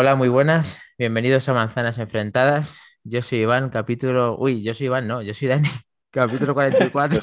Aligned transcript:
Hola, 0.00 0.14
muy 0.14 0.28
buenas. 0.28 0.78
Bienvenidos 0.96 1.48
a 1.48 1.54
Manzanas 1.54 1.98
Enfrentadas. 1.98 2.76
Yo 3.02 3.20
soy 3.20 3.40
Iván, 3.40 3.68
capítulo. 3.68 4.36
Uy, 4.38 4.62
yo 4.62 4.72
soy 4.72 4.86
Iván, 4.86 5.08
no, 5.08 5.22
yo 5.22 5.34
soy 5.34 5.48
Dani, 5.48 5.68
capítulo 6.12 6.54
44. 6.54 7.18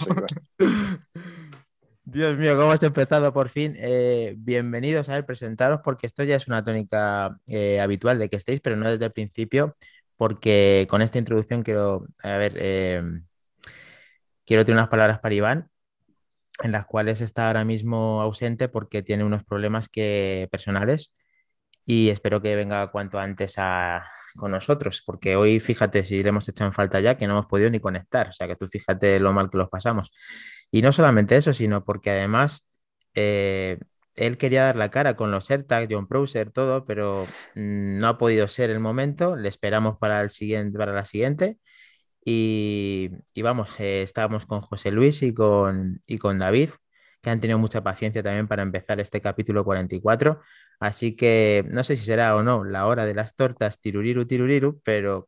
Dios 2.04 2.38
mío, 2.38 2.58
¿cómo 2.58 2.74
has 2.74 2.84
empezado 2.84 3.32
por 3.32 3.48
fin? 3.48 3.76
Eh, 3.78 4.34
bienvenidos 4.36 5.08
a 5.08 5.14
ver, 5.14 5.26
presentaros 5.26 5.80
porque 5.86 6.06
esto 6.06 6.26
ya 6.26 6.36
es 6.36 6.50
una 6.50 6.66
tónica 6.66 7.40
eh, 7.48 7.80
habitual 7.80 8.20
de 8.20 8.28
que 8.28 8.36
estéis, 8.36 8.60
pero 8.60 8.76
no 8.76 8.92
desde 8.92 9.06
el 9.06 9.14
principio, 9.14 9.78
porque 10.18 10.86
con 10.90 11.02
esta 11.02 11.18
introducción 11.18 11.64
quiero, 11.64 12.06
a 12.24 12.36
ver, 12.36 12.58
eh, 12.58 13.02
quiero 14.46 14.66
tener 14.66 14.80
unas 14.80 14.90
palabras 14.90 15.20
para 15.20 15.34
Iván, 15.34 15.70
en 16.62 16.74
las 16.74 16.86
cuales 16.86 17.22
está 17.22 17.48
ahora 17.48 17.64
mismo 17.64 18.22
ausente 18.22 18.68
porque 18.68 19.02
tiene 19.02 19.24
unos 19.24 19.46
problemas 19.46 19.88
que, 19.88 20.50
personales 20.52 21.14
y 21.86 22.10
espero 22.10 22.42
que 22.42 22.56
venga 22.56 22.92
cuanto 22.92 23.20
antes 23.20 23.56
a, 23.58 24.06
con 24.36 24.52
nosotros, 24.52 25.04
porque 25.06 25.36
hoy 25.36 25.60
fíjate 25.60 26.04
si 26.04 26.24
le 26.24 26.30
hemos 26.30 26.48
hecho 26.50 26.66
en 26.66 26.74
falta 26.74 27.00
ya 27.00 27.18
que 27.18 27.28
no 27.28 27.34
hemos 27.34 27.46
podido 27.48 27.70
ni 27.70 27.80
conectar, 27.80 28.30
o 28.30 28.34
sea 28.34 28.48
que 28.48 28.56
tú 28.56 28.68
fíjate 28.68 29.20
lo 29.20 29.34
mal 29.34 29.50
que 29.50 29.58
los 29.58 29.70
pasamos. 29.70 30.12
Y 30.72 30.82
no 30.82 30.92
solamente 30.92 31.36
eso, 31.38 31.54
sino 31.54 31.84
porque 31.86 32.12
además 32.12 32.66
eh, 33.14 33.80
él 34.16 34.38
quería 34.38 34.66
dar 34.66 34.76
la 34.78 34.92
cara 34.92 35.16
con 35.16 35.32
los 35.32 35.50
AirTags, 35.52 35.88
John 35.92 36.08
Browser, 36.08 36.52
todo, 36.52 36.86
pero 36.86 37.26
mm, 37.56 37.98
no 38.00 38.08
ha 38.08 38.18
podido 38.18 38.48
ser 38.48 38.70
el 38.70 38.80
momento, 38.80 39.36
le 39.36 39.50
esperamos 39.50 39.98
para, 39.98 40.22
el 40.22 40.30
siguiente, 40.30 40.78
para 40.78 40.94
la 40.94 41.06
siguiente. 41.06 41.60
Y, 42.26 43.12
y 43.34 43.42
vamos, 43.44 43.80
eh, 43.80 44.02
estábamos 44.04 44.46
con 44.46 44.62
José 44.62 44.92
Luis 44.92 45.22
y 45.24 45.34
con, 45.34 46.02
y 46.08 46.18
con 46.18 46.40
David, 46.40 46.72
que 47.26 47.32
han 47.32 47.42
tenido 47.42 47.58
mucha 47.58 47.84
paciencia 47.84 48.22
también 48.22 48.48
para 48.48 48.62
empezar 48.62 49.00
este 49.00 49.20
capítulo 49.20 49.66
44. 49.66 50.42
Así 50.80 51.16
que 51.16 51.66
no 51.72 51.84
sé 51.84 51.96
si 51.96 52.06
será 52.06 52.36
o 52.36 52.44
no 52.44 52.64
la 52.64 52.86
hora 52.86 53.08
de 53.08 53.16
las 53.16 53.36
tortas, 53.36 53.82
tiruriru, 53.82 54.28
tiruriru, 54.28 54.80
pero 54.84 55.28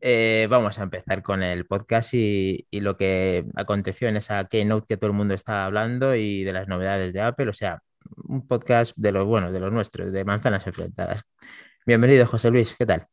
eh, 0.00 0.46
vamos 0.48 0.78
a 0.78 0.84
empezar 0.84 1.22
con 1.22 1.42
el 1.42 1.66
podcast 1.66 2.14
y, 2.14 2.66
lo 2.72 2.96
que 2.96 3.44
aconteció 3.54 4.08
en 4.08 4.16
esa 4.16 4.46
keynote 4.46 4.86
que 4.88 4.96
todo 4.96 5.10
el 5.10 5.16
mundo 5.16 5.34
estaba 5.34 5.66
hablando 5.66 6.14
y 6.14 6.42
de 6.42 6.54
las 6.54 6.68
novedades 6.68 7.12
de 7.12 7.20
Apple. 7.20 7.50
O 7.50 7.52
sea, 7.52 7.82
un 8.24 8.48
podcast 8.48 8.96
de 8.96 9.12
los 9.12 9.26
buenos, 9.26 9.52
de 9.52 9.60
los 9.60 9.70
nuestros, 9.70 10.12
de 10.12 10.24
manzanas 10.24 10.66
enfrentadas. 10.66 11.22
Bienvenido, 11.84 12.26
José 12.26 12.50
Luis, 12.50 12.74
¿qué 12.78 12.86
tal? 12.86 13.06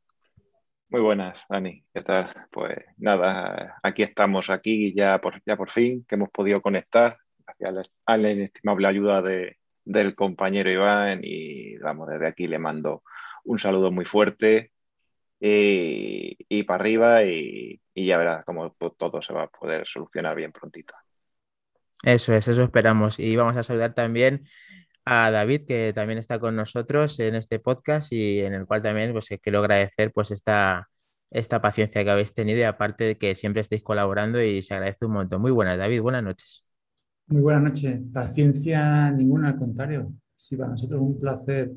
Muy 0.87 1.01
buenas, 1.01 1.43
Dani, 1.49 1.83
¿qué 1.93 2.01
tal? 2.03 2.33
Pues 2.51 2.77
nada, 2.95 3.77
aquí 3.83 4.03
estamos, 4.03 4.49
aquí 4.49 4.93
ya 4.95 5.19
por, 5.19 5.41
ya 5.45 5.57
por 5.57 5.71
fin, 5.71 6.05
que 6.07 6.15
hemos 6.15 6.29
podido 6.29 6.61
conectar, 6.61 7.17
gracias 7.59 7.91
a 8.05 8.17
la 8.17 8.31
inestimable 8.31 8.87
ayuda 8.87 9.21
de, 9.21 9.57
del 9.85 10.15
compañero 10.15 10.69
Iván 10.69 11.21
y 11.23 11.77
vamos, 11.77 12.09
desde 12.09 12.27
aquí 12.27 12.47
le 12.47 12.59
mando 12.59 13.03
un 13.45 13.59
saludo 13.59 13.91
muy 13.91 14.05
fuerte 14.05 14.71
y, 15.39 16.35
y 16.49 16.63
para 16.63 16.81
arriba 16.81 17.23
y, 17.23 17.79
y, 17.93 18.05
ya 18.05 18.17
verás 18.17 18.43
cómo 18.45 18.71
todo 18.97 19.21
se 19.21 19.33
va 19.33 19.43
a 19.43 19.47
poder 19.47 19.87
solucionar 19.87 20.35
bien 20.35 20.51
prontito. 20.51 20.93
Eso 22.03 22.33
es, 22.33 22.47
eso 22.47 22.63
esperamos. 22.63 23.19
Y 23.19 23.35
vamos 23.35 23.55
a 23.55 23.63
saludar 23.63 23.93
también 23.93 24.47
a 25.05 25.31
David, 25.31 25.65
que 25.67 25.93
también 25.93 26.19
está 26.19 26.39
con 26.39 26.55
nosotros 26.55 27.19
en 27.19 27.35
este 27.35 27.59
podcast 27.59 28.11
y 28.11 28.41
en 28.41 28.53
el 28.53 28.65
cual 28.65 28.81
también 28.81 29.13
pues, 29.13 29.29
quiero 29.41 29.59
agradecer 29.59 30.11
pues, 30.11 30.31
esta, 30.31 30.89
esta 31.31 31.61
paciencia 31.61 32.03
que 32.03 32.09
habéis 32.09 32.33
tenido 32.33 32.59
y 32.59 32.63
aparte 32.63 33.03
de 33.05 33.17
que 33.17 33.35
siempre 33.35 33.61
estéis 33.61 33.83
colaborando 33.83 34.41
y 34.41 34.61
se 34.61 34.73
agradece 34.73 35.05
un 35.05 35.13
montón. 35.13 35.41
Muy 35.41 35.51
buenas, 35.51 35.77
David, 35.77 36.01
buenas 36.01 36.23
noches. 36.23 36.66
Muy 37.29 37.41
buenas 37.41 37.63
noches. 37.63 37.99
Paciencia 38.13 39.11
ninguna, 39.11 39.49
al 39.49 39.57
contrario. 39.57 40.13
Sí, 40.35 40.55
para 40.55 40.69
nosotros 40.71 41.01
es 41.01 41.07
un 41.07 41.19
placer 41.19 41.71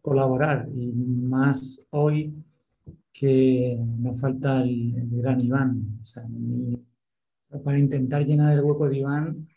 colaborar 0.00 0.68
y 0.74 0.86
más 0.90 1.86
hoy 1.90 2.34
que 3.12 3.78
nos 3.98 4.18
falta 4.18 4.62
el, 4.62 4.94
gran 5.10 5.40
Iván. 5.40 5.98
O 6.00 6.04
sea, 6.04 6.24
para 7.62 7.78
intentar 7.78 8.24
llenar 8.24 8.54
el 8.54 8.64
hueco 8.64 8.88
de 8.88 8.98
Iván, 8.98 9.48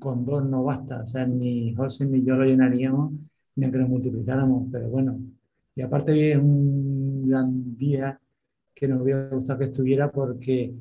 con 0.00 0.24
dos 0.24 0.44
no 0.46 0.64
basta. 0.64 1.02
O 1.02 1.06
sea, 1.06 1.26
ni 1.26 1.74
José 1.74 2.06
ni 2.06 2.24
yo 2.24 2.34
lo 2.34 2.44
llenaríamos, 2.44 3.12
ni 3.56 3.64
aunque 3.64 3.78
lo 3.78 3.88
multiplicáramos, 3.88 4.68
pero 4.72 4.88
bueno. 4.88 5.18
Y 5.76 5.82
aparte 5.82 6.32
es 6.32 6.38
un 6.38 7.28
gran 7.28 7.76
día 7.76 8.20
que 8.74 8.88
nos 8.88 9.02
hubiera 9.02 9.28
gustado 9.28 9.60
que 9.60 9.66
estuviera 9.66 10.10
porque 10.10 10.74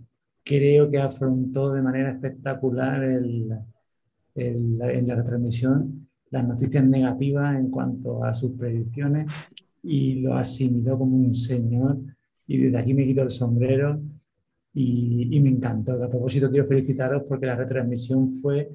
creo 0.44 0.90
que 0.90 1.00
afrontó 1.00 1.72
de 1.72 1.82
manera 1.84 2.12
espectacular 2.12 3.04
el, 3.04 3.52
el, 4.36 4.82
en 4.82 5.08
la 5.08 5.16
retransmisión 5.16 6.08
las 6.32 6.48
noticias 6.48 6.86
negativas 6.86 7.58
en 7.60 7.70
cuanto 7.70 8.24
a 8.24 8.34
sus 8.34 8.54
predicciones 8.54 9.32
y 9.84 10.22
lo 10.22 10.34
asimiló 10.36 10.98
como 10.98 11.18
un 11.18 11.34
señor 11.34 11.98
y 12.48 12.58
desde 12.58 12.78
aquí 12.78 12.94
me 12.94 13.06
quito 13.06 13.22
el 13.22 13.30
sombrero 13.30 14.02
y, 14.74 15.36
y 15.36 15.40
me 15.42 15.50
encantó. 15.50 16.02
A 16.02 16.10
propósito 16.10 16.50
quiero 16.50 16.68
felicitaros 16.68 17.24
porque 17.28 17.46
la 17.46 17.56
retransmisión 17.56 18.30
fue 18.36 18.72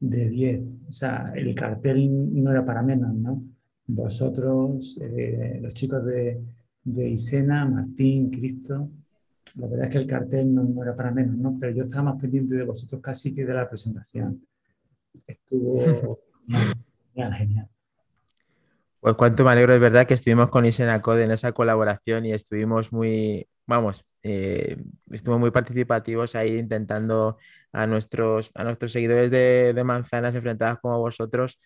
de 0.00 0.28
10, 0.28 0.62
o 0.88 0.92
sea, 0.92 1.32
el 1.34 1.54
cartel 1.54 2.42
no 2.42 2.50
era 2.50 2.64
para 2.64 2.82
menos, 2.82 3.14
¿no? 3.14 3.44
Vosotros, 3.86 4.98
eh, 5.00 5.58
los 5.62 5.74
chicos 5.74 6.04
de, 6.04 6.40
de 6.84 7.08
Isena, 7.08 7.64
Martín, 7.64 8.30
Cristo, 8.30 8.90
la 9.56 9.66
verdad 9.66 9.86
es 9.86 9.92
que 9.92 9.98
el 9.98 10.06
cartel 10.06 10.52
no, 10.54 10.64
no, 10.64 10.82
era 10.82 10.94
para 10.94 11.12
menos, 11.12 11.36
¿no? 11.36 11.56
Pero 11.60 11.72
yo 11.72 11.84
estaba 11.84 12.12
más 12.12 12.20
pendiente 12.20 12.54
de 12.54 12.64
vosotros 12.64 13.00
casi 13.00 13.34
que 13.34 13.44
de 13.44 13.54
la 13.54 13.68
presentación. 13.68 14.40
Estuvo 15.26 16.18
genial, 17.14 17.34
genial. 17.34 17.68
Pues 19.00 19.16
cuánto 19.16 19.44
me 19.44 19.50
alegro, 19.50 19.74
es 19.74 19.80
verdad 19.80 20.06
que 20.06 20.14
estuvimos 20.14 20.48
con 20.48 20.64
Isena 20.64 21.02
Code 21.02 21.24
en 21.24 21.32
esa 21.32 21.50
colaboración 21.50 22.24
y 22.24 22.32
estuvimos 22.32 22.92
muy, 22.92 23.48
vamos, 23.66 24.04
eh, 24.22 24.76
estuvimos 25.10 25.40
muy 25.40 25.50
participativos 25.50 26.36
ahí 26.36 26.56
intentando 26.56 27.36
a 27.72 27.88
nuestros, 27.88 28.52
a 28.54 28.62
nuestros 28.62 28.92
seguidores 28.92 29.30
de, 29.32 29.72
de 29.74 29.84
manzanas 29.84 30.36
enfrentadas 30.36 30.78
como 30.78 31.00
vosotros, 31.00 31.58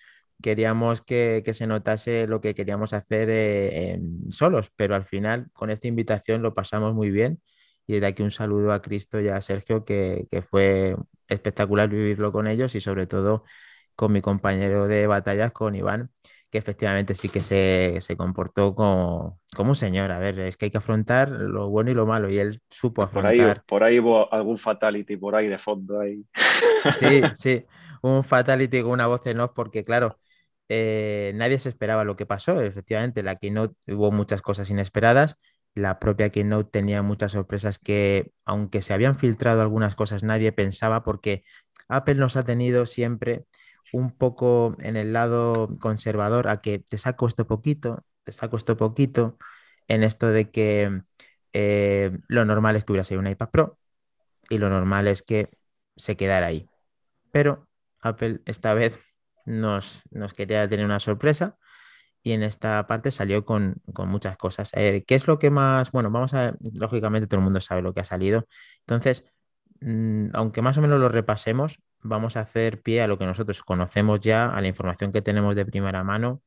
queríamos 0.43 1.03
que, 1.03 1.43
que, 1.45 1.55
se 1.55 1.67
notase 1.67 2.27
lo 2.27 2.41
que 2.41 2.55
queríamos 2.55 2.93
hacer 2.93 3.29
eh, 3.29 3.93
en, 3.93 4.33
solos, 4.33 4.71
pero 4.75 4.95
al 4.95 5.05
final 5.05 5.49
con 5.53 5.69
esta 5.71 5.89
invitación 5.89 6.43
lo 6.43 6.55
pasamos 6.55 6.95
muy 6.95 7.11
bien 7.11 7.41
y 7.87 7.95
desde 7.95 8.07
aquí 8.07 8.23
un 8.23 8.31
saludo 8.31 8.73
a 8.73 8.83
Cristo 8.83 9.21
y 9.21 9.29
a 9.29 9.41
Sergio, 9.41 9.85
que, 9.85 10.27
que 10.31 10.43
fue 10.43 10.97
espectacular 11.29 11.89
vivirlo 11.89 12.33
con 12.33 12.47
ellos 12.47 12.75
y 12.75 12.81
sobre 12.81 13.07
todo 13.07 13.45
con 13.95 14.13
mi 14.13 14.21
compañero 14.21 14.87
de 14.87 15.07
batallas, 15.07 15.53
con 15.53 15.75
Iván, 15.75 16.11
que 16.51 16.59
efectivamente 16.59 17.15
sí 17.15 17.29
que 17.29 17.43
se, 17.43 17.97
se 18.01 18.17
comportó 18.17 18.75
como, 18.75 19.41
como, 19.55 19.71
un 19.71 19.77
señor. 19.77 20.13
A 20.13 20.19
ver, 20.19 20.39
es 20.41 20.57
que 20.57 20.67
hay 20.67 20.71
que 20.71 20.79
afrontar 20.79 21.31
lo 21.31 21.69
bueno 21.71 21.91
y 21.91 21.95
lo 21.95 22.07
malo, 22.07 22.29
y 22.29 22.39
él 22.39 22.61
supo 22.71 23.03
afrontar. 23.03 23.35
Por 23.35 23.49
ahí, 23.49 23.63
por 23.67 23.85
ahí 23.85 23.99
hubo 23.99 24.33
algún 24.33 24.59
fatality 24.59 25.17
por 25.17 25.35
ahí 25.35 25.49
de 25.49 25.59
fondo 25.59 25.99
ahí. 26.01 26.25
Sí, 27.01 27.23
sí, 27.35 27.65
un 28.03 28.23
fatality 28.23 28.83
con 28.83 28.93
una 28.93 29.07
voz 29.07 29.27
en 29.27 29.41
off, 29.41 29.53
porque 29.55 29.83
claro, 29.85 30.19
eh, 30.69 31.33
nadie 31.35 31.59
se 31.59 31.69
esperaba 31.69 32.05
lo 32.05 32.17
que 32.17 32.27
pasó. 32.27 32.61
Efectivamente, 32.61 33.23
la 33.23 33.37
keynote 33.37 33.75
hubo 33.89 34.13
muchas 34.13 34.43
cosas 34.43 34.71
inesperadas. 34.71 35.37
La 35.77 35.99
propia 35.99 36.31
keynote 36.31 36.71
tenía 36.71 37.03
muchas 37.03 37.33
sorpresas 37.33 37.79
que, 37.79 38.33
aunque 38.47 38.81
se 38.81 38.95
habían 38.95 39.19
filtrado 39.19 39.61
algunas 39.61 39.95
cosas, 39.95 40.23
nadie 40.23 40.51
pensaba, 40.51 41.05
porque 41.05 41.45
Apple 41.87 42.15
nos 42.15 42.37
ha 42.37 42.45
tenido 42.45 42.87
siempre 42.87 43.45
un 43.93 44.11
poco 44.11 44.75
en 44.81 44.97
el 44.97 45.13
lado 45.13 45.77
conservador 45.79 46.49
a 46.49 46.63
que 46.63 46.79
te 46.79 46.97
saco 46.97 47.27
esto 47.27 47.47
poquito, 47.47 48.07
te 48.25 48.33
saco 48.33 48.57
esto 48.57 48.79
poquito, 48.79 49.37
en 49.87 50.03
esto 50.03 50.29
de 50.29 50.51
que 50.51 51.03
eh, 51.53 52.11
lo 52.27 52.47
normal 52.47 52.77
es 52.77 52.85
que 52.85 52.93
hubiera 52.93 53.05
sido 53.05 53.21
un 53.21 53.27
iPad 53.27 53.51
Pro 53.51 53.79
y 54.49 54.57
lo 54.57 54.71
normal 54.71 55.09
es 55.09 55.23
que 55.23 55.51
se 55.95 56.17
quedara 56.17 56.47
ahí. 56.47 56.71
Pero 57.33 57.69
Apple 58.01 58.41
esta 58.47 58.73
vez 58.73 58.99
nos, 59.45 60.03
nos 60.11 60.33
quería 60.33 60.67
tener 60.69 60.87
una 60.87 61.01
sorpresa 61.01 61.59
y 62.27 62.33
en 62.33 62.43
esta 62.43 62.85
parte 62.89 63.13
salió 63.13 63.45
con, 63.45 63.77
con 63.95 64.09
muchas 64.09 64.37
cosas. 64.37 64.71
Eh, 64.75 65.05
¿Qué 65.07 65.15
es 65.15 65.29
lo 65.29 65.39
que 65.39 65.49
más? 65.51 65.93
Bueno, 65.93 66.11
vamos 66.11 66.35
a 66.35 66.57
lógicamente 66.73 67.29
todo 67.29 67.39
el 67.39 67.45
mundo 67.45 67.61
sabe 67.61 67.83
lo 67.83 67.95
que 67.95 68.01
ha 68.01 68.05
salido. 68.05 68.49
Entonces, 68.81 69.25
mmm, 69.81 70.31
aunque 70.35 70.61
más 70.61 70.77
o 70.77 70.81
menos 70.83 70.99
lo 70.99 71.09
repasemos, 71.09 71.79
vamos 72.01 72.37
a 72.37 72.41
hacer 72.41 72.83
pie 72.83 73.01
a 73.03 73.07
lo 73.07 73.17
que 73.17 73.27
nosotros 73.27 73.63
conocemos 73.63 74.19
ya, 74.21 74.49
a 74.53 74.61
la 74.61 74.67
información 74.67 75.13
que 75.13 75.23
tenemos 75.23 75.55
de 75.55 75.67
primera 75.67 76.03
mano, 76.03 76.43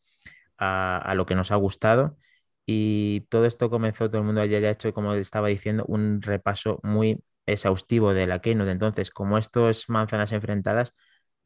a, 0.57 0.97
a 0.99 1.15
lo 1.15 1.25
que 1.25 1.35
nos 1.35 1.51
ha 1.51 1.55
gustado. 1.55 2.17
Y 2.65 3.21
todo 3.29 3.45
esto 3.45 3.69
comenzó, 3.69 4.09
todo 4.09 4.19
el 4.19 4.25
mundo 4.27 4.41
haya 4.41 4.69
hecho, 4.69 4.93
como 4.93 5.13
estaba 5.13 5.47
diciendo, 5.47 5.85
un 5.87 6.21
repaso 6.21 6.81
muy 6.83 7.23
exhaustivo 7.45 8.13
de 8.13 8.27
la 8.27 8.39
Keynote. 8.41 8.71
Entonces, 8.71 9.11
como 9.11 9.37
esto 9.37 9.69
es 9.69 9.89
manzanas 9.89 10.33
enfrentadas 10.33 10.91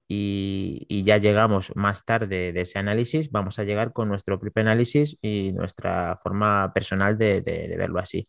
y, 0.07 1.03
ya 1.05 1.17
llegamos 1.17 1.71
más 1.75 2.05
tarde 2.05 2.51
de 2.53 2.61
ese 2.61 2.79
análisis, 2.79 3.31
vamos 3.31 3.59
a 3.59 3.63
llegar 3.63 3.93
con 3.93 4.09
nuestro 4.09 4.39
propio 4.39 4.61
análisis 4.61 5.17
y 5.21 5.51
nuestra 5.53 6.17
forma 6.17 6.71
personal 6.73 7.17
de, 7.17 7.41
verlo 7.77 7.99
así. 7.99 8.27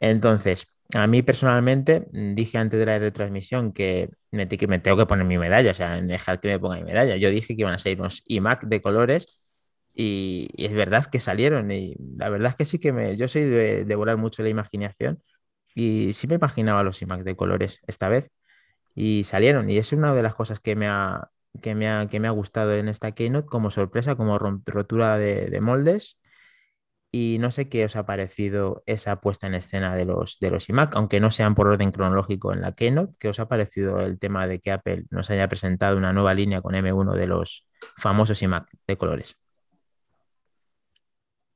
Entonces, 0.00 0.66
a 0.94 1.06
mí 1.06 1.22
personalmente, 1.22 2.08
mm, 2.12 2.34
dije 2.34 2.58
antes 2.58 2.80
de 2.80 2.86
la 2.86 2.98
retransmisión 2.98 3.72
que 3.72 4.10
me, 4.30 4.48
que 4.48 4.66
me 4.66 4.78
tengo 4.80 4.96
que 4.98 5.06
poner 5.06 5.26
mi 5.26 5.38
medalla, 5.38 5.72
o 5.72 5.74
sea, 5.74 6.00
dejar 6.00 6.40
que 6.40 6.48
me 6.48 6.58
ponga 6.58 6.76
mi 6.76 6.84
medalla. 6.84 7.16
Yo 7.16 7.30
dije 7.30 7.56
que 7.56 7.62
iban 7.62 7.74
a 7.74 7.78
ser 7.78 8.00
unos 8.00 8.22
iMac 8.26 8.64
de 8.64 8.82
colores 8.82 9.26
Y, 9.94 10.48
es 10.56 10.72
verdad 10.72 11.06
que 11.06 11.20
salieron 11.20 11.70
y 11.72 11.96
la 12.16 12.28
verdad 12.30 12.50
es 12.50 12.56
que 12.56 12.64
sí 12.66 12.78
que 12.78 12.92
me, 12.92 13.16
yo 13.16 13.28
soy 13.28 13.44
de, 13.44 13.84
de 13.84 13.94
volar 13.96 14.16
mucho 14.18 14.42
la 14.42 14.48
imaginación 14.50 15.22
y 15.74 16.12
sí 16.14 16.26
me 16.28 16.36
imaginaba 16.36 16.84
los 16.84 17.02
iMac 17.02 17.22
de 17.24 17.36
colores 17.36 17.80
esta 17.86 18.08
vez 18.08 18.30
y 18.94 19.24
salieron 19.24 19.70
y 19.70 19.78
es 19.78 19.92
una 19.92 20.14
de 20.14 20.22
las 20.22 20.34
cosas 20.34 20.60
que 20.60 20.76
me 20.76 20.88
ha, 20.88 21.30
que 21.62 21.74
me 21.74 21.88
ha, 21.88 22.06
que 22.08 22.20
me 22.20 22.28
ha 22.28 22.32
gustado 22.32 22.74
en 22.74 22.88
esta 22.88 23.12
keynote 23.12 23.48
como 23.48 23.70
sorpresa, 23.70 24.16
como 24.16 24.38
rotura 24.38 25.18
de, 25.18 25.50
de 25.50 25.60
moldes 25.60 26.18
y 27.12 27.38
no 27.40 27.50
sé 27.50 27.68
qué 27.68 27.84
os 27.84 27.96
ha 27.96 28.06
parecido 28.06 28.82
esa 28.86 29.20
puesta 29.20 29.48
en 29.48 29.54
escena 29.54 29.96
de 29.96 30.04
los, 30.04 30.38
de 30.38 30.50
los 30.50 30.68
iMac, 30.68 30.94
aunque 30.94 31.18
no 31.18 31.30
sean 31.30 31.54
por 31.54 31.66
orden 31.66 31.90
cronológico 31.90 32.52
en 32.52 32.60
la 32.60 32.72
Keynote. 32.72 33.14
¿Qué 33.18 33.28
os 33.28 33.40
ha 33.40 33.48
parecido 33.48 34.00
el 34.00 34.18
tema 34.18 34.46
de 34.46 34.60
que 34.60 34.70
Apple 34.70 35.04
nos 35.10 35.28
haya 35.30 35.48
presentado 35.48 35.96
una 35.96 36.12
nueva 36.12 36.34
línea 36.34 36.62
con 36.62 36.74
M1 36.74 37.14
de 37.14 37.26
los 37.26 37.66
famosos 37.96 38.40
iMac 38.42 38.68
de 38.86 38.96
colores? 38.96 39.36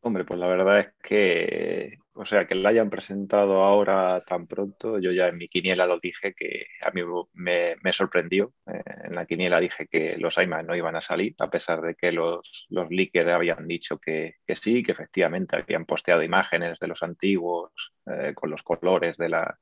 Hombre, 0.01 0.25
pues 0.25 0.41
la 0.41 0.49
verdad 0.49 0.81
es 0.81 0.87
que, 1.03 1.99
o 2.15 2.25
sea, 2.25 2.47
que 2.47 2.55
la 2.55 2.69
hayan 2.69 2.91
presentado 2.91 3.63
ahora 3.63 4.23
tan 4.25 4.47
pronto, 4.47 4.99
yo 4.99 5.11
ya 5.11 5.29
en 5.29 5.37
mi 5.37 5.49
quiniela 5.49 5.87
lo 5.87 5.99
dije 5.99 6.33
que 6.35 6.67
a 6.87 6.91
mí 6.93 7.03
me, 7.33 7.93
sorprendió. 7.93 8.53
Eh, 8.67 8.83
en 9.05 9.15
la 9.17 9.27
quiniela 9.27 9.61
dije 9.61 9.89
que 9.89 10.17
los 10.19 10.39
iMac 10.39 10.65
no 10.65 10.77
iban 10.77 10.95
a 10.97 11.01
salir, 11.01 11.35
a 11.41 11.51
pesar 11.51 11.81
de 11.81 11.97
que 11.97 12.13
los, 12.13 12.67
los 12.71 12.89
leakers 12.91 13.31
habían 13.31 13.67
dicho 13.67 13.99
que, 13.99 14.37
sí, 14.55 14.83
que 14.85 14.93
efectivamente 14.93 15.57
habían 15.57 15.87
posteado 15.87 16.23
imágenes 16.23 16.79
de 16.79 16.87
los 16.87 17.03
antiguos 17.03 17.73
eh, 18.07 18.33
con 18.35 18.51
los 18.51 18.63
colores 18.63 19.17
de 19.17 19.29
la, 19.29 19.59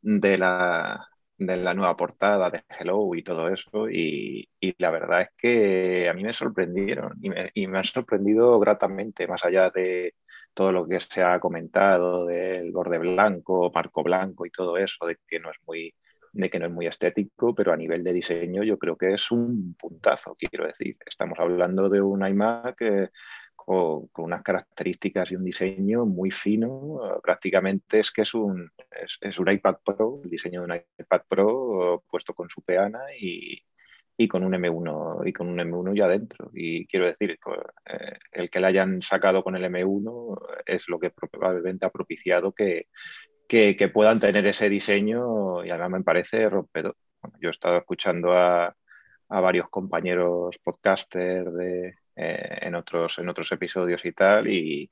de 0.00 0.38
la, 0.38 1.08
de 1.46 1.56
la 1.56 1.74
nueva 1.74 1.96
portada 1.96 2.50
de 2.50 2.64
Hello 2.68 3.14
y 3.14 3.22
todo 3.22 3.48
eso. 3.48 3.88
Y, 3.90 4.48
la 4.78 4.90
verdad 4.90 5.22
es 5.22 5.28
que 5.36 6.08
a 6.08 6.14
mí 6.14 6.22
me 6.24 6.32
sorprendieron 6.32 7.12
y 7.20 7.30
me, 7.30 7.50
y 7.54 7.66
me, 7.66 7.78
han 7.78 7.84
sorprendido 7.84 8.58
gratamente, 8.58 9.26
más 9.26 9.44
allá 9.44 9.70
de 9.70 10.14
todo 10.54 10.72
lo 10.72 10.86
que 10.86 11.00
se 11.00 11.22
ha 11.22 11.40
comentado 11.40 12.26
del 12.26 12.72
borde 12.72 12.98
blanco, 12.98 13.70
marco 13.74 14.02
blanco 14.02 14.46
y 14.46 14.50
todo 14.50 14.76
eso, 14.76 15.06
de 15.06 15.16
que 15.26 15.40
no 15.40 15.50
es 15.50 15.56
muy 15.66 15.94
de 16.32 16.48
que 16.50 16.58
no 16.58 16.66
es 16.66 16.72
muy 16.72 16.86
estético, 16.86 17.54
pero 17.54 17.72
a 17.72 17.76
nivel 17.76 18.02
de 18.02 18.12
diseño 18.12 18.62
yo 18.62 18.78
creo 18.78 18.96
que 18.96 19.12
es 19.12 19.30
un 19.30 19.74
puntazo, 19.78 20.34
quiero 20.38 20.66
decir. 20.66 20.96
Estamos 21.04 21.38
hablando 21.38 21.88
de 21.88 22.00
un 22.00 22.26
iMac 22.26 22.80
con, 23.64 24.08
unas 24.24 24.42
características 24.42 25.30
y 25.30 25.36
un 25.36 25.44
diseño 25.44 26.06
muy 26.06 26.30
fino. 26.30 27.20
Prácticamente 27.22 28.00
es 28.00 28.10
que 28.10 28.22
es 28.22 28.34
un, 28.34 28.70
es, 29.20 29.38
un 29.38 29.50
iPad 29.50 29.76
Pro, 29.84 30.20
el 30.24 30.30
diseño 30.30 30.60
de 30.60 30.66
un 30.66 30.82
iPad 31.00 31.22
Pro 31.28 32.04
puesto 32.08 32.34
con 32.34 32.48
su 32.48 32.62
peana 32.62 33.00
y, 33.18 33.62
y 34.16 34.28
con 34.28 34.44
un 34.44 34.52
M1 34.52 35.26
y 35.28 35.32
con 35.32 35.48
un 35.48 35.58
M1 35.58 35.96
ya 35.96 36.08
dentro. 36.08 36.50
Y 36.54 36.86
quiero 36.86 37.06
decir, 37.06 37.38
eh, 37.86 38.18
el 38.32 38.50
que 38.50 38.60
le 38.60 38.66
hayan 38.66 39.02
sacado 39.02 39.42
con 39.42 39.56
el 39.56 39.64
M1 39.64 40.62
es 40.66 40.88
lo 40.88 40.98
que 40.98 41.10
probablemente 41.10 41.86
ha 41.86 41.90
propiciado 41.90 42.52
que, 42.52 42.88
que, 43.48 43.76
que 43.76 43.88
puedan 43.88 44.18
tener 44.20 44.46
ese 44.46 44.68
diseño 44.68 45.64
y 45.64 45.70
además 45.70 45.90
me 45.90 46.04
parece 46.04 46.48
rompedor. 46.48 46.96
yo 47.40 47.48
he 47.48 47.52
estado 47.52 47.78
escuchando 47.78 48.32
a, 48.32 48.74
a 49.28 49.40
varios 49.40 49.68
compañeros 49.70 50.58
podcasters 50.62 51.52
de, 51.54 51.94
eh, 52.14 52.58
en, 52.62 52.74
otros, 52.74 53.18
en 53.18 53.28
otros 53.28 53.50
episodios 53.52 54.04
y 54.04 54.12
tal, 54.12 54.48
y, 54.48 54.90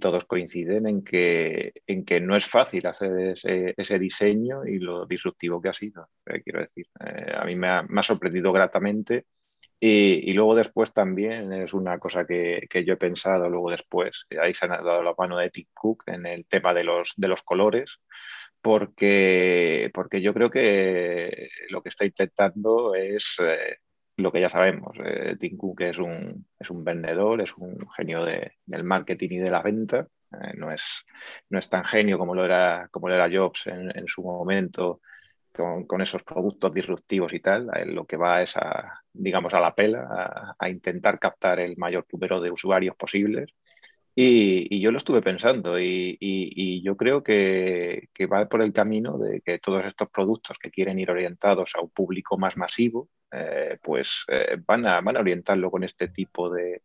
todos 0.00 0.24
coinciden 0.24 0.86
en 0.86 1.04
que, 1.04 1.74
en 1.86 2.06
que 2.06 2.18
no 2.18 2.34
es 2.34 2.46
fácil 2.46 2.86
hacer 2.86 3.34
ese, 3.76 3.98
diseño 3.98 4.64
y 4.64 4.78
lo 4.78 5.04
disruptivo 5.04 5.60
que 5.60 5.68
ha 5.68 5.74
sido. 5.74 6.08
Eh, 6.24 6.40
quiero 6.42 6.60
decir, 6.60 6.86
eh, 7.04 7.30
a 7.36 7.44
mí 7.44 7.56
me 7.56 7.68
ha, 7.68 8.02
sorprendido 8.02 8.54
gratamente. 8.54 9.26
Y, 9.78 10.32
luego 10.32 10.54
después 10.54 10.94
también 10.94 11.52
es 11.52 11.74
una 11.74 11.98
cosa 11.98 12.24
que, 12.26 12.66
yo 12.86 12.94
he 12.94 12.96
pensado 12.96 13.50
luego 13.50 13.70
después, 13.70 14.24
ahí 14.40 14.54
se 14.54 14.64
ha 14.64 14.68
dado 14.68 15.02
la 15.02 15.14
mano 15.18 15.36
de 15.36 15.50
Tim 15.50 15.66
Cook 15.74 16.04
en 16.06 16.24
el 16.24 16.46
tema 16.46 16.72
de 16.72 16.84
los, 16.84 17.12
de 17.14 17.28
los 17.28 17.42
colores, 17.42 17.98
porque, 18.62 19.90
porque 19.92 20.22
yo 20.22 20.32
creo 20.32 20.48
que 20.50 21.50
lo 21.68 21.82
que 21.82 21.90
está 21.90 22.06
intentando 22.06 22.94
es 22.94 23.36
lo 24.22 24.32
que 24.32 24.40
ya 24.40 24.48
sabemos, 24.48 24.96
eh, 25.04 25.36
Tim 25.38 25.56
Cook 25.56 25.82
es 25.82 25.98
un, 25.98 26.46
es 26.58 26.70
un 26.70 26.84
vendedor, 26.84 27.40
es 27.40 27.56
un 27.56 27.86
genio 27.96 28.24
del 28.24 28.84
marketing 28.84 29.30
y 29.32 29.38
de 29.38 29.50
la 29.50 29.62
venta, 29.62 30.06
eh, 30.32 30.54
no, 30.56 30.72
es, 30.72 31.04
no 31.50 31.58
es 31.58 31.68
tan 31.68 31.84
genio 31.84 32.18
como 32.18 32.34
lo 32.34 32.44
era, 32.44 32.88
como 32.90 33.08
lo 33.08 33.14
era 33.14 33.30
Jobs 33.30 33.66
en, 33.66 34.06
su 34.06 34.22
momento 34.22 35.00
con, 35.52 36.00
esos 36.00 36.22
productos 36.22 36.72
disruptivos 36.72 37.32
y 37.34 37.40
tal, 37.40 37.70
lo 37.86 38.06
que 38.06 38.16
va 38.16 38.42
es 38.42 38.56
a, 38.56 39.00
digamos, 39.12 39.52
a 39.54 39.60
la 39.60 39.74
pela, 39.74 40.54
a, 40.58 40.68
intentar 40.68 41.18
captar 41.18 41.60
el 41.60 41.76
mayor 41.76 42.06
número 42.10 42.40
de 42.40 42.50
usuarios 42.50 42.96
posibles. 42.96 43.50
Y, 44.14 44.80
yo 44.80 44.90
lo 44.90 44.98
estuve 44.98 45.22
pensando 45.22 45.78
y, 45.78 46.82
yo 46.82 46.96
creo 46.96 47.22
que, 47.22 48.08
va 48.30 48.48
por 48.48 48.62
el 48.62 48.72
camino 48.72 49.18
de 49.18 49.40
que 49.42 49.58
todos 49.58 49.84
estos 49.84 50.10
productos 50.10 50.58
que 50.58 50.70
quieren 50.70 50.98
ir 50.98 51.10
orientados 51.10 51.72
a 51.76 51.82
un 51.82 51.90
público 51.90 52.38
más 52.38 52.56
masivo, 52.56 53.08
eh, 53.34 53.78
pues 53.82 54.24
eh, 54.28 54.58
van, 54.66 54.86
a, 54.86 55.00
van 55.00 55.16
a 55.16 55.20
orientarlo 55.20 55.70
con 55.70 55.84
este 55.84 56.08
tipo 56.08 56.50
de, 56.50 56.82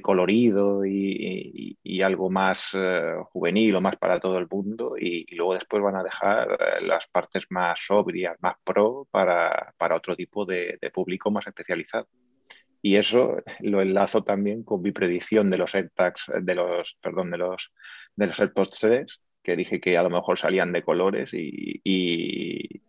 colorido 0.00 0.86
y, 0.86 1.76
algo 2.00 2.30
más 2.30 2.70
eh, 2.74 3.14
juvenil 3.32 3.74
o 3.74 3.80
más 3.80 3.96
para 3.96 4.20
todo 4.20 4.38
el 4.38 4.46
mundo 4.48 4.94
y, 4.96 5.26
luego 5.34 5.54
después 5.54 5.82
van 5.82 5.96
a 5.96 6.04
dejar 6.04 6.82
las 6.82 7.08
partes 7.08 7.46
más 7.50 7.80
sobrias, 7.84 8.36
más 8.40 8.54
pro 8.62 9.08
para, 9.10 9.74
otro 9.96 10.14
tipo 10.14 10.44
de, 10.44 10.78
público 10.94 11.30
más 11.32 11.46
especializado. 11.48 12.06
Y 12.80 12.94
eso 12.96 13.42
lo 13.58 13.82
enlazo 13.82 14.22
también 14.22 14.62
con 14.62 14.80
mi 14.80 14.92
predicción 14.92 15.50
de 15.50 15.58
los 15.58 15.74
AirTags, 15.74 16.30
de 16.40 16.54
los, 16.54 16.96
perdón, 17.02 17.32
de 17.32 17.38
los, 17.38 17.72
de 18.14 18.26
los 18.28 18.38
AirPods 18.38 18.78
3, 18.78 19.20
que 19.48 19.56
dije 19.56 19.80
que 19.80 19.96
a 19.96 20.02
lo 20.02 20.10
mejor 20.10 20.38
salían 20.38 20.72
de 20.72 20.82
colores 20.82 21.30
y, 21.32 21.80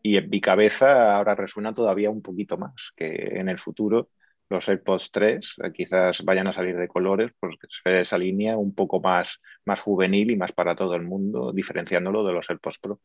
en 0.03 0.29
mi 0.29 0.41
cabeza 0.41 1.15
ahora 1.15 1.33
resuena 1.33 1.73
todavía 1.73 2.09
un 2.09 2.21
poquito 2.21 2.57
más, 2.57 2.91
que 2.97 3.39
en 3.39 3.47
el 3.47 3.59
futuro 3.59 4.09
los 4.49 4.67
AirPods 4.67 5.11
3 5.11 5.55
eh, 5.63 5.71
quizás 5.71 6.25
vayan 6.25 6.47
a 6.47 6.53
salir 6.53 6.75
de 6.75 6.89
colores 6.89 7.31
porque 7.39 7.67
se 7.69 8.01
esa 8.01 8.17
línea 8.17 8.57
un 8.57 8.75
poco 8.75 8.99
más, 8.99 9.39
más 9.63 9.81
juvenil 9.81 10.31
y 10.31 10.35
más 10.35 10.51
para 10.51 10.75
todo 10.75 10.95
el 10.95 11.03
mundo, 11.03 11.53
diferenciándolo 11.53 12.25
de 12.25 12.33
los 12.33 12.49
AirPods 12.49 12.79
Pro. 12.79 12.99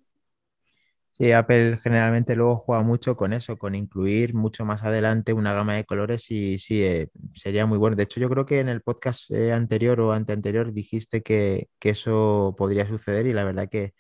Sí, 1.17 1.31
Apple 1.31 1.77
generalmente 1.79 2.35
luego 2.35 2.57
juega 2.57 2.83
mucho 2.83 3.17
con 3.17 3.33
eso, 3.33 3.57
con 3.57 3.77
incluir 3.77 4.35
mucho 4.35 4.65
más 4.65 4.83
adelante 4.83 5.33
una 5.33 5.53
gama 5.53 5.77
de 5.77 5.85
colores 5.85 6.29
y 6.33 6.59
sí, 6.59 6.83
eh, 6.83 7.09
sería 7.35 7.67
muy 7.67 7.79
bueno. 7.79 7.95
De 7.95 8.03
hecho, 8.03 8.19
yo 8.19 8.29
creo 8.29 8.45
que 8.47 8.59
en 8.59 8.69
el 8.69 8.83
podcast 8.83 9.31
eh, 9.31 9.53
anterior 9.53 10.01
o 10.01 10.13
anteanterior 10.13 10.73
dijiste 10.73 11.23
que, 11.23 11.69
eso 11.81 12.57
podría 12.59 12.89
suceder 12.89 13.27
y 13.27 13.33
la 13.33 13.45
verdad 13.45 13.69
que, 13.71 13.95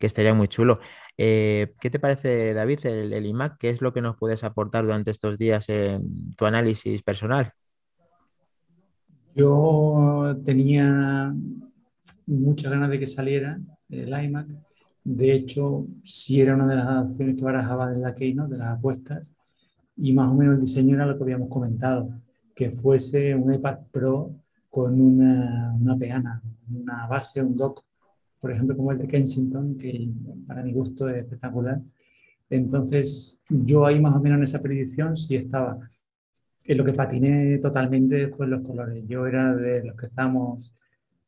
estaría 0.00 0.34
muy 0.34 0.48
chulo. 0.48 0.80
Eh, 1.16 1.74
¿qué 1.80 1.90
te 1.90 2.00
parece, 2.00 2.54
David, 2.54 2.86
el, 2.86 3.12
el, 3.12 3.26
iMac? 3.26 3.58
¿Qué 3.58 3.70
es 3.70 3.80
lo 3.80 3.92
que 3.92 4.02
nos 4.02 4.16
puedes 4.16 4.42
aportar 4.42 4.84
durante 4.84 5.12
estos 5.12 5.38
días 5.38 5.68
en 5.68 6.34
tu 6.36 6.44
análisis 6.46 7.02
personal? 7.04 7.52
Yo 9.36 10.36
tenía 10.44 11.32
muchas 12.26 12.72
ganas 12.72 12.90
de 12.90 12.98
que 12.98 13.06
saliera 13.06 13.60
el 13.90 14.08
iMac 14.08 14.48
de 15.10 15.32
hecho, 15.32 15.86
sí 16.04 16.38
era 16.42 16.54
una 16.54 16.66
de 16.66 16.76
las 16.76 17.06
opciones 17.06 17.36
que 17.36 17.42
barajaba 17.42 17.90
de 17.90 17.98
la 17.98 18.14
Keynote, 18.14 18.52
de 18.52 18.58
las 18.58 18.76
apuestas, 18.76 19.34
y 19.96 20.12
más 20.12 20.30
o 20.30 20.34
menos 20.34 20.56
el 20.56 20.60
diseño 20.60 20.96
era 20.96 21.06
lo 21.06 21.16
que 21.16 21.22
habíamos 21.22 21.48
comentado, 21.48 22.10
que 22.54 22.70
fuese 22.70 23.34
un 23.34 23.54
iPad 23.54 23.78
Pro 23.90 24.34
con 24.68 25.00
una, 25.00 25.74
una 25.80 25.96
peana, 25.96 26.42
una 26.70 27.06
base, 27.06 27.42
un 27.42 27.56
dock, 27.56 27.84
por 28.38 28.52
ejemplo, 28.52 28.76
como 28.76 28.92
el 28.92 28.98
de 28.98 29.08
Kensington, 29.08 29.78
que 29.78 30.10
para 30.46 30.62
mi 30.62 30.74
gusto 30.74 31.08
es 31.08 31.16
espectacular. 31.16 31.80
Entonces, 32.50 33.42
yo 33.48 33.86
ahí 33.86 34.00
más 34.00 34.14
o 34.14 34.20
menos 34.20 34.36
en 34.36 34.42
esa 34.42 34.60
predicción 34.60 35.16
sí 35.16 35.36
estaba. 35.36 35.78
En 36.64 36.76
lo 36.76 36.84
que 36.84 36.92
patiné 36.92 37.56
totalmente 37.58 38.28
fue 38.28 38.46
los 38.46 38.60
colores. 38.60 39.02
Yo 39.08 39.26
era 39.26 39.56
de 39.56 39.84
los 39.84 39.96
que 39.96 40.06
estamos 40.06 40.74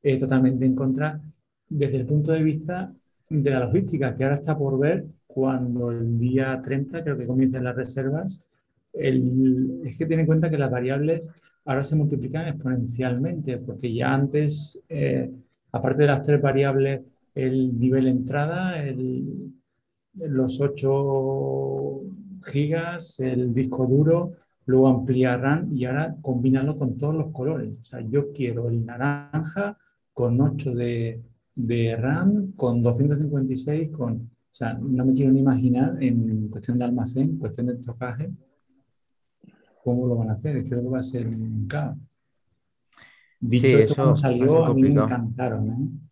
eh, 0.02 0.18
totalmente 0.18 0.66
en 0.66 0.74
contra 0.74 1.18
desde 1.66 1.96
el 1.96 2.06
punto 2.06 2.32
de 2.32 2.42
vista 2.42 2.92
de 3.30 3.50
la 3.50 3.60
logística, 3.60 4.16
que 4.16 4.24
ahora 4.24 4.36
está 4.36 4.58
por 4.58 4.78
ver 4.78 5.06
cuando 5.26 5.92
el 5.92 6.18
día 6.18 6.60
30, 6.60 7.04
creo 7.04 7.16
que 7.16 7.26
comiencen 7.26 7.64
las 7.64 7.76
reservas, 7.76 8.50
el, 8.92 9.82
es 9.84 9.96
que 9.96 10.06
tiene 10.06 10.22
en 10.22 10.26
cuenta 10.26 10.50
que 10.50 10.58
las 10.58 10.70
variables 10.70 11.30
ahora 11.64 11.82
se 11.84 11.94
multiplican 11.94 12.48
exponencialmente, 12.48 13.58
porque 13.58 13.94
ya 13.94 14.12
antes, 14.12 14.84
eh, 14.88 15.30
aparte 15.70 16.02
de 16.02 16.08
las 16.08 16.22
tres 16.22 16.42
variables, 16.42 17.02
el 17.34 17.78
nivel 17.78 18.04
de 18.04 18.10
entrada, 18.10 18.82
el, 18.82 19.52
los 20.14 20.60
8 20.60 22.00
gigas, 22.44 23.20
el 23.20 23.54
disco 23.54 23.86
duro, 23.86 24.32
luego 24.66 24.88
ampliarán 24.88 25.68
y 25.76 25.84
ahora 25.84 26.16
combinarlo 26.20 26.76
con 26.76 26.98
todos 26.98 27.14
los 27.14 27.30
colores. 27.32 27.72
O 27.80 27.84
sea, 27.84 28.00
yo 28.00 28.32
quiero 28.32 28.68
el 28.68 28.84
naranja 28.84 29.78
con 30.12 30.40
8 30.40 30.74
de, 30.74 31.20
de 31.66 31.96
RAM 31.96 32.52
con 32.52 32.82
256, 32.82 33.90
con, 33.90 34.12
o 34.14 34.28
sea, 34.50 34.74
no 34.74 35.04
me 35.04 35.12
quiero 35.12 35.32
ni 35.32 35.40
imaginar 35.40 36.02
en 36.02 36.48
cuestión 36.48 36.78
de 36.78 36.84
almacén, 36.84 37.38
cuestión 37.38 37.66
de 37.66 37.76
trocaje, 37.76 38.30
cómo 39.82 40.06
lo 40.06 40.16
van 40.16 40.30
a 40.30 40.34
hacer. 40.34 40.62
Creo 40.64 40.82
que 40.82 40.88
va 40.88 40.98
a 40.98 41.02
ser 41.02 41.26
un 41.26 41.66
caos. 41.66 41.96
Dicho 43.38 43.78
eso, 43.78 43.94
como 43.94 44.16
salió, 44.16 44.64
a 44.66 44.74
mí 44.74 44.82
me 44.82 44.90
encantaron. 44.90 45.68
¿eh? 45.68 46.10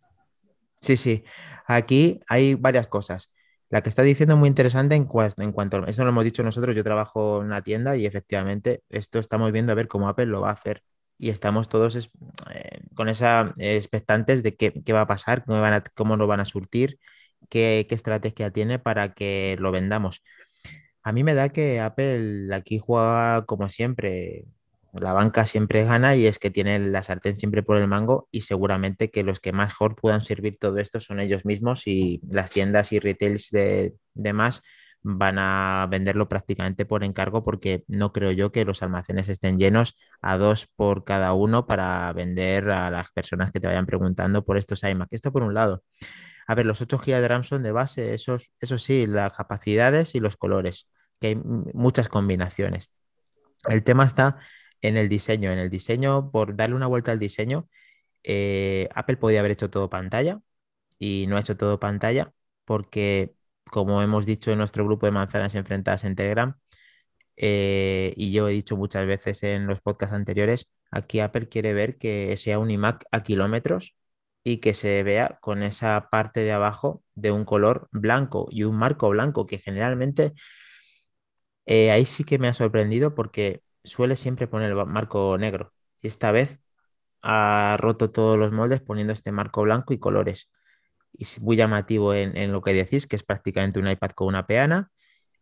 Sí, 0.81 0.97
sí. 0.97 1.23
Aquí 1.67 2.19
hay 2.27 2.55
varias 2.55 2.87
cosas. 2.87 3.31
La 3.69 3.81
que 3.81 3.89
está 3.89 4.01
diciendo 4.01 4.33
es 4.33 4.39
muy 4.39 4.49
interesante 4.49 4.95
en, 4.95 5.07
en 5.37 5.51
cuanto 5.51 5.77
a 5.77 5.85
eso 5.85 6.03
lo 6.03 6.09
hemos 6.09 6.25
dicho 6.25 6.41
nosotros. 6.41 6.75
Yo 6.75 6.83
trabajo 6.83 7.41
en 7.41 7.47
una 7.47 7.61
tienda 7.61 7.95
y 7.95 8.07
efectivamente 8.07 8.83
esto 8.89 9.19
estamos 9.19 9.51
viendo 9.51 9.71
a 9.71 9.75
ver 9.75 9.87
cómo 9.87 10.09
Apple 10.09 10.25
lo 10.25 10.41
va 10.41 10.49
a 10.49 10.53
hacer 10.53 10.81
y 11.19 11.29
estamos 11.29 11.69
todos 11.69 11.95
eh, 12.51 12.81
con 12.95 13.09
esa 13.09 13.53
expectantes 13.57 14.41
de 14.41 14.55
qué, 14.55 14.93
va 14.93 15.01
a 15.01 15.07
pasar, 15.07 15.43
cómo, 15.45 15.61
van 15.61 15.83
cómo 15.95 16.17
lo 16.17 16.25
van 16.27 16.39
a 16.39 16.45
surtir, 16.45 16.97
qué, 17.49 17.85
qué 17.89 17.95
estrategia 17.95 18.51
tiene 18.51 18.79
para 18.79 19.13
que 19.13 19.57
lo 19.59 19.71
vendamos. 19.71 20.23
A 21.03 21.11
mí 21.11 21.23
me 21.23 21.33
da 21.35 21.49
que 21.49 21.79
Apple 21.81 22.53
aquí 22.55 22.79
juega 22.79 23.45
como 23.45 23.69
siempre, 23.69 24.45
la 24.93 25.13
banca 25.13 25.45
siempre 25.45 25.83
gana 25.83 26.15
y 26.15 26.25
es 26.25 26.39
que 26.39 26.51
tiene 26.51 26.79
la 26.79 27.03
sartén 27.03 27.39
siempre 27.39 27.63
por 27.63 27.77
el 27.77 27.87
mango 27.87 28.27
y 28.31 28.41
seguramente 28.41 29.11
que 29.11 29.23
los 29.23 29.39
que 29.39 29.51
mejor 29.53 29.95
puedan 29.95 30.21
servir 30.25 30.57
todo 30.59 30.77
esto 30.79 30.99
son 30.99 31.19
ellos 31.19 31.45
mismos 31.45 31.85
y 31.87 32.21
las 32.29 32.51
tiendas 32.51 32.91
y 32.93 32.99
retails 32.99 33.49
de, 33.51 33.95
demás 34.13 34.63
van 35.01 35.37
a 35.39 35.87
venderlo 35.89 36.27
prácticamente 36.27 36.85
por 36.85 37.03
encargo 37.03 37.43
porque 37.43 37.83
no 37.87 38.11
creo 38.11 38.31
yo 38.31 38.51
que 38.51 38.65
los 38.65 38.83
almacenes 38.83 39.29
estén 39.29 39.57
llenos 39.57 39.95
a 40.21 40.37
dos 40.37 40.67
por 40.75 41.03
cada 41.05 41.33
uno 41.33 41.67
para 41.67 42.11
vender 42.13 42.69
a 42.69 42.91
las 42.91 43.11
personas 43.11 43.51
que 43.51 43.59
te 43.59 43.67
vayan 43.67 43.85
preguntando 43.85 44.43
por 44.45 44.57
estos 44.57 44.83
iMac. 44.83 45.13
Esto 45.13 45.31
por 45.31 45.43
un 45.43 45.53
lado. 45.53 45.83
A 46.47 46.55
ver, 46.55 46.65
los 46.65 46.81
8 46.81 46.97
GB 46.97 47.21
de 47.21 47.27
RAM 47.27 47.43
son 47.43 47.63
de 47.63 47.71
base, 47.71 48.13
eso, 48.15 48.39
sí, 48.79 49.05
las 49.07 49.33
capacidades 49.33 50.15
y 50.15 50.19
los 50.19 50.35
colores, 50.35 50.89
que 51.19 51.27
hay 51.27 51.35
muchas 51.35 52.09
combinaciones. 52.09 52.89
El 53.67 53.83
tema 53.83 54.05
está 54.05 54.39
en 54.81 54.97
el 54.97 55.09
diseño. 55.09 55.51
En 55.51 55.59
el 55.59 55.69
diseño, 55.69 56.31
por 56.31 56.55
darle 56.55 56.75
una 56.75 56.87
vuelta 56.87 57.11
al 57.11 57.19
diseño, 57.19 57.69
eh, 58.23 58.89
Apple 58.95 59.17
podía 59.17 59.39
haber 59.41 59.51
hecho 59.51 59.69
todo 59.69 59.89
pantalla 59.89 60.41
y 60.99 61.25
no 61.27 61.37
ha 61.37 61.41
hecho 61.41 61.57
todo 61.57 61.79
pantalla 61.79 62.33
porque, 62.65 63.35
como 63.71 64.01
hemos 64.01 64.25
dicho 64.25 64.51
en 64.51 64.59
nuestro 64.59 64.85
grupo 64.85 65.05
de 65.05 65.11
manzanas 65.11 65.55
enfrentadas 65.55 66.03
en 66.03 66.15
Telegram, 66.15 66.55
eh, 67.37 68.13
y 68.17 68.31
yo 68.31 68.49
he 68.49 68.53
dicho 68.53 68.77
muchas 68.77 69.05
veces 69.05 69.43
en 69.43 69.67
los 69.67 69.81
podcasts 69.81 70.13
anteriores, 70.15 70.67
aquí 70.91 71.19
Apple 71.21 71.49
quiere 71.49 71.73
ver 71.73 71.97
que 71.97 72.35
sea 72.37 72.59
un 72.59 72.71
iMac 72.71 73.05
a 73.11 73.23
kilómetros 73.23 73.95
y 74.43 74.57
que 74.57 74.73
se 74.73 75.03
vea 75.03 75.37
con 75.41 75.63
esa 75.63 76.09
parte 76.11 76.41
de 76.41 76.51
abajo 76.51 77.03
de 77.15 77.31
un 77.31 77.45
color 77.45 77.87
blanco 77.91 78.47
y 78.51 78.63
un 78.63 78.77
marco 78.77 79.09
blanco 79.09 79.45
que 79.45 79.59
generalmente 79.59 80.33
eh, 81.65 81.91
ahí 81.91 82.05
sí 82.05 82.23
que 82.23 82.39
me 82.39 82.47
ha 82.47 82.53
sorprendido 82.53 83.15
porque 83.15 83.61
suele 83.83 84.15
siempre 84.15 84.47
poner 84.47 84.71
el 84.71 84.85
marco 84.85 85.37
negro. 85.37 85.73
Y 86.01 86.07
esta 86.07 86.31
vez 86.31 86.59
ha 87.21 87.77
roto 87.79 88.11
todos 88.11 88.37
los 88.37 88.51
moldes 88.53 88.81
poniendo 88.81 89.13
este 89.13 89.31
marco 89.31 89.61
blanco 89.63 89.93
y 89.93 89.99
colores. 89.99 90.49
Y 91.13 91.23
es 91.23 91.41
muy 91.41 91.57
llamativo 91.57 92.13
en, 92.13 92.51
lo 92.51 92.61
que 92.61 92.73
decís, 92.73 93.07
que 93.07 93.15
es 93.15 93.23
prácticamente 93.23 93.79
un 93.79 93.87
iPad 93.87 94.11
con 94.11 94.27
una 94.27 94.47
peana. 94.47 94.91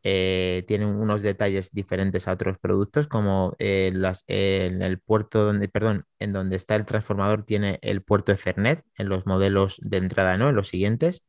Eh, 0.04 0.64
tiene 0.68 0.86
unos 0.86 1.22
detalles 1.22 1.72
diferentes 1.72 2.28
a 2.28 2.34
otros 2.34 2.58
productos, 2.60 3.08
como 3.08 3.56
eh, 3.60 3.92
las, 3.94 4.24
en 4.28 4.82
el 4.82 5.00
puerto 5.00 5.46
donde, 5.46 5.68
perdón, 5.70 6.06
en 6.20 6.34
donde 6.34 6.56
está 6.56 6.76
el 6.76 6.86
transformador 6.86 7.44
tiene 7.46 7.80
el 7.82 8.04
puerto 8.04 8.32
Ethernet 8.32 8.84
en 8.96 9.10
los 9.10 9.26
modelos 9.26 9.78
de 9.82 9.98
entrada, 9.98 10.38
¿no? 10.38 10.50
En 10.50 10.56
los 10.56 10.70
siguientes. 10.70 11.24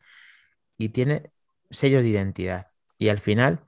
Y 0.78 0.90
tiene 0.90 1.30
sellos 1.70 2.02
de 2.02 2.10
identidad. 2.10 2.68
Y 2.98 3.08
al 3.08 3.18
final, 3.18 3.64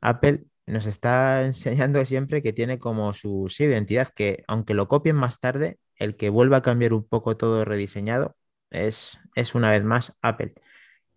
Apple 0.00 0.44
nos 0.66 0.86
está 0.86 1.44
enseñando 1.46 2.04
siempre 2.04 2.42
que 2.42 2.52
tiene 2.52 2.78
como 2.78 3.14
su 3.14 3.52
identidad, 3.58 4.08
que 4.14 4.44
aunque 4.48 4.74
lo 4.74 4.88
copien 4.88 5.16
más 5.16 5.40
tarde, 5.40 5.78
el 5.96 6.16
que 6.16 6.30
vuelva 6.30 6.58
a 6.58 6.62
cambiar 6.62 6.92
un 6.94 7.06
poco 7.06 7.36
todo 7.36 7.64
rediseñado 7.64 8.36
es, 8.70 9.18
es 9.34 9.54
una 9.54 9.70
vez 9.70 9.84
más 9.84 10.14
Apple. 10.22 10.54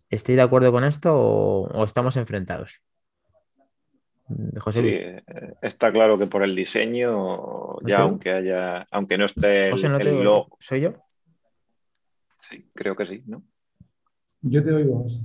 ¿Estoy 0.10 0.36
de 0.36 0.41
acuerdo 0.41 0.72
con 0.72 0.83
esto 0.83 1.12
o, 1.15 1.83
estamos 1.86 2.17
enfrentados? 2.17 2.81
Mm, 4.27 4.57
José 4.57 4.81
sí, 4.81 4.89
eh, 4.89 5.24
está 5.62 5.91
claro 5.91 6.17
que 6.17 6.27
por 6.27 6.43
el 6.43 6.55
diseño, 6.55 7.79
ya 7.81 8.01
aunque 8.01 8.31
haya, 8.31 8.88
aunque 8.91 9.17
no 9.17 9.25
esté 9.25 9.69
el, 9.69 10.24
logo. 10.24 10.57
¿Soy 10.60 10.81
yo? 10.81 10.93
Sí, 12.39 12.69
creo 12.74 12.95
que 12.95 13.07
sí, 13.07 13.24
¿no? 13.25 13.43
Yo 14.41 14.63
te 14.63 14.74
oigo, 14.74 15.01
José. 15.01 15.19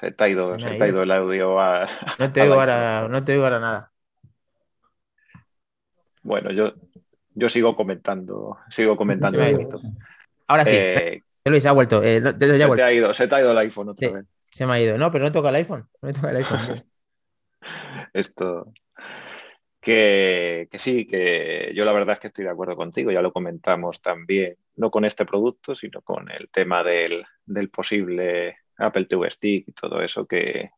Se 0.00 0.12
te 0.12 0.24
ha 0.24 0.28
ido, 0.28 0.58
se 0.58 0.70
te 0.76 0.84
ha 0.84 0.88
ido 0.88 1.02
el 1.02 1.10
audio 1.10 1.60
a. 1.60 1.86
No 2.18 2.32
te, 2.32 2.40
oigo 2.40 2.54
ahora, 2.54 3.06
no 3.08 3.22
te 3.22 3.34
ahora 3.34 3.60
nada. 3.60 3.92
Bueno, 6.22 6.52
yo, 6.52 6.72
yo 7.34 7.48
sigo 7.48 7.76
comentando, 7.76 8.56
sigo 8.70 8.96
comentando. 8.96 9.40
Ahora 10.50 10.64
sí. 10.64 10.74
Eh, 10.74 11.22
Luis, 11.44 11.64
ha 11.64 11.70
vuelto. 11.70 12.02
Eh, 12.02 12.20
se, 12.20 12.32
Te 12.34 12.82
ha 12.82 12.92
ido, 12.92 13.14
se 13.14 13.28
te 13.28 13.34
ha 13.36 13.40
ido 13.40 13.52
el 13.52 13.58
iPhone 13.58 13.90
otra 13.90 14.10
vez. 14.10 14.24
Se 14.50 14.66
me 14.66 14.72
ha 14.72 14.80
ido. 14.80 14.98
No, 14.98 15.12
pero 15.12 15.24
no 15.24 15.30
toca 15.30 15.50
el 15.50 15.54
iPhone. 15.54 15.88
No 16.02 16.12
toca 16.12 16.30
el 16.30 16.36
iPhone. 16.38 16.84
Esto. 18.12 18.72
Que, 19.80 20.66
que, 20.68 20.78
sí, 20.80 21.06
que 21.06 21.70
yo 21.74 21.84
la 21.84 21.92
verdad 21.92 22.14
es 22.14 22.18
que 22.18 22.26
estoy 22.26 22.44
de 22.44 22.50
acuerdo 22.50 22.76
contigo, 22.76 23.12
ya 23.12 23.22
lo 23.22 23.32
comentamos 23.32 24.02
también, 24.02 24.56
no 24.76 24.90
con 24.90 25.06
este 25.06 25.24
producto, 25.24 25.74
sino 25.74 26.02
con 26.02 26.30
el 26.30 26.50
tema 26.50 26.82
del, 26.82 27.24
del 27.46 27.70
posible 27.70 28.58
Apple 28.76 29.06
TV 29.06 29.30
Stick 29.30 29.68
y 29.68 29.72
todo 29.72 30.02
eso 30.02 30.26
que, 30.26 30.70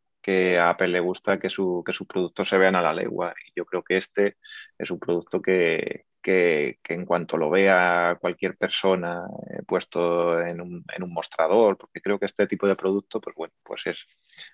a 0.60 0.70
Apple 0.70 0.88
le 0.88 1.00
gusta 1.00 1.40
que, 1.40 1.48
su, 1.48 1.82
que 1.84 1.92
sus 1.94 2.06
productos 2.06 2.46
se 2.46 2.58
vean 2.58 2.76
a 2.76 2.82
la 2.82 2.92
legua. 2.92 3.34
Y 3.44 3.52
yo 3.56 3.64
creo 3.64 3.82
que 3.82 3.96
este 3.96 4.36
es 4.78 4.90
un 4.90 5.00
producto 5.00 5.40
que, 5.40 6.04
en 6.24 7.04
cuanto 7.06 7.36
lo 7.36 7.50
vea 7.50 8.16
cualquier 8.20 8.56
persona 8.56 9.26
eh, 9.50 9.62
puesto 9.66 10.40
en 10.40 10.60
un, 10.60 10.84
en 10.94 11.02
un, 11.02 11.12
mostrador, 11.12 11.76
porque 11.76 12.00
creo 12.00 12.18
que 12.18 12.26
este 12.26 12.46
tipo 12.46 12.66
de 12.66 12.76
producto, 12.76 13.20
pues 13.20 13.34
bueno, 13.36 13.54
pues 13.62 13.86
es 13.86 14.06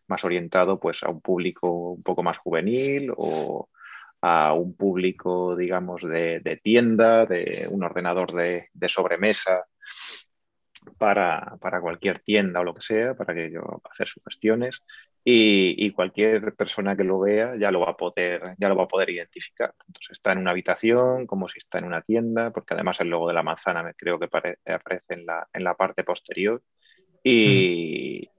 más 0.07 0.25
orientado 0.25 0.79
pues 0.81 1.03
a 1.03 1.11
un 1.11 1.21
público 1.21 1.91
un 1.93 2.03
poco 2.03 2.23
más 2.23 2.39
juvenil 2.39 3.13
o 3.17 3.69
a 4.21 4.53
un 4.55 4.77
público, 4.77 5.57
digamos, 5.57 6.03
de, 6.03 6.61
tienda, 6.63 7.27
de 7.27 7.69
un 7.71 7.85
ordenador 7.85 8.33
de, 8.33 8.69
de 8.73 8.89
sobremesa 8.89 9.65
para, 10.97 11.59
cualquier 11.81 12.21
tienda 12.21 12.61
o 12.61 12.65
lo 12.65 12.75
que 12.75 12.81
sea, 12.81 13.15
para 13.15 13.35
que 13.35 13.51
yo 13.51 13.83
hacer 13.91 14.09
sus 14.09 14.23
y, 15.31 15.91
cualquier 15.93 16.55
persona 16.55 16.97
que 16.97 17.05
lo 17.05 17.21
vea 17.21 17.55
ya 17.57 17.71
lo 17.71 17.81
va 17.81 17.91
a 17.91 17.97
poder, 17.97 18.55
ya 18.59 18.69
lo 18.69 18.77
va 18.77 18.85
a 18.85 18.89
poder 18.89 19.11
identificar. 19.11 19.75
Entonces 19.87 20.13
está 20.13 20.33
en 20.33 20.39
una 20.39 20.53
habitación 20.53 21.27
como 21.27 21.49
si 21.49 21.59
está 21.59 21.79
en 21.79 21.85
una 21.85 22.01
tienda, 22.01 22.51
porque 22.51 22.75
además 22.75 23.01
el 23.01 23.09
logo 23.11 23.29
de 23.29 23.35
la 23.35 23.43
manzana 23.43 23.83
me 23.83 23.95
creo 23.95 24.19
que 24.19 24.25
aparece 24.27 25.05
en 25.15 25.27
la, 25.27 25.47
en 25.53 25.65
la 25.65 25.75
parte 25.75 26.03
posterior 26.03 26.63
y, 27.23 28.31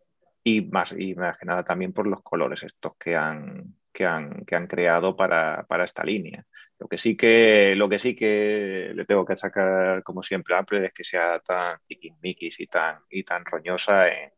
y, 0.44 0.62
más, 0.62 0.94
y 0.98 1.14
más 1.14 1.38
que 1.38 1.46
nada 1.46 1.64
también 1.64 1.94
por 1.94 2.08
los 2.08 2.24
colores 2.24 2.64
estos 2.64 2.94
que 2.98 3.16
han, 3.16 3.76
que 3.94 4.06
han, 4.06 4.46
que 4.46 4.56
han 4.56 4.66
creado 4.66 5.16
para, 5.16 5.66
para 5.68 5.86
esta 5.86 6.04
línea. 6.04 6.44
Lo 6.80 6.88
que 6.88 6.98
sí 6.98 7.16
que, 7.16 7.74
lo 7.76 7.88
que 7.88 8.00
sí 8.00 8.16
que 8.16 8.94
le 8.96 9.06
tengo 9.06 9.26
que 9.26 9.38
sacar, 9.38 10.02
como 10.02 10.24
siempre, 10.24 10.56
a 10.56 10.60
Apple 10.60 10.88
es 10.88 10.94
que 10.94 11.04
sea 11.04 11.40
tan 11.40 11.78
tiquismiquis 11.86 12.60
y 12.60 12.68
tan, 12.68 13.00
y 13.10 13.24
tan 13.24 13.46
roñosa 13.46 14.08
en, 14.08 14.32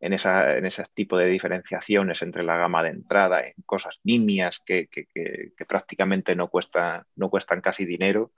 en, 0.00 0.14
esa, 0.14 0.56
en 0.56 0.66
ese 0.66 0.84
tipo 0.94 1.16
de 1.16 1.26
diferenciaciones 1.26 2.22
entre 2.22 2.42
la 2.42 2.56
gama 2.56 2.82
de 2.82 2.90
entrada, 2.90 3.46
en 3.46 3.54
cosas 3.66 4.00
nimias 4.02 4.60
que, 4.64 4.88
que, 4.88 5.06
que, 5.14 5.64
prácticamente 5.66 6.34
no 6.34 6.48
cuestan, 6.48 7.04
no 7.16 7.28
cuestan 7.28 7.60
casi 7.60 7.84
dinero. 7.84 8.32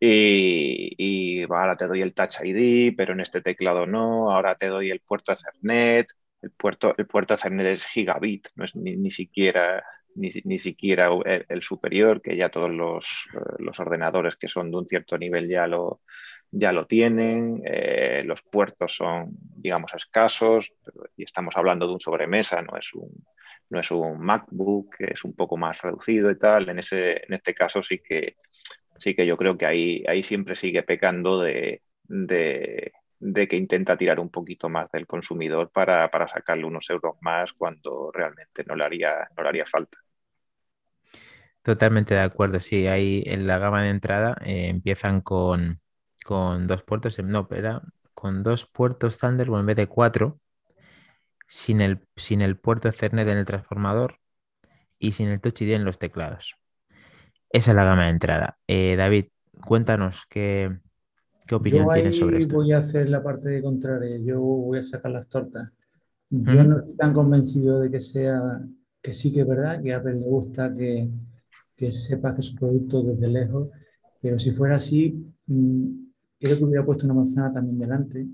Y, 0.00 1.42
ahora 1.44 1.76
te 1.76 1.86
doy 1.86 2.02
el 2.02 2.14
Touch 2.14 2.38
ID, 2.42 2.94
pero 2.96 3.12
en 3.12 3.20
este 3.20 3.42
teclado 3.42 3.86
no, 3.86 4.32
ahora 4.32 4.56
te 4.56 4.66
doy 4.68 4.90
el 4.90 5.00
puerto 5.00 5.32
Ethernet. 5.32 6.08
El 6.40 6.50
puerto, 6.50 6.94
el 6.96 7.06
puerto 7.06 7.34
Ethernet 7.34 7.66
es 7.66 7.86
gigabit, 7.86 8.48
no 8.56 8.64
es 8.64 8.74
ni, 8.74 8.96
ni 8.96 9.10
siquiera 9.10 9.84
ni, 10.14 10.58
siquiera 10.58 11.08
el, 11.48 11.62
superior, 11.62 12.20
que 12.20 12.36
ya 12.36 12.50
todos 12.50 12.70
los, 12.70 13.26
los, 13.58 13.80
ordenadores 13.80 14.36
que 14.36 14.48
son 14.48 14.70
de 14.70 14.76
un 14.76 14.86
cierto 14.86 15.16
nivel 15.16 15.48
ya 15.48 15.66
lo, 15.66 16.02
ya 16.52 16.70
lo 16.70 16.86
tienen, 16.86 17.62
eh, 17.64 18.22
los 18.24 18.42
puertos 18.42 18.94
son, 18.94 19.30
digamos, 19.56 19.94
escasos, 19.94 20.70
y 21.16 21.24
estamos 21.24 21.56
hablando 21.56 21.86
de 21.86 21.94
un 21.94 22.00
sobremesa, 22.00 22.60
no 22.60 22.76
es 22.76 22.92
un, 22.94 23.10
no 23.70 23.80
es 23.80 23.90
un 23.90 24.20
MacBook, 24.20 24.96
es 24.98 25.24
un 25.24 25.34
poco 25.34 25.56
más 25.56 25.80
reducido 25.80 26.30
y 26.30 26.38
tal. 26.38 26.68
En, 26.68 26.78
ese, 26.78 27.24
en 27.24 27.32
este 27.32 27.54
caso 27.54 27.82
sí 27.82 28.00
que, 28.00 28.36
sí 28.98 29.14
que 29.14 29.26
yo 29.26 29.36
creo 29.38 29.56
que 29.56 29.64
ahí, 29.64 30.04
ahí 30.06 30.22
siempre 30.22 30.54
sigue 30.54 30.82
pecando 30.82 31.40
de, 31.40 31.80
de, 32.04 32.92
de 33.18 33.48
que 33.48 33.56
intenta 33.56 33.96
tirar 33.96 34.20
un 34.20 34.28
poquito 34.28 34.68
más 34.68 34.90
del 34.92 35.06
consumidor 35.06 35.70
para, 35.70 36.10
para, 36.10 36.28
sacarle 36.28 36.66
unos 36.66 36.88
euros 36.90 37.16
más 37.22 37.54
cuando 37.54 38.10
realmente 38.12 38.62
no 38.66 38.76
le 38.76 38.84
haría, 38.84 39.26
no 39.34 39.42
le 39.42 39.48
haría 39.48 39.64
falta. 39.64 39.96
Totalmente 41.62 42.14
de 42.14 42.20
acuerdo, 42.20 42.60
sí, 42.60 42.88
ahí 42.88 43.22
en 43.24 43.46
la 43.46 43.58
gama 43.58 43.84
de 43.84 43.90
entrada 43.90 44.36
eh, 44.44 44.66
empiezan 44.68 45.22
con, 45.22 45.81
con, 46.24 46.66
dos 46.66 46.82
puertos, 46.82 47.18
no, 47.22 47.48
pero 47.48 47.82
con 48.14 48.42
dos 48.42 48.66
puertos 48.66 49.18
Thunderbolt 49.18 49.60
en 49.60 49.66
vez 49.66 49.76
de 49.76 49.86
cuatro, 49.86 50.40
sin 51.46 51.80
el, 51.80 52.00
sin 52.16 52.40
el 52.40 52.56
puerto 52.56 52.88
Ethernet 52.88 53.28
en 53.28 53.38
el 53.38 53.44
transformador 53.44 54.16
y 54.98 55.12
sin 55.12 55.28
el 55.28 55.40
Touch 55.40 55.62
ID 55.62 55.72
en 55.72 55.84
los 55.84 55.98
teclados. 55.98 56.56
Esa 57.50 57.72
es 57.72 57.76
la 57.76 57.84
gama 57.84 58.04
de 58.04 58.10
entrada. 58.10 58.58
Eh, 58.66 58.96
David, 58.96 59.26
cuéntanos 59.66 60.24
qué, 60.28 60.78
qué 61.46 61.54
opinión 61.54 61.88
tienes 61.92 62.18
sobre 62.18 62.38
esto. 62.38 62.54
Voy 62.54 62.72
a 62.72 62.78
hacer 62.78 63.08
la 63.08 63.22
parte 63.22 63.50
de 63.50 63.62
contraria, 63.62 64.16
yo 64.18 64.40
voy 64.40 64.78
a 64.78 64.82
sacar 64.82 65.12
las 65.12 65.28
tortas. 65.28 65.70
Yo 66.30 66.64
no 66.64 66.78
estoy 66.78 66.96
tan 66.96 67.12
convencido 67.12 67.80
de 67.80 67.90
que 67.90 68.00
sea, 68.00 68.40
que 69.02 69.12
sí 69.12 69.30
que 69.34 69.40
es 69.40 69.46
verdad, 69.46 69.82
que 69.82 69.92
a 69.92 69.98
Apple 69.98 70.14
le 70.14 70.20
gusta 70.20 70.74
que, 70.74 71.10
que 71.76 71.92
sepa 71.92 72.34
que 72.34 72.40
su 72.40 72.56
producto 72.56 73.02
desde 73.02 73.28
lejos, 73.28 73.68
pero 74.22 74.38
si 74.38 74.50
fuera 74.50 74.76
así, 74.76 75.30
mm, 75.46 76.01
creo 76.42 76.58
que 76.58 76.64
hubiera 76.64 76.84
puesto 76.84 77.04
una 77.04 77.14
manzana 77.14 77.52
también 77.52 77.78
delante. 77.78 78.26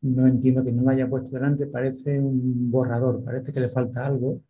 No 0.00 0.26
entiendo 0.26 0.64
que 0.64 0.72
no 0.72 0.82
la 0.82 0.92
haya 0.92 1.08
puesto 1.08 1.30
delante, 1.30 1.66
parece 1.66 2.18
un 2.18 2.70
borrador, 2.70 3.22
parece 3.22 3.52
que 3.52 3.60
le 3.60 3.68
falta 3.68 4.06
algo. 4.06 4.40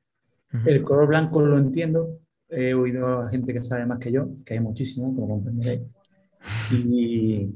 El 0.64 0.82
color 0.82 1.08
blanco 1.08 1.40
lo 1.40 1.58
entiendo, 1.58 2.20
he 2.48 2.72
oído 2.72 3.22
a 3.22 3.28
gente 3.28 3.52
que 3.52 3.60
sabe 3.60 3.84
más 3.84 3.98
que 3.98 4.12
yo, 4.12 4.28
que 4.44 4.54
hay 4.54 4.60
muchísimo, 4.60 5.14
como 5.14 5.28
comprenderéis, 5.28 5.82
y 6.72 7.50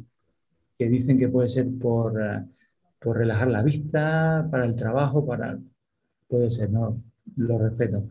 que 0.76 0.88
dicen 0.88 1.16
que 1.16 1.28
puede 1.28 1.48
ser 1.48 1.68
por, 1.80 2.20
eh, 2.20 2.44
por 2.98 3.16
relajar 3.16 3.48
la 3.48 3.62
vista, 3.62 4.46
para 4.50 4.64
el 4.66 4.74
trabajo, 4.74 5.24
para... 5.24 5.58
Puede 6.28 6.50
ser, 6.50 6.70
no, 6.70 7.00
lo 7.36 7.58
respeto. 7.58 8.10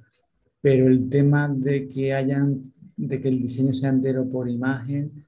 Pero 0.61 0.87
el 0.87 1.09
tema 1.09 1.49
de 1.49 1.87
que 1.87 2.13
hayan, 2.13 2.71
de 2.95 3.19
que 3.19 3.27
el 3.27 3.41
diseño 3.41 3.73
sea 3.73 3.89
entero 3.89 4.27
por 4.29 4.47
imagen, 4.47 5.25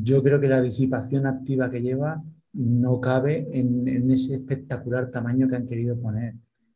yo 0.00 0.22
creo 0.22 0.40
que 0.40 0.48
la 0.48 0.62
disipación 0.62 1.26
activa 1.26 1.70
que 1.70 1.82
lleva 1.82 2.22
no 2.54 3.00
cabe 3.00 3.48
en, 3.52 3.86
en 3.88 4.10
ese 4.10 4.34
espectacular 4.34 5.10
tamaño 5.10 5.48
que 5.48 5.56
han 5.56 5.66
querido 5.66 5.98
poner. 5.98 6.34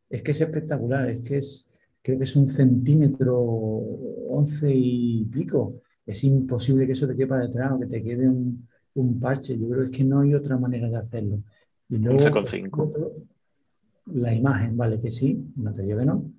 Es 0.08 0.22
que 0.22 0.32
es 0.32 0.40
espectacular, 0.40 1.08
es 1.08 1.20
que 1.20 1.38
es, 1.38 1.80
creo 2.02 2.18
que 2.18 2.24
es 2.24 2.36
un 2.36 2.46
centímetro, 2.46 3.36
once 3.38 4.70
y 4.72 5.24
pico. 5.24 5.82
Es 6.04 6.22
imposible 6.24 6.86
que 6.86 6.92
eso 6.92 7.06
te 7.06 7.16
quepa 7.16 7.38
detrás 7.38 7.72
o 7.72 7.80
que 7.80 7.86
te 7.86 8.02
quede 8.02 8.28
un, 8.28 8.68
un 8.94 9.18
parche. 9.18 9.58
Yo 9.58 9.68
creo 9.68 9.80
que 9.80 9.86
es 9.86 9.96
que 9.96 10.04
no 10.04 10.20
hay 10.20 10.34
otra 10.34 10.58
manera 10.58 10.88
de 10.88 10.96
hacerlo. 10.96 11.42
Y 11.88 11.98
luego, 11.98 12.18
11,5. 12.18 13.12
La 14.14 14.32
imagen, 14.32 14.76
vale, 14.76 15.00
que 15.00 15.10
sí, 15.10 15.52
no 15.56 15.74
te 15.74 15.82
digo 15.82 15.98
que 15.98 16.04
no, 16.04 16.30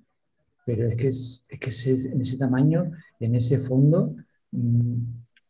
pero 0.64 0.86
es 0.86 0.96
que, 0.96 1.08
es, 1.08 1.46
es 1.48 1.58
que 1.58 2.10
en 2.10 2.20
ese 2.22 2.38
tamaño, 2.38 2.90
en 3.20 3.34
ese 3.34 3.58
fondo, 3.58 4.14
mm, 4.52 4.96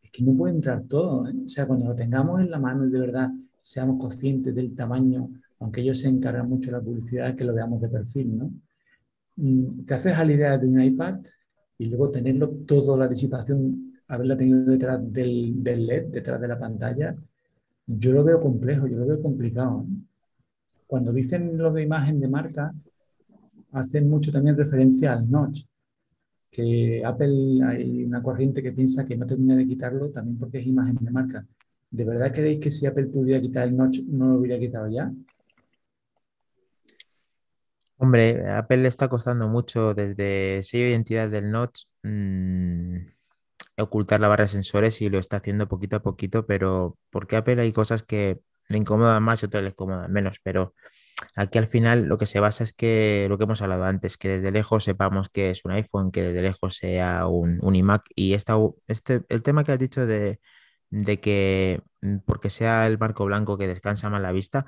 es 0.08 0.12
que 0.12 0.24
no 0.24 0.36
puede 0.36 0.54
entrar 0.54 0.82
todo. 0.84 1.28
¿eh? 1.28 1.34
O 1.44 1.48
sea, 1.48 1.66
cuando 1.66 1.86
lo 1.88 1.94
tengamos 1.94 2.40
en 2.40 2.50
la 2.50 2.58
mano 2.58 2.86
y 2.86 2.90
de 2.90 2.98
verdad 2.98 3.30
seamos 3.60 4.00
conscientes 4.00 4.54
del 4.54 4.74
tamaño, 4.74 5.28
aunque 5.60 5.82
ellos 5.82 5.98
se 6.00 6.08
encargan 6.08 6.48
mucho 6.48 6.70
de 6.70 6.78
la 6.78 6.82
publicidad, 6.82 7.34
que 7.36 7.44
lo 7.44 7.54
veamos 7.54 7.80
de 7.80 7.88
perfil, 7.88 8.38
¿no? 8.38 8.50
Mm, 9.36 9.84
te 9.84 9.94
haces 9.94 10.14
a 10.16 10.24
la 10.24 10.32
idea 10.32 10.58
de 10.58 10.66
un 10.66 10.80
iPad 10.80 11.20
y 11.78 11.86
luego 11.86 12.10
tenerlo 12.10 12.48
toda 12.66 12.96
la 12.96 13.08
disipación, 13.08 14.00
haberla 14.08 14.36
tenido 14.36 14.64
detrás 14.64 15.00
del, 15.12 15.62
del, 15.62 15.86
LED, 15.86 16.06
detrás 16.06 16.40
de 16.40 16.48
la 16.48 16.58
pantalla, 16.58 17.14
yo 17.86 18.12
lo 18.12 18.24
veo 18.24 18.40
complejo, 18.40 18.86
yo 18.86 18.98
lo 18.98 19.06
veo 19.06 19.22
complicado. 19.22 19.86
Cuando 20.86 21.12
dicen 21.12 21.58
lo 21.58 21.72
de 21.72 21.82
imagen 21.82 22.18
de 22.20 22.28
marca, 22.28 22.74
hacen 23.72 24.08
mucho 24.08 24.32
también 24.32 24.56
referencia 24.56 25.12
al 25.12 25.30
notch, 25.30 25.64
que 26.50 27.02
Apple 27.04 27.60
hay 27.66 28.04
una 28.04 28.22
corriente 28.22 28.62
que 28.62 28.72
piensa 28.72 29.04
que 29.06 29.16
no 29.16 29.26
termina 29.26 29.56
de 29.56 29.66
quitarlo 29.66 30.10
también 30.10 30.38
porque 30.38 30.58
es 30.58 30.66
imagen 30.66 30.96
de 31.00 31.10
marca. 31.10 31.46
¿De 31.90 32.04
verdad 32.04 32.32
creéis 32.32 32.60
que 32.60 32.70
si 32.70 32.86
Apple 32.86 33.06
pudiera 33.06 33.40
quitar 33.40 33.68
el 33.68 33.76
notch 33.76 34.00
no 34.06 34.28
lo 34.28 34.34
hubiera 34.38 34.58
quitado 34.58 34.88
ya? 34.88 35.10
Hombre, 37.96 38.48
Apple 38.50 38.78
le 38.78 38.88
está 38.88 39.08
costando 39.08 39.48
mucho 39.48 39.92
desde 39.94 40.62
sello 40.62 40.84
de 40.84 40.90
identidad 40.90 41.28
del 41.30 41.50
notch 41.50 41.82
mm, 42.02 42.96
ocultar 43.78 44.20
la 44.20 44.28
barra 44.28 44.44
de 44.44 44.50
sensores 44.50 45.00
y 45.02 45.10
lo 45.10 45.18
está 45.18 45.38
haciendo 45.38 45.68
poquito 45.68 45.96
a 45.96 46.02
poquito, 46.02 46.46
pero 46.46 46.96
porque 47.10 47.36
Apple 47.36 47.60
hay 47.60 47.72
cosas 47.72 48.02
que 48.02 48.40
le 48.68 48.78
incomodan 48.78 49.22
más 49.22 49.42
y 49.42 49.46
otras 49.46 49.62
le 49.64 49.70
incomodan 49.70 50.12
menos, 50.12 50.38
pero 50.42 50.74
aquí 51.36 51.58
al 51.58 51.68
final 51.68 52.04
lo 52.04 52.18
que 52.18 52.26
se 52.26 52.40
basa 52.40 52.64
es 52.64 52.72
que 52.72 53.26
lo 53.28 53.38
que 53.38 53.44
hemos 53.44 53.62
hablado 53.62 53.84
antes, 53.84 54.16
que 54.16 54.28
desde 54.28 54.50
lejos 54.52 54.84
sepamos 54.84 55.28
que 55.28 55.50
es 55.50 55.64
un 55.64 55.72
iPhone, 55.72 56.10
que 56.10 56.22
desde 56.22 56.42
lejos 56.42 56.76
sea 56.76 57.26
un, 57.26 57.58
un 57.62 57.76
iMac. 57.76 58.04
Y 58.14 58.34
esta, 58.34 58.56
este, 58.86 59.22
el 59.28 59.42
tema 59.42 59.64
que 59.64 59.72
has 59.72 59.78
dicho 59.78 60.06
de, 60.06 60.40
de 60.90 61.20
que 61.20 61.82
mm, 62.02 62.18
porque 62.26 62.50
sea 62.50 62.86
el 62.86 62.98
marco 62.98 63.24
blanco 63.24 63.58
que 63.58 63.68
descansa 63.68 64.10
más 64.10 64.22
la 64.22 64.32
vista, 64.32 64.66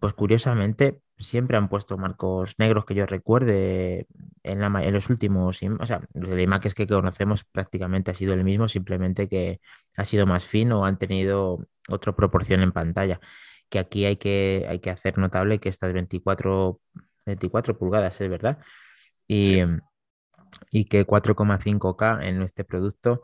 pues 0.00 0.14
curiosamente 0.14 1.00
siempre 1.18 1.56
han 1.56 1.68
puesto 1.68 1.96
marcos 1.96 2.54
negros 2.58 2.84
que 2.84 2.94
yo 2.94 3.06
recuerde 3.06 4.06
en, 4.42 4.60
la, 4.60 4.66
en 4.82 4.92
los 4.92 5.08
últimos, 5.10 5.60
o 5.80 5.86
sea, 5.86 6.00
el 6.14 6.40
iMac 6.40 6.66
es 6.66 6.74
que 6.74 6.86
conocemos 6.86 7.44
prácticamente 7.44 8.10
ha 8.10 8.14
sido 8.14 8.34
el 8.34 8.44
mismo, 8.44 8.68
simplemente 8.68 9.28
que 9.28 9.60
ha 9.96 10.04
sido 10.04 10.26
más 10.26 10.44
fino 10.44 10.80
o 10.80 10.84
han 10.84 10.98
tenido 10.98 11.66
otra 11.88 12.14
proporción 12.16 12.62
en 12.62 12.72
pantalla, 12.72 13.20
que 13.72 13.80
aquí 13.80 14.06
hay 14.06 14.18
que, 14.18 14.66
hay 14.70 14.80
que 14.80 14.90
hacer 14.90 15.18
notable 15.18 15.58
que 15.60 15.70
estas 15.70 15.94
24, 15.94 16.80
24 17.26 17.78
pulgadas, 17.78 18.20
es 18.20 18.30
verdad, 18.30 18.58
y, 19.28 19.60
y 20.70 20.86
que 20.86 21.06
4,5K 21.06 22.22
en 22.26 22.42
este 22.42 22.64
producto 22.64 23.22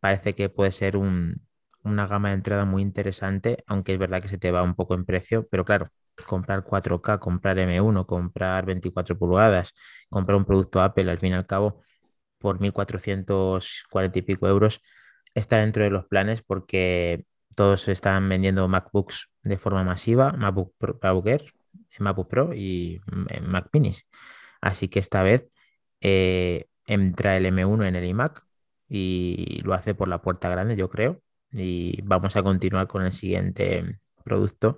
parece 0.00 0.34
que 0.34 0.48
puede 0.50 0.72
ser 0.72 0.96
un, 0.96 1.46
una 1.84 2.06
gama 2.06 2.30
de 2.30 2.34
entrada 2.36 2.64
muy 2.64 2.82
interesante, 2.82 3.64
aunque 3.66 3.94
es 3.94 3.98
verdad 3.98 4.22
que 4.22 4.28
se 4.28 4.38
te 4.38 4.50
va 4.52 4.62
un 4.62 4.74
poco 4.74 4.94
en 4.94 5.04
precio, 5.04 5.46
pero 5.50 5.64
claro, 5.64 5.90
comprar 6.26 6.64
4K, 6.64 7.18
comprar 7.20 7.58
M1, 7.58 8.06
comprar 8.06 8.66
24 8.66 9.18
pulgadas, 9.18 9.74
comprar 10.10 10.36
un 10.38 10.44
producto 10.44 10.82
Apple, 10.82 11.10
al 11.10 11.18
fin 11.18 11.32
y 11.32 11.34
al 11.36 11.46
cabo, 11.46 11.82
por 12.38 12.60
1.440 12.60 14.18
y 14.20 14.22
pico 14.22 14.48
euros, 14.48 14.80
está 15.34 15.58
dentro 15.58 15.84
de 15.84 15.90
los 15.90 16.06
planes 16.06 16.42
porque 16.42 17.26
todos 17.56 17.88
están 17.88 18.28
vendiendo 18.28 18.68
MacBooks 18.68 19.28
de 19.44 19.58
forma 19.58 19.84
masiva, 19.84 20.32
MacBook 20.32 20.74
Pro, 20.78 20.98
MacBook 21.98 22.28
Pro 22.28 22.54
y 22.54 23.00
mm, 23.06 23.50
Mac 23.50 23.68
Minis. 23.72 24.06
Así 24.60 24.88
que 24.88 24.98
esta 24.98 25.22
vez 25.22 25.48
eh, 26.00 26.66
entra 26.86 27.36
el 27.36 27.46
M1 27.46 27.86
en 27.86 27.96
el 27.96 28.04
iMac 28.04 28.44
y 28.88 29.60
lo 29.62 29.74
hace 29.74 29.94
por 29.94 30.08
la 30.08 30.22
puerta 30.22 30.48
grande, 30.48 30.76
yo 30.76 30.88
creo. 30.88 31.20
Y 31.52 32.00
vamos 32.02 32.36
a 32.36 32.42
continuar 32.42 32.88
con 32.88 33.04
el 33.04 33.12
siguiente 33.12 33.98
producto 34.24 34.76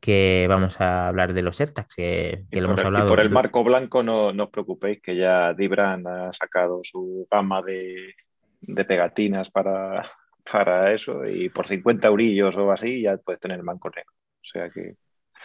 que 0.00 0.46
vamos 0.48 0.80
a 0.80 1.08
hablar 1.08 1.32
de 1.32 1.42
los 1.42 1.60
AirTags, 1.60 1.94
que, 1.96 2.44
lo 2.52 2.66
hemos 2.66 2.84
hablado. 2.84 3.06
Y 3.06 3.08
por 3.08 3.20
el 3.20 3.30
marco 3.30 3.64
blanco 3.64 4.02
no, 4.04 4.32
no, 4.32 4.44
os 4.44 4.50
preocupéis, 4.50 5.02
que 5.02 5.16
ya 5.16 5.52
Dibran 5.54 6.06
ha 6.06 6.32
sacado 6.32 6.80
su 6.84 7.26
gama 7.28 7.62
de, 7.62 8.14
de 8.60 8.84
pegatinas 8.84 9.50
para, 9.50 10.08
para 10.50 10.92
eso 10.92 11.26
y 11.26 11.48
por 11.48 11.66
50 11.66 12.08
eurillos 12.08 12.56
o 12.56 12.70
así 12.72 13.02
ya 13.02 13.16
puedes 13.16 13.40
tener 13.40 13.58
el 13.58 13.64
manco 13.64 13.90
negro. 13.90 14.12
O 14.12 14.44
sea 14.44 14.70
que... 14.70 14.94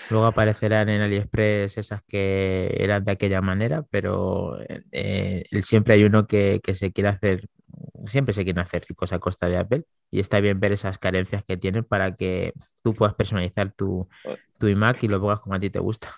Luego 0.09 0.25
aparecerán 0.25 0.89
en 0.89 1.01
AliExpress 1.01 1.77
esas 1.77 2.01
que 2.03 2.75
eran 2.77 3.05
de 3.05 3.11
aquella 3.11 3.41
manera, 3.41 3.83
pero 3.89 4.57
eh, 4.91 5.43
siempre 5.61 5.93
hay 5.93 6.03
uno 6.03 6.25
que, 6.25 6.59
que, 6.63 6.73
se 6.73 6.91
quiere 6.91 7.09
hacer 7.09 7.47
siempre 8.05 8.33
se 8.33 8.43
quieren 8.43 8.61
hacer 8.61 8.83
ricos 8.87 9.13
a 9.13 9.19
costa 9.19 9.47
de 9.47 9.57
Apple 9.57 9.83
y 10.11 10.19
está 10.19 10.39
bien 10.39 10.59
ver 10.59 10.73
esas 10.73 10.97
carencias 10.97 11.43
que 11.43 11.57
tienen 11.57 11.83
para 11.83 12.15
que 12.15 12.53
tú 12.81 12.93
puedas 12.93 13.15
personalizar 13.15 13.71
tu, 13.71 14.07
tu 14.59 14.67
iMac 14.67 15.03
y 15.03 15.07
lo 15.07 15.19
pongas 15.19 15.39
como 15.39 15.55
a 15.55 15.59
ti 15.59 15.69
te 15.69 15.79
gusta. 15.79 16.09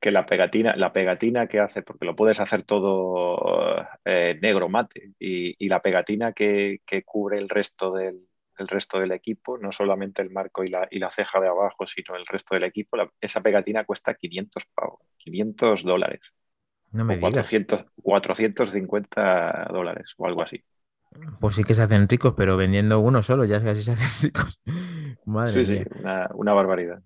Que 0.00 0.10
la 0.10 0.26
pegatina, 0.26 0.74
la 0.76 0.92
pegatina 0.92 1.46
que 1.46 1.60
hace, 1.60 1.82
porque 1.82 2.06
lo 2.06 2.16
puedes 2.16 2.40
hacer 2.40 2.64
todo 2.64 3.86
eh, 4.04 4.38
negro 4.40 4.68
mate 4.68 5.12
y, 5.18 5.68
la 5.68 5.80
pegatina 5.80 6.32
que, 6.32 6.80
cubre 7.04 7.38
el 7.38 7.48
resto 7.48 7.92
del, 7.92 8.26
resto 8.56 8.98
del 8.98 9.12
equipo, 9.12 9.58
no 9.58 9.72
solamente 9.72 10.22
el 10.22 10.30
marco 10.30 10.64
y 10.64 10.68
la, 10.68 10.86
y 10.90 10.98
la 10.98 11.10
ceja 11.10 11.40
de 11.40 11.48
abajo, 11.48 11.86
sino 11.86 12.16
el 12.16 12.26
resto 12.26 12.54
del 12.54 12.64
equipo, 12.64 12.96
esa 13.20 13.40
pegatina 13.40 13.84
cuesta 13.84 14.14
500 14.14 14.64
pavos, 14.74 15.00
500 15.18 15.82
dólares. 15.82 16.20
No 16.92 17.04
me 17.04 17.18
400, 17.18 17.86
450 18.02 19.68
dólares 19.72 20.14
o 20.18 20.26
algo 20.26 20.42
así. 20.42 20.62
Pues 21.40 21.56
sí 21.56 21.64
que 21.64 21.74
se 21.74 21.82
hacen 21.82 22.08
ricos, 22.08 22.34
pero 22.36 22.56
vendiendo 22.56 23.00
uno 23.00 23.22
solo 23.22 23.44
ya 23.44 23.62
casi 23.62 23.82
se 23.82 23.92
hacen 23.92 24.08
ricos. 24.22 24.60
Madre 25.24 25.64
sí, 25.64 25.76
sí, 25.76 25.84
una, 26.34 26.52
barbaridad. 26.52 27.02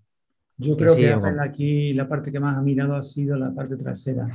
Yo 0.58 0.76
creo 0.76 0.96
que 0.96 1.14
aquí 1.40 1.92
la 1.92 2.08
parte 2.08 2.32
que 2.32 2.40
más 2.40 2.56
ha 2.56 2.62
mirado 2.62 2.94
ha 2.94 3.02
sido 3.02 3.36
la 3.36 3.52
parte 3.52 3.76
trasera. 3.76 4.26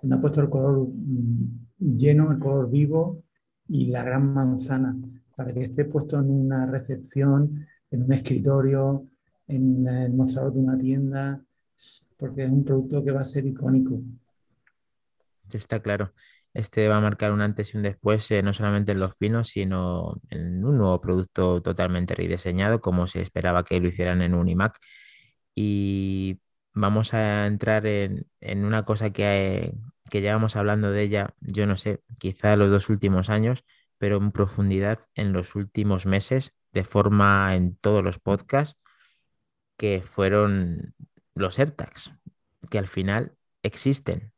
Donde 0.00 0.16
ha 0.16 0.20
puesto 0.20 0.40
el 0.40 0.50
color 0.50 0.86
mm, 0.88 1.96
lleno, 1.96 2.30
el 2.30 2.38
color 2.38 2.70
vivo 2.70 3.22
y 3.68 3.86
la 3.86 4.02
gran 4.02 4.32
manzana, 4.32 4.94
para 5.36 5.52
que 5.52 5.64
esté 5.64 5.84
puesto 5.84 6.18
en 6.18 6.30
una 6.30 6.66
recepción, 6.66 7.66
en 7.90 8.02
un 8.02 8.12
escritorio, 8.12 9.06
en 9.46 9.86
el 9.86 10.12
mostrador 10.12 10.52
de 10.52 10.60
una 10.60 10.78
tienda, 10.78 11.40
porque 12.16 12.44
es 12.44 12.50
un 12.50 12.64
producto 12.64 13.04
que 13.04 13.10
va 13.10 13.20
a 13.20 13.24
ser 13.24 13.46
icónico. 13.46 14.00
Está 15.52 15.80
claro. 15.80 16.12
Este 16.54 16.86
va 16.88 16.98
a 16.98 17.00
marcar 17.00 17.32
un 17.32 17.40
antes 17.40 17.74
y 17.74 17.76
un 17.76 17.82
después, 17.82 18.30
eh, 18.30 18.42
no 18.42 18.52
solamente 18.52 18.92
en 18.92 19.00
los 19.00 19.16
finos, 19.16 19.48
sino 19.48 20.20
en 20.30 20.64
un 20.64 20.78
nuevo 20.78 21.00
producto 21.00 21.60
totalmente 21.60 22.14
rediseñado, 22.14 22.80
como 22.80 23.08
se 23.08 23.20
esperaba 23.22 23.64
que 23.64 23.80
lo 23.80 23.88
hicieran 23.88 24.22
en 24.22 24.34
un 24.34 24.48
iMac. 24.48 24.78
Y 25.54 26.40
vamos 26.72 27.14
a 27.14 27.46
entrar 27.46 27.86
en, 27.86 28.26
una 28.64 28.84
cosa 28.84 29.10
que, 29.10 29.74
que 30.10 30.20
llevamos 30.20 30.56
hablando 30.56 30.92
de 30.92 31.02
ella, 31.02 31.34
yo 31.40 31.66
no 31.66 31.76
sé, 31.76 32.02
quizá 32.18 32.56
los 32.56 32.70
dos 32.70 32.88
últimos 32.88 33.30
años, 33.30 33.64
pero 33.98 34.16
en 34.18 34.32
profundidad 34.32 35.00
en 35.14 35.32
los 35.32 35.54
últimos 35.54 36.06
meses, 36.06 36.54
de 36.72 36.84
forma 36.84 37.54
en 37.54 37.76
todos 37.76 38.02
los 38.02 38.18
podcasts, 38.18 38.78
que 39.76 40.02
fueron 40.02 40.94
los 41.34 41.58
AirTags, 41.58 42.12
que 42.70 42.78
al 42.78 42.86
final 42.86 43.36
existen 43.62 44.32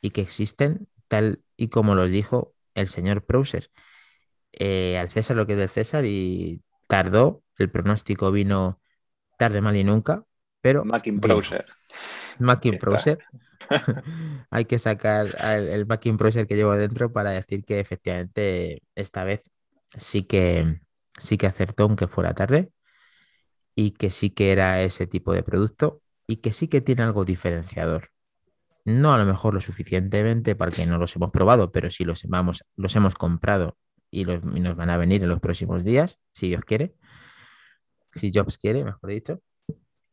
y 0.00 0.10
que 0.10 0.20
existen 0.20 0.88
tal 1.08 1.42
y 1.56 1.68
como 1.68 1.94
los 1.94 2.10
dijo 2.10 2.54
el 2.74 2.88
señor 2.88 3.24
Prouser. 3.24 3.70
Eh, 4.52 4.98
al 4.98 5.10
César 5.10 5.36
lo 5.36 5.46
que 5.46 5.54
es 5.54 5.58
del 5.58 5.68
César 5.68 6.04
y 6.04 6.62
tardó, 6.86 7.42
el 7.58 7.70
pronóstico 7.70 8.30
vino 8.32 8.80
tarde, 9.38 9.60
mal 9.60 9.76
y 9.76 9.84
nunca, 9.84 10.24
pero... 10.60 10.84
Mackin 12.38 12.78
Prouser. 12.78 13.18
Hay 14.50 14.64
que 14.64 14.78
sacar 14.78 15.36
el, 15.40 15.68
el 15.68 15.86
Prouser 15.86 16.46
que 16.46 16.56
llevo 16.56 16.76
dentro 16.76 17.12
para 17.12 17.30
decir 17.30 17.64
que 17.64 17.80
efectivamente 17.80 18.82
esta 18.94 19.24
vez 19.24 19.42
sí 19.96 20.22
que, 20.22 20.80
sí 21.18 21.38
que 21.38 21.46
acertó 21.46 21.84
aunque 21.84 22.08
fuera 22.08 22.34
tarde 22.34 22.70
y 23.74 23.92
que 23.92 24.10
sí 24.10 24.30
que 24.30 24.52
era 24.52 24.82
ese 24.82 25.06
tipo 25.06 25.32
de 25.32 25.42
producto 25.42 26.02
y 26.26 26.36
que 26.36 26.52
sí 26.52 26.68
que 26.68 26.80
tiene 26.80 27.02
algo 27.02 27.24
diferenciador. 27.24 28.10
No 28.84 29.12
a 29.12 29.18
lo 29.18 29.26
mejor 29.26 29.54
lo 29.54 29.60
suficientemente 29.60 30.56
para 30.56 30.72
que 30.72 30.86
no 30.86 30.98
los 30.98 31.14
hemos 31.16 31.30
probado, 31.30 31.70
pero 31.72 31.90
sí 31.90 32.04
los, 32.04 32.24
vamos, 32.24 32.64
los 32.76 32.96
hemos 32.96 33.14
comprado 33.14 33.76
y, 34.10 34.24
los, 34.24 34.42
y 34.54 34.60
nos 34.60 34.76
van 34.76 34.90
a 34.90 34.96
venir 34.96 35.22
en 35.22 35.28
los 35.28 35.40
próximos 35.40 35.84
días, 35.84 36.18
si 36.32 36.48
Dios 36.48 36.62
quiere, 36.64 36.94
si 38.14 38.32
Jobs 38.34 38.58
quiere, 38.58 38.84
mejor 38.84 39.10
dicho. 39.10 39.42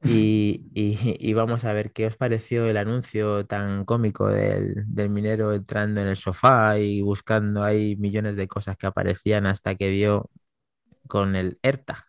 Y, 0.05 0.65
y, 0.73 0.97
y, 1.19 1.33
vamos 1.33 1.65
a 1.65 1.73
ver 1.73 1.91
qué 1.91 2.05
os 2.05 2.17
pareció 2.17 2.67
el 2.67 2.77
anuncio 2.77 3.45
tan 3.45 3.85
cómico 3.85 4.27
del, 4.27 4.83
del, 4.87 5.09
minero 5.09 5.53
entrando 5.53 6.01
en 6.01 6.07
el 6.07 6.17
sofá 6.17 6.77
y 6.79 7.01
buscando 7.01 7.63
ahí 7.63 7.95
millones 7.95 8.35
de 8.35 8.47
cosas 8.47 8.77
que 8.77 8.87
aparecían 8.87 9.45
hasta 9.45 9.75
que 9.75 9.89
vio 9.89 10.29
con 11.07 11.35
el 11.35 11.59
AirTag. 11.63 12.03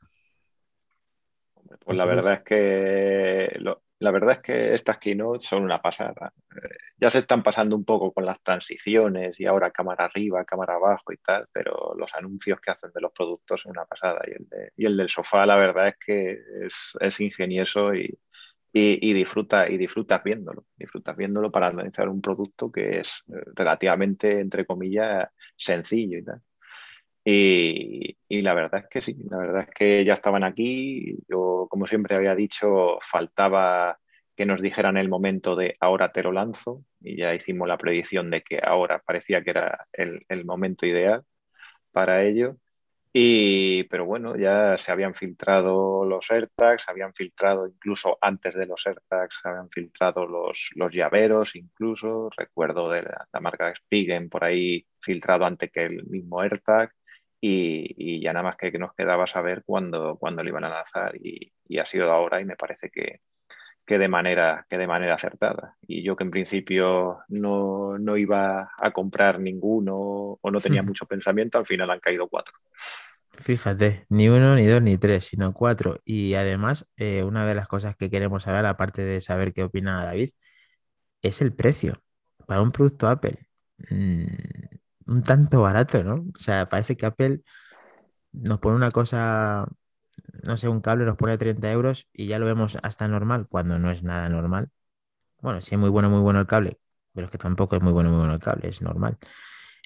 Pues 1.84 1.96
la 1.96 2.04
verdad 2.04 2.34
es 2.34 2.42
que 2.42 3.56
lo, 3.60 3.82
la 4.06 4.12
verdad 4.12 4.36
es 4.36 4.38
que 4.38 4.72
estas 4.74 4.98
keynotes 4.98 5.48
son 5.48 5.64
una 5.64 5.82
pasada. 5.82 6.32
Eh, 6.54 6.76
ya 6.96 7.10
se 7.10 7.18
están 7.18 7.42
pasando 7.42 7.74
un 7.74 7.84
poco 7.84 8.12
con 8.12 8.24
las 8.24 8.40
transiciones 8.40 9.34
y 9.40 9.46
ahora 9.46 9.72
cámara 9.72 10.04
arriba, 10.04 10.44
cámara 10.44 10.74
abajo 10.74 11.12
y 11.12 11.16
tal, 11.16 11.48
pero 11.52 11.92
los 11.98 12.14
anuncios 12.14 12.60
que 12.60 12.70
hacen 12.70 12.92
de 12.94 13.00
los 13.00 13.10
productos 13.10 13.62
son 13.62 13.72
una 13.72 13.84
pasada. 13.84 14.20
Y 14.28 14.30
el, 14.30 14.46
y 14.76 14.86
el 14.86 14.96
del 14.96 15.08
sofá, 15.08 15.44
la 15.44 15.56
verdad 15.56 15.88
es 15.88 15.96
que 15.98 16.38
es, 17.00 17.20
ingenioso 17.20 17.96
y, 17.96 18.16
y, 18.72 19.10
y, 19.10 19.12
disfruta, 19.12 19.68
y 19.68 19.76
disfrutas 19.76 20.22
viéndolo. 20.22 20.66
Disfrutas 20.76 21.16
viéndolo 21.16 21.50
para 21.50 21.66
analizar 21.66 22.08
un 22.08 22.20
producto 22.20 22.70
que 22.70 23.00
es 23.00 23.24
eh, 23.28 23.42
relativamente, 23.56 24.38
entre 24.38 24.64
comillas, 24.66 25.28
sencillo 25.56 26.18
y 26.18 26.24
tal. 26.24 26.42
Y, 27.28 28.16
y, 28.28 28.42
la 28.42 28.54
verdad 28.54 28.82
es 28.84 28.88
que 28.88 29.00
sí, 29.00 29.16
la 29.28 29.38
verdad 29.38 29.62
es 29.62 29.74
que 29.74 30.04
ya 30.04 30.12
estaban 30.12 30.44
aquí. 30.44 31.18
Yo, 31.28 31.66
como 31.68 31.86
siempre 31.88 32.14
había 32.14 32.36
dicho, 32.36 32.98
faltaba 33.02 33.98
que 34.36 34.46
nos 34.46 34.60
dijeran 34.62 34.96
el 34.96 35.08
momento 35.08 35.56
de 35.56 35.76
ahora 35.80 36.12
te 36.12 36.22
lo 36.22 36.30
lanzo 36.30 36.84
y 37.00 37.16
ya 37.16 37.34
hicimos 37.34 37.66
la 37.68 37.78
predicción 37.78 38.30
de 38.30 38.42
que 38.42 38.60
ahora 38.62 39.02
parecía 39.04 39.42
que 39.42 39.50
era 39.50 39.88
el, 39.92 40.24
el 40.28 40.44
momento 40.44 40.86
ideal 40.86 41.24
para 41.92 42.24
ello. 42.24 42.58
Y, 43.12 43.84
pero 43.84 44.04
bueno, 44.06 44.36
ya 44.36 44.76
se 44.78 44.92
habían 44.92 45.14
filtrado 45.14 46.04
los 46.04 46.30
AirTags, 46.30 46.88
habían 46.88 47.14
filtrado 47.14 47.66
incluso 47.66 48.18
antes 48.20 48.54
de 48.54 48.66
los 48.66 48.86
AirTags, 48.86 49.40
habían 49.44 49.70
filtrado 49.70 50.26
los, 50.26 50.70
los 50.76 50.92
llaveros 50.92 51.56
incluso. 51.56 52.30
Recuerdo 52.36 52.90
de 52.90 53.02
la, 53.04 53.28
la 53.32 53.40
marca 53.40 53.74
Spigen 53.74 54.28
por 54.28 54.44
ahí 54.44 54.86
filtrado 55.00 55.46
antes 55.46 55.70
que 55.72 55.84
el 55.86 56.06
mismo 56.06 56.40
AirTag. 56.42 56.92
Y, 57.48 57.94
y, 57.96 58.20
ya 58.20 58.32
nada 58.32 58.42
más 58.42 58.56
que, 58.56 58.76
nos 58.76 58.92
quedaba 58.92 59.28
saber 59.28 59.62
cuándo, 59.64 60.16
cuándo 60.18 60.42
lo 60.42 60.48
iban 60.48 60.64
a 60.64 60.68
lanzar 60.68 61.14
y, 61.14 61.52
y, 61.68 61.78
ha 61.78 61.84
sido 61.84 62.10
ahora 62.10 62.40
y 62.40 62.44
me 62.44 62.56
parece 62.56 62.90
que, 62.90 63.20
que, 63.86 63.98
de 63.98 64.08
manera, 64.08 64.66
que 64.68 64.76
de 64.76 64.88
manera 64.88 65.14
acertada. 65.14 65.76
Y 65.86 66.02
yo 66.02 66.16
que 66.16 66.24
en 66.24 66.32
principio 66.32 67.20
no, 67.28 67.98
no 67.98 68.16
iba 68.16 68.72
a 68.76 68.90
comprar 68.90 69.38
ninguno 69.38 69.94
o 70.40 70.50
no 70.50 70.60
tenía 70.60 70.82
mucho 70.82 71.06
pensamiento, 71.06 71.58
al 71.58 71.66
final 71.66 71.90
han 71.90 72.00
caído 72.00 72.26
cuatro. 72.26 72.54
Fíjate, 73.38 74.06
ni 74.08 74.28
uno, 74.28 74.56
ni 74.56 74.66
dos, 74.66 74.82
ni 74.82 74.98
tres, 74.98 75.26
sino 75.26 75.52
cuatro. 75.52 76.00
Y 76.04 76.34
además, 76.34 76.88
eh, 76.96 77.22
una 77.22 77.46
de 77.46 77.54
las 77.54 77.68
cosas 77.68 77.94
que 77.94 78.10
queremos 78.10 78.48
hablar, 78.48 78.66
aparte 78.66 79.02
de 79.02 79.20
saber 79.20 79.52
qué 79.52 79.62
opina 79.62 80.04
David, 80.04 80.30
es 81.22 81.40
el 81.42 81.54
precio 81.54 82.02
para 82.46 82.60
un 82.60 82.72
producto 82.72 83.06
Apple. 83.06 83.38
Mm 83.90 84.75
un 85.06 85.22
tanto 85.22 85.62
barato, 85.62 86.02
¿no? 86.04 86.26
O 86.34 86.38
sea, 86.38 86.68
parece 86.68 86.96
que 86.96 87.06
Apple 87.06 87.42
nos 88.32 88.60
pone 88.60 88.76
una 88.76 88.90
cosa, 88.90 89.66
no 90.44 90.56
sé, 90.56 90.68
un 90.68 90.80
cable 90.80 91.04
nos 91.04 91.16
pone 91.16 91.38
30 91.38 91.70
euros 91.72 92.08
y 92.12 92.26
ya 92.26 92.38
lo 92.38 92.46
vemos 92.46 92.78
hasta 92.82 93.08
normal, 93.08 93.46
cuando 93.48 93.78
no 93.78 93.90
es 93.90 94.02
nada 94.02 94.28
normal. 94.28 94.70
Bueno, 95.40 95.60
sí 95.60 95.74
es 95.74 95.80
muy 95.80 95.90
bueno, 95.90 96.10
muy 96.10 96.20
bueno 96.20 96.40
el 96.40 96.46
cable, 96.46 96.78
pero 97.12 97.26
es 97.26 97.30
que 97.30 97.38
tampoco 97.38 97.76
es 97.76 97.82
muy 97.82 97.92
bueno, 97.92 98.10
muy 98.10 98.18
bueno 98.18 98.34
el 98.34 98.40
cable, 98.40 98.68
es 98.68 98.82
normal. 98.82 99.18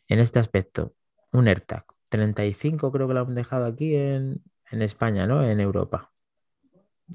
En 0.09 0.20
este 0.20 0.38
aspecto, 0.38 0.94
un 1.33 1.48
AirTag, 1.48 1.85
35 2.09 2.92
creo 2.92 3.09
que 3.09 3.14
lo 3.14 3.20
han 3.20 3.35
dejado 3.35 3.66
aquí 3.66 3.94
en, 3.96 4.42
en 4.70 4.83
España, 4.83 5.26
¿no? 5.26 5.44
En 5.44 5.61
Europa. 5.61 6.12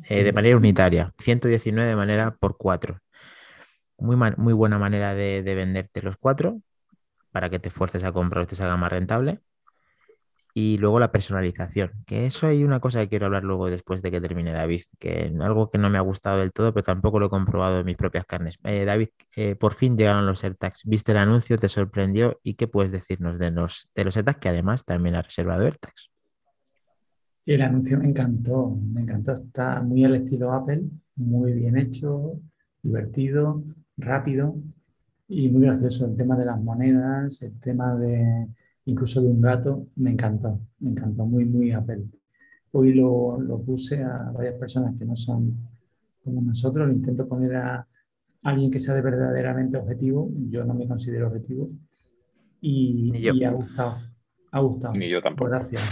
Eh, 0.10 0.24
de 0.24 0.34
manera 0.34 0.58
unitaria, 0.58 1.14
119 1.20 1.90
de 1.90 1.96
manera 1.96 2.36
por 2.36 2.58
4. 2.58 3.00
Muy, 3.98 4.18
muy 4.38 4.54
buena 4.54 4.78
manera 4.78 5.16
de, 5.16 5.42
de 5.42 5.56
venderte 5.56 6.02
los 6.02 6.18
cuatro 6.18 6.62
para 7.36 7.50
que 7.50 7.60
te 7.60 7.70
fuerces 7.70 8.06
a 8.06 8.14
comprar 8.14 8.46
y 8.46 8.48
te 8.48 8.56
salga 8.56 8.78
más 8.78 8.90
rentable. 8.90 9.42
Y 10.54 10.78
luego 10.78 11.02
la 11.02 11.12
personalización, 11.12 11.92
que 12.06 12.26
eso 12.28 12.48
hay 12.48 12.64
una 12.64 12.80
cosa 12.80 13.02
que 13.02 13.10
quiero 13.10 13.26
hablar 13.26 13.44
luego 13.44 13.70
después 13.70 14.02
de 14.02 14.10
que 14.10 14.22
termine 14.22 14.54
David, 14.54 14.84
que 15.00 15.36
algo 15.42 15.70
que 15.70 15.78
no 15.78 15.90
me 15.90 15.98
ha 15.98 16.02
gustado 16.02 16.40
del 16.40 16.54
todo, 16.54 16.74
pero 16.74 16.86
tampoco 16.86 17.20
lo 17.20 17.26
he 17.26 17.30
comprobado 17.30 17.82
en 17.82 17.88
mis 17.88 17.98
propias 17.98 18.26
carnes. 18.26 18.58
Eh, 18.64 18.86
David, 18.86 19.10
eh, 19.36 19.58
por 19.58 19.74
fin 19.74 19.98
llegaron 19.98 20.26
los 20.26 20.46
AirTags. 20.46 20.84
¿Viste 20.86 21.12
el 21.12 21.18
anuncio? 21.18 21.58
¿Te 21.58 21.68
sorprendió? 21.68 22.40
¿Y 22.42 22.54
qué 22.54 22.70
puedes 22.70 22.94
decirnos 22.94 23.38
de 23.38 23.52
los, 23.52 23.90
de 23.94 24.06
los 24.06 24.16
AirTags 24.16 24.40
que 24.40 24.48
además 24.48 24.86
también 24.86 25.16
ha 25.16 25.22
reservado 25.22 25.66
AirTags? 25.66 26.10
El 27.46 27.62
anuncio 27.64 28.00
me 28.00 28.08
encantó, 28.08 28.80
me 28.94 29.02
encantó. 29.02 29.34
Está 29.34 29.82
muy 29.82 30.06
al 30.06 30.16
estilo 30.16 30.54
Apple, 30.54 30.84
muy 31.18 31.52
bien 31.52 31.78
hecho, 31.78 32.40
divertido, 32.82 33.62
rápido. 33.98 34.56
Y 35.28 35.50
muy 35.50 35.64
gracioso 35.64 36.06
el 36.06 36.16
tema 36.16 36.38
de 36.38 36.46
las 36.46 36.62
monedas, 36.62 37.42
el 37.42 37.60
tema 37.60 37.96
de 37.96 38.48
incluso 38.86 39.22
de 39.22 39.28
un 39.28 39.42
gato, 39.42 39.88
me 39.96 40.12
encantó, 40.12 40.60
me 40.80 40.92
encantó, 40.92 41.26
muy, 41.26 41.46
muy 41.46 41.72
Apple. 41.72 42.04
Hoy 42.72 42.94
lo, 42.94 43.40
lo 43.40 43.60
puse 43.62 44.04
a 44.04 44.32
varias 44.32 44.56
personas 44.56 44.96
que 44.98 45.06
no 45.06 45.16
son 45.16 45.58
como 46.24 46.42
nosotros, 46.42 46.88
lo 46.88 46.94
intento 46.94 47.28
poner 47.28 47.56
a 47.56 47.88
alguien 48.44 48.70
que 48.70 48.80
sea 48.80 48.94
de 48.94 49.02
verdaderamente 49.02 49.78
objetivo, 49.78 50.30
yo 50.50 50.64
no 50.64 50.74
me 50.74 50.88
considero 50.88 51.28
objetivo, 51.28 51.68
y, 52.62 53.12
y 53.16 53.44
ha 53.44 53.52
gustado, 53.52 53.98
ha 54.52 54.60
gustado. 54.60 54.94
Ni 54.96 55.10
yo 55.10 55.22
tampoco. 55.22 55.52
Gracias. 55.52 55.84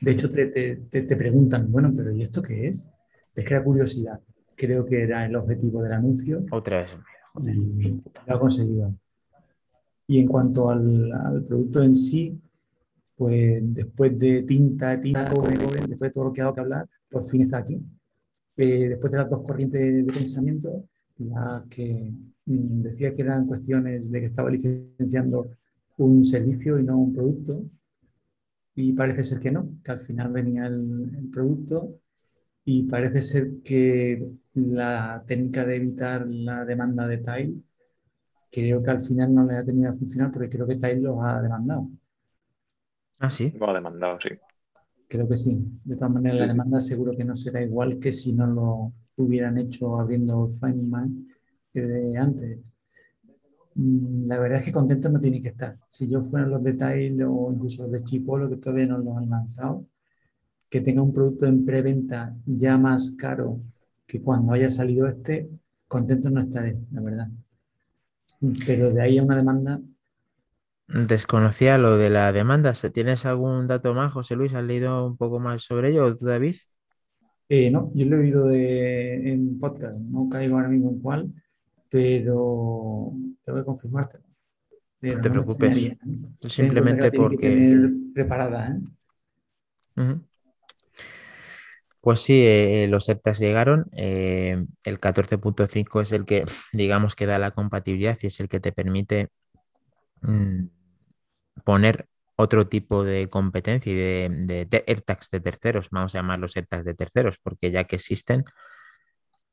De 0.00 0.12
hecho, 0.12 0.30
te, 0.30 0.46
te, 0.46 1.02
te, 1.02 1.16
preguntan, 1.16 1.70
bueno, 1.70 1.92
pero 1.94 2.10
¿y 2.10 2.22
esto 2.22 2.40
qué 2.40 2.68
es? 2.68 2.90
Te 3.34 3.44
crea 3.44 3.62
curiosidad. 3.62 4.18
Creo 4.56 4.86
que 4.86 5.02
era 5.02 5.26
el 5.26 5.36
objetivo 5.36 5.82
del 5.82 5.92
anuncio. 5.92 6.44
Otra 6.50 6.78
vez. 6.78 6.96
Y 7.36 8.02
lo 8.26 8.34
ha 8.34 8.40
conseguido. 8.40 8.94
Y 10.06 10.18
en 10.18 10.26
cuanto 10.26 10.70
al, 10.70 11.12
al, 11.12 11.44
producto 11.44 11.82
en 11.82 11.94
sí, 11.94 12.40
pues 13.16 13.62
después 13.62 14.18
de 14.18 14.42
tinta, 14.42 15.00
tinta, 15.00 15.24
después 15.24 15.98
de 16.00 16.10
todo 16.10 16.24
lo 16.24 16.32
que 16.32 16.40
ha 16.40 16.44
dado 16.44 16.54
que 16.54 16.60
hablar, 16.60 16.88
por 17.08 17.24
fin 17.24 17.42
está 17.42 17.58
aquí. 17.58 17.80
Eh, 18.56 18.88
después 18.88 19.12
de 19.12 19.18
las 19.18 19.30
dos 19.30 19.42
corrientes 19.46 20.06
de 20.06 20.12
pensamiento, 20.12 20.84
la 21.18 21.64
que 21.70 22.12
mm, 22.46 22.82
decía 22.82 23.14
que 23.14 23.22
eran 23.22 23.46
cuestiones 23.46 24.10
de 24.10 24.20
que 24.20 24.26
estaba 24.26 24.50
licenciando 24.50 25.50
un 25.98 26.24
servicio 26.24 26.78
y 26.78 26.82
no 26.82 26.98
un 26.98 27.14
producto, 27.14 27.62
y 28.74 28.92
parece 28.92 29.22
ser 29.22 29.38
que 29.40 29.52
no, 29.52 29.68
que 29.84 29.92
al 29.92 30.00
final 30.00 30.32
venía 30.32 30.66
el, 30.66 31.14
el 31.16 31.30
producto 31.30 32.00
y 32.64 32.84
parece 32.84 33.22
ser 33.22 33.62
que 33.64 34.30
la 34.54 35.22
técnica 35.26 35.64
de 35.64 35.76
evitar 35.76 36.26
la 36.26 36.64
demanda 36.64 37.06
de 37.06 37.18
Tile, 37.18 37.54
creo 38.50 38.82
que 38.82 38.90
al 38.90 39.00
final 39.00 39.34
no 39.34 39.46
le 39.46 39.56
ha 39.56 39.64
tenido 39.64 39.90
a 39.90 39.94
funcionar 39.94 40.30
porque 40.30 40.50
creo 40.50 40.66
que 40.66 40.76
Tile 40.76 41.00
los 41.00 41.18
ha 41.22 41.40
demandado. 41.40 41.88
Ah, 43.18 43.30
sí. 43.30 43.52
Lo 43.58 43.70
ha 43.70 43.74
demandado, 43.74 44.18
sí. 44.20 44.30
Creo 45.08 45.28
que 45.28 45.36
sí. 45.36 45.58
De 45.84 45.96
todas 45.96 46.12
maneras, 46.12 46.38
sí. 46.38 46.42
la 46.42 46.48
demanda 46.48 46.80
seguro 46.80 47.16
que 47.16 47.24
no 47.24 47.34
será 47.34 47.62
igual 47.62 47.98
que 47.98 48.12
si 48.12 48.34
no 48.34 48.46
lo 48.46 48.92
hubieran 49.16 49.58
hecho 49.58 49.98
abriendo 49.98 50.48
Feynman 50.48 51.26
que 51.72 52.14
antes. 52.16 52.58
Mm, 53.74 54.26
la 54.26 54.38
verdad 54.38 54.58
es 54.58 54.66
que 54.66 54.72
contento 54.72 55.08
no 55.08 55.20
tiene 55.20 55.40
que 55.40 55.48
estar. 55.48 55.76
Si 55.88 56.08
yo 56.08 56.22
fuera 56.22 56.46
los 56.46 56.62
de 56.62 56.74
Tile 56.74 57.24
o 57.24 57.52
incluso 57.52 57.84
los 57.84 57.92
de 57.92 58.04
Chipolo, 58.04 58.48
que 58.48 58.56
todavía 58.56 58.86
no 58.86 58.98
los 58.98 59.16
han 59.16 59.30
lanzado, 59.30 59.86
que 60.70 60.80
tenga 60.80 61.02
un 61.02 61.12
producto 61.12 61.46
en 61.46 61.64
preventa 61.66 62.34
ya 62.46 62.78
más 62.78 63.10
caro 63.18 63.60
que 64.06 64.22
cuando 64.22 64.52
haya 64.52 64.70
salido 64.70 65.06
este, 65.06 65.50
contento 65.86 66.30
no 66.30 66.40
estaré, 66.40 66.78
la 66.92 67.00
verdad. 67.02 67.28
Pero 68.66 68.90
de 68.90 69.02
ahí 69.02 69.18
a 69.18 69.22
una 69.22 69.36
demanda, 69.36 69.80
Desconocía 70.92 71.78
lo 71.78 71.96
de 71.96 72.10
la 72.10 72.32
demanda. 72.32 72.72
¿Tienes 72.92 73.24
algún 73.24 73.68
dato 73.68 73.94
más, 73.94 74.12
José 74.12 74.34
Luis? 74.34 74.54
¿Has 74.54 74.64
leído 74.64 75.06
un 75.06 75.16
poco 75.16 75.38
más 75.38 75.62
sobre 75.62 75.90
ello, 75.90 76.04
o 76.06 76.16
tú, 76.16 76.26
David? 76.26 76.56
Eh, 77.48 77.70
no, 77.70 77.92
yo 77.94 78.06
lo 78.06 78.16
he 78.16 78.20
oído 78.20 78.46
de, 78.46 79.32
en 79.32 79.58
podcast, 79.58 80.00
no 80.00 80.28
caigo 80.28 80.56
ahora 80.56 80.68
mismo 80.68 80.90
en 80.90 81.00
cuál, 81.00 81.32
pero 81.88 83.12
tengo 83.44 83.58
que 83.58 83.64
confirmarte. 83.64 84.18
No 85.02 85.20
te 85.20 85.30
preocupes. 85.30 85.96
Simplemente 86.48 87.12
porque. 87.12 87.88
preparada, 88.12 88.76
¿eh? 89.96 90.20
Pues 92.00 92.20
sí, 92.20 92.42
eh, 92.46 92.86
los 92.88 93.08
ERTAs 93.08 93.38
llegaron. 93.38 93.86
Eh, 93.92 94.64
el 94.84 95.00
14.5 95.00 96.00
es 96.00 96.12
el 96.12 96.24
que, 96.24 96.44
digamos, 96.72 97.14
que 97.14 97.26
da 97.26 97.38
la 97.38 97.50
compatibilidad 97.52 98.18
y 98.22 98.28
es 98.28 98.40
el 98.40 98.48
que 98.48 98.60
te 98.60 98.72
permite 98.72 99.28
mm, 100.22 100.66
poner 101.64 102.06
otro 102.36 102.68
tipo 102.68 103.04
de 103.04 103.28
competencia 103.28 103.92
y 103.92 103.94
de, 103.94 104.28
de, 104.30 104.66
de 104.66 105.40
terceros, 105.40 105.88
vamos 105.90 106.14
a 106.14 106.18
llamarlos 106.18 106.56
AirTags 106.56 106.84
de 106.84 106.94
terceros, 106.94 107.38
porque 107.42 107.70
ya 107.70 107.84
que 107.84 107.96
existen, 107.96 108.44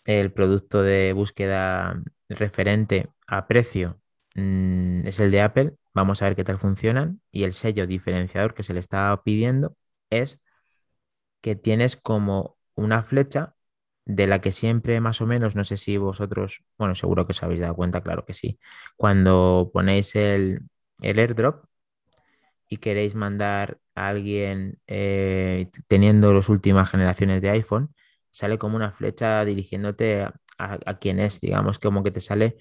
el 0.06 0.32
producto 0.32 0.82
de 0.84 1.14
búsqueda 1.14 2.02
referente 2.30 3.10
a 3.28 3.48
precio 3.48 4.00
mm, 4.36 5.06
es 5.08 5.20
el 5.20 5.32
de 5.32 5.42
Apple, 5.42 5.74
vamos 5.94 6.22
a 6.22 6.26
ver 6.26 6.36
qué 6.36 6.44
tal 6.44 6.60
funcionan, 6.60 7.22
y 7.32 7.44
el 7.44 7.54
sello 7.54 7.88
diferenciador 7.88 8.54
que 8.54 8.64
se 8.64 8.74
le 8.74 8.80
está 8.80 9.22
pidiendo 9.24 9.76
es 10.10 10.40
que 11.48 11.56
tienes 11.56 11.96
como 11.96 12.58
una 12.76 13.04
flecha 13.04 13.56
de 14.06 14.28
la 14.28 14.42
que 14.42 14.52
siempre 14.52 15.00
más 15.00 15.22
o 15.22 15.26
menos, 15.26 15.56
no 15.56 15.64
sé 15.64 15.78
si 15.78 15.96
vosotros, 15.98 16.66
bueno, 16.78 16.94
seguro 16.94 17.26
que 17.26 17.32
os 17.32 17.42
habéis 17.42 17.62
dado 17.62 17.74
cuenta, 17.74 18.04
claro 18.04 18.26
que 18.26 18.34
sí, 18.34 18.60
cuando 18.98 19.72
ponéis 19.74 20.14
el, 20.18 20.60
el 21.02 21.20
airdrop, 21.20 21.64
y 22.68 22.78
queréis 22.78 23.16
mandar 23.16 23.80
a 23.96 24.10
alguien 24.10 24.80
eh, 24.88 25.70
teniendo 25.88 26.34
las 26.34 26.50
últimas 26.50 26.90
generaciones 26.90 27.42
de 27.42 27.52
iPhone, 27.52 27.96
sale 28.30 28.58
como 28.58 28.76
una 28.76 28.92
flecha 28.92 29.46
dirigiéndote 29.46 30.24
a, 30.24 30.34
a, 30.58 31.00
quien 31.00 31.20
es, 31.20 31.40
digamos, 31.40 31.80
como 31.80 32.04
que 32.04 32.12
te 32.12 32.20
sale 32.20 32.58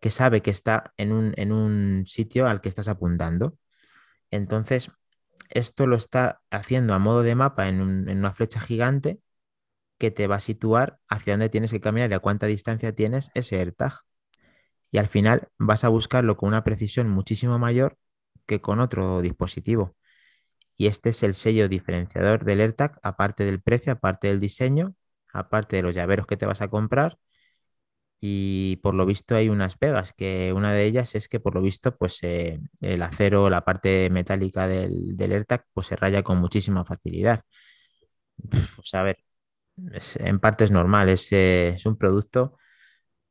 que 0.00 0.10
sabe 0.10 0.42
que 0.42 0.50
está 0.50 0.92
en 0.98 1.12
un, 1.12 1.32
en 1.38 1.52
un 1.52 2.04
sitio 2.06 2.46
al 2.46 2.60
que 2.60 2.68
estás 2.68 2.88
apuntando. 2.88 3.56
Entonces, 4.30 4.90
esto 5.50 5.86
lo 5.86 5.96
está 5.96 6.40
haciendo 6.50 6.94
a 6.94 6.98
modo 6.98 7.22
de 7.22 7.34
mapa 7.34 7.68
en, 7.68 7.80
una 7.80 8.32
flecha 8.32 8.60
gigante 8.60 9.20
que 9.98 10.10
te 10.10 10.26
va 10.28 10.36
a 10.36 10.40
situar 10.40 11.00
hacia 11.08 11.34
dónde 11.34 11.48
tienes 11.50 11.70
que 11.70 11.80
caminar 11.80 12.10
y 12.10 12.14
a 12.14 12.20
cuánta 12.20 12.46
distancia 12.46 12.94
tienes 12.94 13.30
ese 13.34 13.58
AirTag. 13.58 13.94
Y 14.90 14.98
al 14.98 15.08
final 15.08 15.48
vas 15.58 15.84
a 15.84 15.88
buscarlo 15.88 16.36
con 16.36 16.48
una 16.48 16.64
precisión 16.64 17.08
muchísimo 17.08 17.58
mayor 17.58 17.98
que 18.46 18.60
con 18.60 18.80
otro 18.80 19.20
dispositivo. 19.22 19.96
Y 20.76 20.86
este 20.86 21.10
es 21.10 21.22
el 21.22 21.34
sello 21.34 21.68
diferenciador 21.68 22.44
del 22.44 22.60
AirTag, 22.60 22.98
aparte 23.02 23.44
del 23.44 23.60
precio, 23.60 23.92
aparte 23.92 24.28
del 24.28 24.40
diseño, 24.40 24.94
aparte 25.32 25.76
de 25.76 25.82
los 25.82 25.94
llaveros 25.94 26.26
que 26.26 26.36
te 26.36 26.46
vas 26.46 26.62
a 26.62 26.68
comprar. 26.68 27.18
Y 28.20 28.76
por 28.82 28.94
lo 28.94 29.06
visto 29.06 29.36
hay 29.36 29.48
unas 29.48 29.76
pegas, 29.76 30.12
que 30.14 30.52
una 30.52 30.72
de 30.72 30.84
ellas 30.86 31.14
es 31.14 31.28
que 31.28 31.40
por 31.40 31.54
lo 31.54 31.62
visto 31.62 31.96
pues 31.96 32.18
eh, 32.22 32.60
el 32.80 33.02
acero, 33.02 33.50
la 33.50 33.64
parte 33.64 34.10
metálica 34.10 34.66
del, 34.68 35.16
del, 35.16 35.32
AirTag 35.32 35.64
pues 35.72 35.86
se 35.88 35.96
raya 35.96 36.22
con 36.22 36.38
muchísima 36.38 36.84
facilidad. 36.84 37.42
Pues 38.76 38.94
a 38.94 39.02
ver, 39.02 39.18
en 40.16 40.40
parte 40.40 40.64
es 40.64 40.70
normal, 40.70 41.08
es, 41.08 41.32
eh, 41.32 41.70
es 41.76 41.86
un 41.86 41.96
producto 41.96 42.56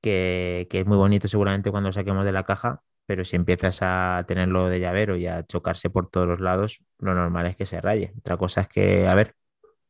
que, 0.02 0.68
que, 0.70 0.82
es 0.82 0.88
muy 0.88 0.98
bonito 0.98 1.28
seguramente 1.28 1.72
cuando 1.72 1.90
lo 1.90 1.94
saquemos 1.94 2.26
de 2.26 2.32
la 2.34 2.44
caja, 2.46 2.84
pero 3.06 3.26
si 3.26 3.36
empiezas 3.38 3.80
a 3.82 4.26
tenerlo 4.28 4.70
de 4.70 4.80
llavero 4.80 5.18
y 5.18 5.28
a 5.28 5.46
chocarse 5.46 5.90
por 5.90 6.10
todos 6.10 6.28
los 6.28 6.42
lados, 6.42 6.80
lo 7.00 7.16
normal 7.16 7.48
es 7.48 7.56
que 7.58 7.66
se 7.66 7.82
raye. 7.82 8.14
Otra 8.20 8.38
cosa 8.38 8.62
es 8.62 8.68
que, 8.70 9.08
a 9.08 9.16
ver, 9.16 9.36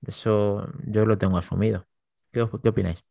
eso 0.05 0.67
yo 0.86 1.05
lo 1.05 1.17
tengo 1.17 1.38
asumido. 1.38 1.88
¿Qué, 2.31 2.41
opináis? 2.41 3.03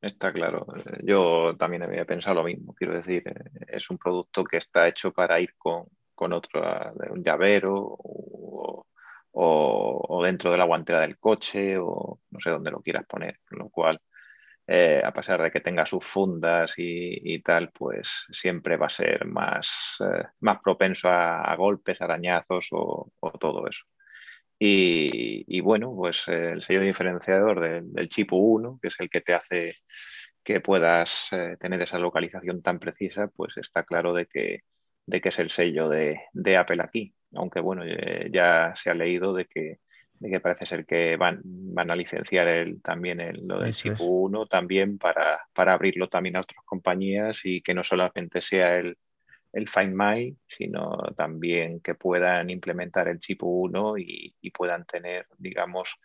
Está 0.00 0.32
claro. 0.32 0.66
Yo 1.02 1.56
también 1.58 1.82
había 1.82 2.04
pensado 2.04 2.36
lo 2.36 2.44
mismo. 2.44 2.74
Quiero 2.74 2.94
decir, 2.94 3.24
es 3.66 3.90
un 3.90 3.98
producto 3.98 4.44
que 4.44 4.58
está 4.58 4.86
hecho 4.86 5.12
para 5.12 5.40
ir 5.40 5.54
con, 5.56 5.86
con 6.14 6.32
otro, 6.32 6.62
un 7.10 7.22
llavero 7.22 7.96
o, 9.32 10.22
dentro 10.22 10.50
de 10.50 10.58
la 10.58 10.64
guantera 10.64 11.00
del 11.00 11.18
coche 11.18 11.78
o 11.78 12.20
no 12.30 12.40
sé 12.40 12.50
dónde 12.50 12.70
lo 12.70 12.80
quieras 12.80 13.06
poner. 13.06 13.38
Con 13.48 13.58
lo 13.58 13.70
cual, 13.70 14.00
eh, 14.66 15.02
a 15.04 15.12
pesar 15.12 15.42
de 15.42 15.50
que 15.50 15.60
tenga 15.60 15.86
sus 15.86 16.04
fundas 16.04 16.74
y, 16.76 17.40
tal, 17.42 17.70
pues 17.72 18.26
siempre 18.32 18.76
va 18.76 18.86
a 18.86 18.90
ser 18.90 19.26
más, 19.26 19.96
eh, 20.00 20.24
más 20.40 20.60
propenso 20.62 21.08
a, 21.08 21.54
golpes, 21.56 22.00
arañazos 22.02 22.68
o, 22.72 23.10
todo 23.40 23.66
eso. 23.68 23.84
Y, 24.60 25.60
bueno, 25.60 25.94
pues 25.94 26.26
el 26.28 26.62
sello 26.62 26.80
diferenciador 26.80 27.82
del 27.84 28.08
chip 28.08 28.32
1, 28.32 28.78
que 28.82 28.88
es 28.88 28.96
el 28.98 29.08
que 29.08 29.20
te 29.20 29.34
hace 29.34 29.76
que 30.42 30.60
puedas 30.60 31.28
eh, 31.32 31.56
tener 31.60 31.82
esa 31.82 31.98
localización 31.98 32.62
tan 32.62 32.78
precisa, 32.78 33.28
pues 33.28 33.56
está 33.58 33.84
claro 33.84 34.14
de 34.14 34.26
que, 34.26 34.62
de 35.06 35.20
que 35.20 35.28
es 35.28 35.38
el 35.38 35.50
sello 35.50 35.88
de, 35.88 36.22
de 36.32 36.56
Apple 36.56 36.82
aquí. 36.82 37.14
Aunque 37.34 37.60
bueno, 37.60 37.82
ya 38.32 38.72
se 38.74 38.90
ha 38.90 38.94
leído 38.94 39.34
de 39.34 39.44
que 39.44 39.78
de 40.20 40.30
que 40.30 40.40
parece 40.40 40.66
ser 40.66 40.84
que 40.84 41.16
van, 41.16 41.40
van 41.44 41.90
a 41.90 41.96
licenciar 41.96 42.48
el, 42.48 42.82
también 42.82 43.20
el, 43.20 43.46
lo 43.46 43.60
del 43.60 43.72
chip 43.72 43.94
1 44.00 44.46
también 44.46 44.98
para, 44.98 45.40
para, 45.52 45.74
abrirlo 45.74 46.08
también 46.08 46.36
a 46.36 46.40
otras 46.40 46.64
compañías 46.64 47.40
y 47.44 47.62
que 47.62 47.74
no 47.74 47.84
solamente 47.84 48.40
sea 48.40 48.76
el, 48.76 48.96
el 49.58 49.68
Find 49.68 49.94
My, 49.94 50.36
sino 50.46 50.96
también 51.16 51.80
que 51.80 51.94
puedan 51.94 52.50
implementar 52.50 53.08
el 53.08 53.20
chip 53.20 53.42
1 53.42 53.98
y, 53.98 54.34
puedan 54.52 54.84
tener, 54.86 55.26
digamos, 55.38 55.96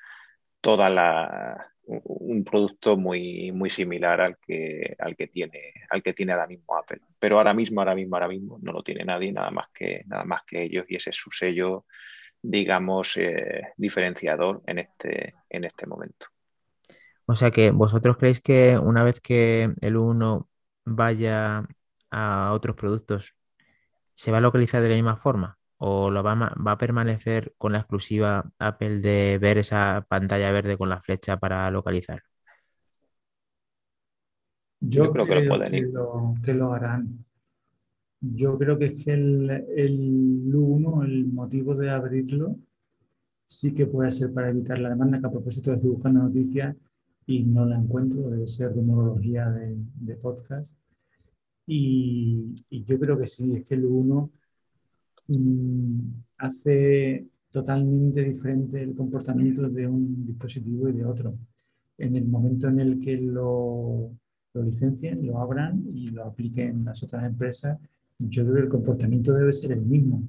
toda 0.62 0.89
la 0.89 1.70
un 1.86 2.46
producto 2.46 2.96
muy, 2.96 3.52
muy 3.52 3.70
similar 3.70 4.22
al 4.22 4.38
que, 4.38 4.96
al 5.00 5.18
que 5.18 5.28
tiene 5.28 5.74
al 5.89 6.02
que 6.02 6.13
tiene 6.13 6.32
ahora 6.32 6.48
mismo 6.48 6.78
Apple. 6.78 7.02
Pero 7.20 7.38
ahora 7.38 7.54
mismo, 7.54 7.82
ahora 7.82 7.96
mismo, 7.96 8.16
ahora 8.16 8.28
mismo 8.30 8.58
no 8.62 8.72
lo 8.72 8.84
tiene 8.84 9.04
nadie, 9.04 9.32
nada 9.34 9.52
más 9.52 9.68
que, 9.74 10.04
nada 10.08 10.24
más 10.24 10.44
que 10.46 10.63
ellos, 10.63 10.86
y 10.88 10.96
ese 10.96 11.10
es 11.10 11.16
su 11.18 11.32
sello 11.32 11.86
digamos, 12.44 13.16
eh, 13.18 13.74
diferenciador 13.78 14.62
en 14.68 14.80
este, 14.80 15.34
en 15.50 15.63
este 15.63 15.88
momento. 15.88 16.28
O 17.26 17.36
sea 17.36 17.52
que 17.52 17.72
vosotros 17.72 18.18
creéis 18.18 18.42
que 18.42 18.78
una 18.78 19.04
vez 19.04 19.22
que 19.22 19.70
el 19.80 19.96
1 19.96 20.50
vaya 20.86 21.66
a 22.12 22.52
otros 22.54 22.76
productos, 22.76 23.34
¿se 24.13 24.32
va 24.32 24.38
a 24.38 24.41
localizar 24.41 24.82
de 24.82 24.89
la 24.89 24.95
misma 24.95 25.17
forma? 25.17 25.58
¿O 25.78 26.10
lo 26.10 26.23
va, 26.23 26.36
va 26.36 26.71
a 26.71 26.78
permanecer 26.78 27.54
con 27.58 27.73
la 27.73 27.80
exclusiva 27.80 28.52
Apple 28.60 28.99
de 28.99 29.38
ver 29.39 29.58
esa 29.58 30.06
pantalla 30.08 30.52
verde 30.52 30.78
con 30.78 30.89
la 30.89 31.02
flecha 31.02 31.38
para 31.38 31.69
localizar? 31.71 32.21
Yo, 34.86 35.12
creo, 35.12 35.26
que, 35.26 35.36
lo 35.36 35.56
pueden 35.56 35.76
ir. 35.76 35.93
que 36.43 36.54
lo 36.54 36.73
harán. 36.73 37.26
Yo 38.19 38.58
creo 38.58 38.78
que 38.78 38.86
es 38.86 39.04
que 39.04 39.13
el, 39.13 39.49
el 39.76 40.52
1, 40.54 41.04
el 41.04 41.28
motivo 41.28 41.73
de 41.76 41.89
abrirlo, 41.89 42.58
sí 43.45 43.73
que 43.73 43.86
puede 43.86 44.12
ser 44.12 44.34
para 44.34 44.49
evitar 44.49 44.80
la 44.80 44.89
demanda, 44.89 45.19
que 45.19 45.28
a 45.28 45.32
propósito 45.32 45.73
estoy 45.73 45.89
buscando 45.89 46.23
noticias 46.23 46.76
y 47.26 47.43
no 47.43 47.65
la 47.65 47.78
encuentro, 47.78 48.30
debe 48.30 48.47
ser 48.47 48.73
de 48.73 48.82
homología 48.82 49.49
de, 49.49 49.76
de 49.78 50.15
podcast. 50.15 50.78
Y, 51.65 52.65
yo 52.69 52.99
creo 52.99 53.17
que 53.17 53.28
sí, 53.28 53.56
es 53.56 53.63
que 53.67 53.76
el 53.76 53.86
1 53.86 54.32
mm, 55.28 55.99
hace 56.38 57.28
totalmente 57.52 58.23
diferente 58.23 58.82
el 58.82 58.95
comportamiento 58.95 59.69
de 59.69 59.88
un 59.88 60.26
dispositivo 60.26 60.89
y 60.89 60.93
de 60.93 61.06
otro. 61.06 61.38
En 61.97 62.15
el 62.15 62.26
momento 62.26 62.67
en 62.67 62.80
el 62.80 62.99
que 62.99 63.17
lo, 63.17 64.12
lo 64.54 64.63
licencien, 64.63 65.26
lo 65.26 65.39
abran 65.39 65.84
y 65.93 66.10
lo 66.10 66.26
apliquen 66.26 66.84
las 66.86 67.04
otras 67.04 67.23
empresas, 67.26 67.80
yo 68.19 68.43
creo 68.43 68.56
que 68.56 68.62
el 68.62 68.69
comportamiento 68.69 69.34
debe 69.34 69.54
ser 69.54 69.71
el 69.73 69.86
mismo. 69.86 70.23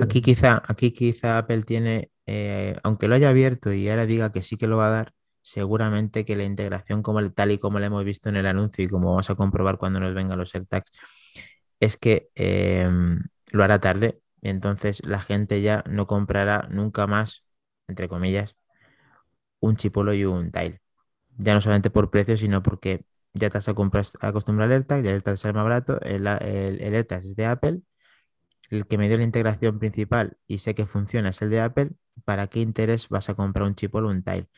Aquí 0.00 0.22
quizá, 0.22 0.62
aquí 0.66 0.92
quizá 0.92 1.38
Apple 1.38 1.62
tiene, 1.62 2.10
eh, 2.26 2.76
aunque 2.82 3.08
lo 3.08 3.14
haya 3.14 3.28
abierto 3.28 3.72
y 3.72 3.88
ahora 3.88 4.06
diga 4.06 4.32
que 4.32 4.42
sí 4.42 4.56
que 4.56 4.66
lo 4.66 4.78
va 4.78 4.88
a 4.88 4.90
dar, 4.90 5.14
seguramente 5.42 6.24
que 6.24 6.36
la 6.36 6.44
integración 6.44 7.02
como 7.02 7.20
el, 7.20 7.32
tal 7.34 7.52
y 7.52 7.58
como 7.58 7.78
lo 7.78 7.86
hemos 7.86 8.04
visto 8.04 8.28
en 8.28 8.36
el 8.36 8.46
anuncio 8.46 8.84
y 8.84 8.88
como 8.88 9.10
vamos 9.10 9.30
a 9.30 9.34
comprobar 9.34 9.78
cuando 9.78 10.00
nos 10.00 10.14
vengan 10.14 10.38
los 10.38 10.54
AirTags, 10.54 10.90
es 11.80 11.96
que 11.96 12.30
em, 12.34 13.22
lo 13.52 13.64
hará 13.64 13.80
tarde. 13.80 14.20
Entonces 14.42 15.04
la 15.06 15.20
gente 15.20 15.62
ya 15.62 15.84
no 15.88 16.06
comprará 16.06 16.68
nunca 16.70 17.06
más, 17.06 17.44
entre 17.88 18.08
comillas, 18.08 18.56
un 19.60 19.76
chipolo 19.76 20.14
y 20.14 20.24
un 20.24 20.50
tile. 20.50 20.80
Ya 21.38 21.54
no 21.54 21.60
solamente 21.60 21.90
por 21.90 22.10
precio, 22.10 22.36
sino 22.36 22.62
porque 22.62 23.04
ya 23.34 23.50
te 23.50 23.58
has 23.58 23.68
acostumbrado 23.68 24.64
al 24.64 24.72
AirTag, 24.72 25.04
y 25.04 25.08
el 25.08 25.14
AirTag 25.14 25.34
es 25.34 25.44
más 25.46 25.64
barato, 25.64 26.00
el, 26.02 26.26
el, 26.26 26.80
el 26.80 26.94
AirTag 26.94 27.20
es 27.20 27.36
de 27.36 27.46
Apple, 27.46 27.80
el 28.70 28.86
que 28.86 28.98
me 28.98 29.08
dio 29.08 29.18
la 29.18 29.24
integración 29.24 29.78
principal 29.78 30.36
y 30.46 30.58
sé 30.58 30.74
que 30.74 30.86
funciona 30.86 31.30
es 31.30 31.42
el 31.42 31.50
de 31.50 31.60
Apple, 31.60 31.90
¿para 32.24 32.48
qué 32.48 32.60
interés 32.60 33.08
vas 33.08 33.28
a 33.28 33.34
comprar 33.34 33.66
un 33.66 33.74
chip 33.74 33.94
o 33.94 33.98
un 33.98 34.22
tile? 34.22 34.48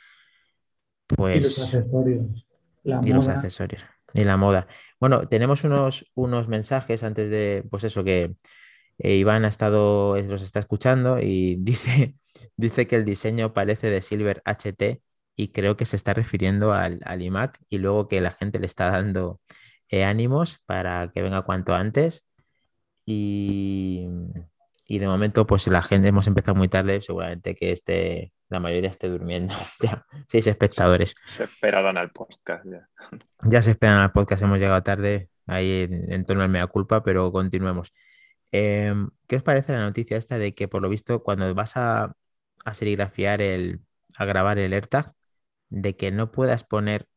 Pues... 1.17 1.37
Y 1.37 1.41
los 1.41 1.59
accesorios. 1.59 2.47
y 2.85 3.11
los 3.13 3.29
accesorios. 3.29 3.85
Ni 4.15 4.25
la 4.25 4.37
moda. 4.37 4.67
Bueno, 5.01 5.27
tenemos 5.29 5.65
unos, 5.65 6.11
unos 6.15 6.49
mensajes 6.49 7.03
antes 7.03 7.31
de, 7.31 7.65
pues 7.71 7.85
eso, 7.85 8.05
que 8.05 8.35
eh, 8.99 9.17
Iván 9.17 9.45
ha 9.45 9.49
estado, 9.49 10.17
eh, 10.17 10.23
los 10.23 10.43
está 10.43 10.61
escuchando 10.61 11.19
y 11.21 11.57
dice, 11.61 12.17
dice 12.57 12.87
que 12.87 12.97
el 12.97 13.05
diseño 13.05 13.53
parece 13.53 13.91
de 13.91 14.03
Silver 14.03 14.43
HT 14.45 15.03
y 15.37 15.49
creo 15.49 15.77
que 15.77 15.87
se 15.87 15.97
está 15.97 16.15
refiriendo 16.15 16.73
al, 16.73 17.01
al 17.05 17.23
iMac 17.23 17.59
y 17.69 17.79
luego 17.79 18.09
que 18.09 18.21
la 18.21 18.33
gente 18.33 18.59
le 18.59 18.67
está 18.67 18.91
dando 18.91 19.41
eh, 19.89 20.05
ánimos 20.05 20.61
para 20.67 21.11
que 21.13 21.23
venga 21.23 21.43
cuanto 21.43 21.75
antes 21.75 22.27
y, 23.07 24.07
y 24.87 24.99
de 24.99 25.07
momento 25.09 25.47
pues 25.47 25.67
la 25.69 25.83
gente 25.83 26.09
hemos 26.09 26.27
empezado 26.27 26.55
muy 26.55 26.69
tarde, 26.69 27.03
seguramente 27.03 27.55
que 27.55 27.73
esté, 27.73 28.33
la 28.53 28.61
mayoría 28.61 28.91
esté 28.91 29.09
durmiendo, 29.09 29.55
ya, 29.81 30.07
seis 30.29 30.47
espectadores. 30.47 31.15
Se 31.27 31.45
esperarán 31.45 31.97
al 31.97 32.11
podcast 32.11 32.65
ya. 32.65 32.89
Ya 33.45 33.63
se 33.63 33.73
esperan 33.73 33.99
al 33.99 34.13
podcast, 34.13 34.43
hemos 34.43 34.59
llegado 34.59 34.83
tarde 34.83 35.31
ahí 35.47 35.83
en, 35.83 36.13
en 36.13 36.25
torno 36.25 36.43
al 36.43 36.49
mea 36.49 36.67
culpa, 36.67 37.03
pero 37.03 37.33
continuemos. 37.33 37.93
Em, 38.53 39.11
¿qué 39.27 39.37
os 39.37 39.43
parece 39.43 39.73
la 39.73 39.81
noticia 39.81 40.19
esta 40.19 40.39
de 40.39 40.55
que 40.55 40.69
por 40.69 40.83
lo 40.83 40.89
visto 40.91 41.23
cuando 41.23 41.53
vas 41.55 41.77
a, 41.77 42.15
a 42.65 42.75
serigrafiar 42.75 43.41
el, 43.41 43.81
a 44.17 44.25
grabar 44.27 44.59
el 44.59 44.75
AirTag, 44.75 45.15
de 45.71 45.97
que 45.97 46.11
no 46.11 46.31
puedas 46.31 46.65
poner 46.65 47.09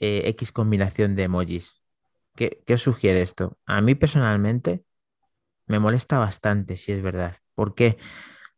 eh, 0.00 0.22
X 0.30 0.50
combinación 0.52 1.14
de 1.14 1.22
emojis? 1.24 1.80
¿Qué, 2.34 2.62
qué 2.66 2.74
os 2.74 2.82
sugiere 2.82 3.22
esto? 3.22 3.58
A 3.66 3.80
mí 3.80 3.94
personalmente 3.94 4.84
me 5.66 5.78
molesta 5.78 6.18
bastante, 6.18 6.76
si 6.76 6.92
es 6.92 7.02
verdad, 7.02 7.36
porque 7.54 7.98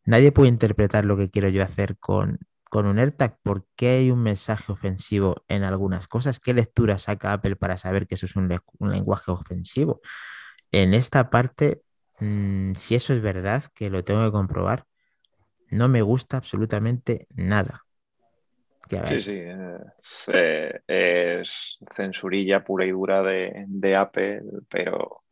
nadie 0.06 0.32
puede 0.32 0.48
interpretar 0.50 1.04
lo 1.04 1.16
que 1.16 1.28
quiero 1.28 1.48
yo 1.48 1.62
hacer 1.62 1.98
con, 1.98 2.38
con 2.70 2.86
un 2.86 2.98
AirTag. 2.98 3.38
¿Por 3.42 3.66
qué 3.76 3.90
hay 3.90 4.10
un 4.10 4.22
mensaje 4.22 4.72
ofensivo 4.72 5.44
en 5.48 5.64
algunas 5.64 6.08
cosas? 6.08 6.40
¿Qué 6.40 6.54
lectura 6.54 6.98
saca 6.98 7.32
Apple 7.32 7.56
para 7.56 7.76
saber 7.76 8.06
que 8.06 8.14
eso 8.16 8.26
es 8.26 8.36
un, 8.36 8.48
le- 8.48 8.60
un 8.78 8.92
lenguaje 8.92 9.30
ofensivo? 9.32 10.00
En 10.72 10.94
esta 10.94 11.30
parte, 11.30 11.82
mm, 12.20 12.74
si 12.74 12.94
eso 12.96 13.14
es 13.14 13.22
verdad, 13.22 13.64
que 13.74 13.90
lo 13.90 14.04
tengo 14.04 14.24
que 14.24 14.32
comprobar, 14.32 14.86
no 15.70 15.88
me 15.88 16.02
gusta 16.02 16.38
absolutamente 16.38 17.26
nada. 17.34 17.84
Sí, 19.02 19.18
sí, 19.18 19.32
es, 19.32 20.28
eh, 20.32 20.80
es 20.86 21.78
censurilla 21.90 22.64
pura 22.64 22.86
y 22.86 22.90
dura 22.90 23.22
de, 23.22 23.64
de 23.68 23.96
Apple, 23.96 24.42
pero, 24.70 25.23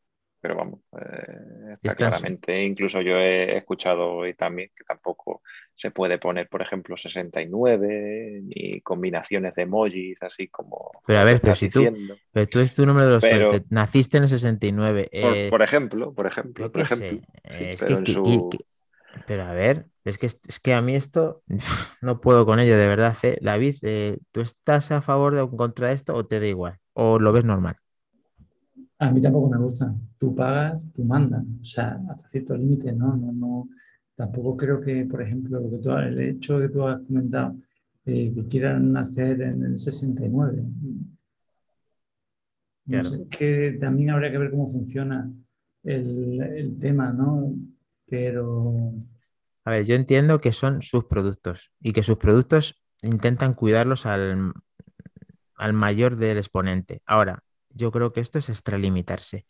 pero 0.43 0.57
vamos, 0.57 0.81
eh, 1.01 1.75
está 1.75 1.97
claramente. 1.97 2.65
Incluso 2.65 3.03
yo 3.03 3.17
he 3.19 3.57
escuchado 3.59 4.13
hoy 4.13 4.35
también 4.35 4.71
que 4.77 4.85
tampoco 4.85 5.43
se 5.75 5.93
puede 5.93 6.19
poner, 6.19 6.49
por 6.51 6.63
ejemplo, 6.63 6.97
69 6.99 8.41
ni 8.45 8.81
combinaciones 8.83 9.55
de 9.57 9.63
emojis, 9.63 10.23
así 10.23 10.49
como, 10.49 11.05
pero 11.05 11.19
a 11.21 11.25
ver, 11.25 11.43
pero 11.43 11.55
si 11.55 11.69
tú, 11.69 11.93
pero 12.33 12.49
tú 12.49 12.61
es 12.61 12.75
tu 12.75 12.87
número 12.87 13.09
de 13.11 13.21
suerte, 13.21 13.47
Pero, 13.51 13.67
naciste 13.71 14.17
en 14.19 14.25
el 14.25 14.29
69, 14.29 15.09
por, 15.19 15.47
eh, 15.47 15.49
por 15.49 15.63
ejemplo, 15.63 16.15
por 16.15 16.27
ejemplo, 16.27 16.71
por 16.71 16.83
ejemplo, 16.83 17.19
sí, 17.49 17.69
eh, 17.69 17.73
es 17.75 17.83
pero 17.83 17.97
que, 17.99 17.99
en 17.99 18.05
que- 18.05 18.21
que- 18.21 18.47
su, 18.47 18.49
que- 18.49 18.67
pero 19.27 19.45
a 19.45 19.53
ver, 19.55 19.89
es 20.05 20.19
que, 20.19 20.27
es 20.27 20.61
que 20.61 20.75
a 20.75 20.83
mí 20.83 20.97
esto 20.97 21.45
no 22.03 22.21
puedo 22.23 22.47
con 22.47 22.61
ello, 22.61 22.79
de 22.79 22.89
verdad, 22.89 23.17
¿eh? 23.25 23.39
David, 23.43 23.77
¿tú 24.33 24.41
estás 24.43 24.93
a 24.93 25.03
favor 25.03 25.35
de 25.37 25.43
o 25.43 25.51
contra 25.57 25.93
esto 25.93 26.15
o 26.17 26.27
te 26.27 26.41
da 26.41 26.47
igual? 26.49 26.81
¿O 26.95 27.19
lo 27.21 27.33
ves 27.33 27.45
normal? 27.45 27.77
A 29.05 29.11
mí 29.13 29.21
tampoco 29.21 29.49
me 29.51 29.59
gusta. 29.59 29.95
Tú 30.19 30.35
pagas, 30.35 30.87
tú 30.95 31.05
mandas. 31.05 31.45
O 31.61 31.65
sea, 31.65 32.01
hasta 32.11 32.29
cierto 32.29 32.57
límite, 32.57 32.93
¿no? 32.93 33.17
No, 33.17 33.33
no. 33.33 33.69
Tampoco 34.15 34.57
creo 34.57 34.81
que, 34.81 35.05
por 35.07 35.23
ejemplo, 35.23 35.61
lo 35.61 35.71
que 35.71 35.79
tú, 35.79 35.91
el 35.93 36.21
hecho 36.21 36.61
que 36.61 36.69
tú 36.69 36.87
has 36.87 37.01
comentado, 37.03 37.57
eh, 38.07 38.33
que 38.35 38.47
quieran 38.47 38.93
nacer 38.93 39.43
en 39.43 39.63
el 39.65 39.79
69. 39.79 40.63
No 42.87 43.01
Claro. 43.01 43.09
sé, 43.11 43.29
que 43.29 43.79
también 43.81 44.11
habría 44.11 44.31
que 44.31 44.39
ver 44.39 44.51
cómo 44.51 44.69
funciona 44.69 45.31
el, 45.85 46.41
el 46.43 46.79
tema, 46.79 47.13
¿no? 47.13 47.55
Pero 48.07 48.95
A 49.65 49.71
ver, 49.71 49.85
yo 49.87 49.95
entiendo 49.95 50.41
que 50.41 50.53
son 50.53 50.83
sus 50.83 51.05
productos 51.05 51.71
y 51.81 51.93
que 51.93 52.03
sus 52.03 52.17
productos 52.17 52.81
intentan 53.03 53.55
cuidarlos 53.55 54.07
al, 54.07 54.53
al 55.57 55.73
mayor 55.73 56.17
del 56.17 56.39
exponente. 56.39 57.03
Ahora, 57.07 57.43
yo 57.75 57.93
creo 57.93 58.13
que 58.13 58.21
esto 58.21 58.39
es 58.39 58.49
extralimitarse 58.49 59.47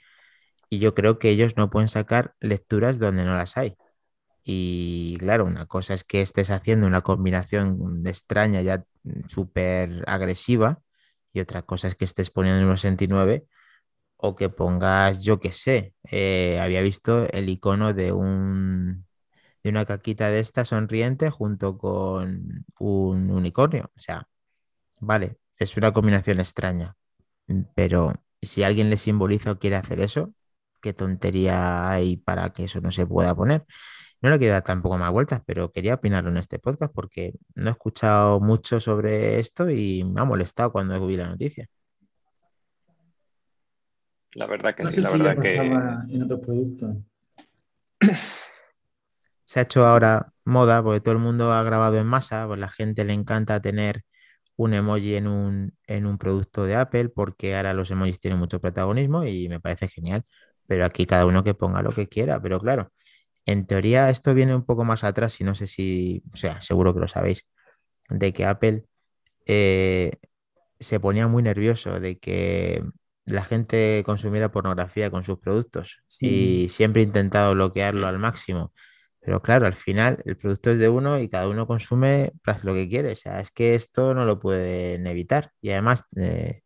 y 0.70 0.78
yo 0.80 0.94
creo 0.94 1.18
que 1.18 1.30
ellos 1.30 1.56
no 1.56 1.70
pueden 1.70 1.88
sacar 1.88 2.34
lecturas 2.40 2.98
donde 2.98 3.24
no 3.24 3.36
las 3.36 3.56
hay. 3.56 3.76
Y 4.44 5.16
claro, 5.18 5.44
una 5.46 5.66
cosa 5.66 5.94
es 5.94 6.04
que 6.04 6.22
estés 6.22 6.50
haciendo 6.50 6.86
una 6.86 7.02
combinación 7.02 8.02
extraña 8.06 8.62
ya 8.62 8.84
súper 9.28 10.04
agresiva 10.08 10.80
y 11.32 11.40
otra 11.40 11.62
cosa 11.62 11.88
es 11.88 11.96
que 11.96 12.04
estés 12.06 12.30
poniendo 12.30 12.68
un 12.70 12.76
69 12.76 13.46
o 14.16 14.36
que 14.36 14.48
pongas, 14.50 15.22
yo 15.22 15.40
qué 15.40 15.52
sé, 15.52 15.94
eh, 16.10 16.58
había 16.60 16.82
visto 16.82 17.28
el 17.30 17.48
icono 17.48 17.92
de 17.94 18.12
un 18.12 19.06
de 19.62 19.70
una 19.70 19.84
caquita 19.86 20.30
de 20.30 20.40
esta 20.40 20.64
sonriente 20.64 21.30
junto 21.30 21.78
con 21.78 22.64
un 22.78 23.30
unicornio. 23.30 23.90
O 23.96 24.00
sea, 24.00 24.28
vale, 25.00 25.38
es 25.58 25.76
una 25.76 25.92
combinación 25.92 26.40
extraña, 26.40 26.96
pero 27.74 28.12
si 28.40 28.62
alguien 28.62 28.90
le 28.90 28.96
simboliza 28.96 29.52
o 29.52 29.58
quiere 29.58 29.76
hacer 29.76 30.00
eso, 30.00 30.32
¿qué 30.80 30.92
tontería 30.92 31.90
hay 31.90 32.16
para 32.16 32.52
que 32.52 32.64
eso 32.64 32.80
no 32.80 32.92
se 32.92 33.06
pueda 33.06 33.34
poner? 33.34 33.64
No 34.22 34.30
le 34.30 34.38
quiero 34.38 34.54
dar 34.54 34.64
tampoco 34.64 34.98
más 34.98 35.12
vueltas, 35.12 35.42
pero 35.46 35.72
quería 35.72 35.94
opinarlo 35.94 36.30
en 36.30 36.38
este 36.38 36.58
podcast 36.58 36.92
porque 36.94 37.34
no 37.54 37.68
he 37.70 37.72
escuchado 37.72 38.40
mucho 38.40 38.80
sobre 38.80 39.40
esto 39.40 39.70
y 39.70 40.04
me 40.04 40.20
ha 40.20 40.24
molestado 40.24 40.72
cuando 40.72 41.04
vi 41.06 41.16
la 41.16 41.28
noticia. 41.28 41.68
la 44.34 44.46
verdad 44.46 44.74
que 44.74 44.82
no 44.82 44.90
sé 44.90 45.00
la 45.00 45.10
si 45.10 45.18
verdad 45.18 45.42
que 45.42 45.56
pasaba 45.56 46.04
en 46.08 46.22
otros 46.22 46.40
productos. 46.40 46.96
Se 49.44 49.60
ha 49.60 49.62
hecho 49.62 49.86
ahora 49.86 50.32
moda 50.44 50.82
porque 50.82 51.00
todo 51.00 51.12
el 51.12 51.20
mundo 51.20 51.52
ha 51.52 51.62
grabado 51.62 51.98
en 51.98 52.06
masa, 52.06 52.46
pues 52.46 52.58
la 52.58 52.68
gente 52.68 53.04
le 53.04 53.12
encanta 53.12 53.60
tener 53.60 54.04
un 54.56 54.74
emoji 54.74 55.16
en 55.16 55.26
un, 55.28 55.74
en 55.86 56.06
un 56.06 56.18
producto 56.18 56.64
de 56.64 56.76
Apple 56.76 57.08
porque 57.10 57.56
ahora 57.56 57.74
los 57.74 57.90
emojis 57.90 58.20
tienen 58.20 58.38
mucho 58.38 58.60
protagonismo 58.60 59.24
y 59.24 59.48
me 59.48 59.60
parece 59.60 59.88
genial. 59.88 60.24
Pero 60.66 60.84
aquí 60.86 61.06
cada 61.06 61.26
uno 61.26 61.44
que 61.44 61.54
ponga 61.54 61.82
lo 61.82 61.90
que 61.92 62.08
quiera. 62.08 62.40
Pero 62.40 62.60
claro, 62.60 62.92
en 63.46 63.66
teoría 63.66 64.10
esto 64.10 64.34
viene 64.34 64.54
un 64.54 64.64
poco 64.64 64.84
más 64.84 65.04
atrás 65.04 65.40
y 65.40 65.44
no 65.44 65.54
sé 65.54 65.66
si, 65.66 66.22
o 66.32 66.36
sea, 66.36 66.60
seguro 66.62 66.94
que 66.94 67.00
lo 67.00 67.08
sabéis, 67.08 67.46
de 68.10 68.32
que 68.32 68.46
Apple 68.46 68.84
eh, 69.46 70.12
se 70.80 71.00
ponía 71.00 71.28
muy 71.28 71.42
nervioso 71.42 72.00
de 72.00 72.18
que 72.18 72.84
la 73.26 73.44
gente 73.44 74.02
consumiera 74.04 74.50
pornografía 74.52 75.10
con 75.10 75.24
sus 75.24 75.38
productos 75.38 76.02
Sí, 76.06 76.62
y 76.62 76.68
siempre 76.70 77.02
he 77.02 77.04
intentado 77.04 77.54
bloquearlo 77.54 78.06
al 78.06 78.18
máximo. 78.18 78.72
Pero 79.22 79.40
claro, 79.40 79.66
al 79.66 79.74
final 79.74 80.20
el 80.24 80.36
producto 80.36 80.70
es 80.72 80.78
de 80.78 80.88
uno 80.88 81.18
y 81.20 81.28
cada 81.28 81.48
uno 81.48 81.66
consume 81.66 82.32
pues, 82.44 82.64
lo 82.64 82.74
que 82.74 82.88
quiere. 82.88 83.12
O 83.12 83.16
sea, 83.16 83.40
es 83.40 83.52
que 83.52 83.74
esto 83.76 84.14
no 84.14 84.24
lo 84.26 84.40
pueden 84.40 85.06
evitar. 85.06 85.52
Y 85.60 85.70
además, 85.70 86.04
eh, 86.16 86.62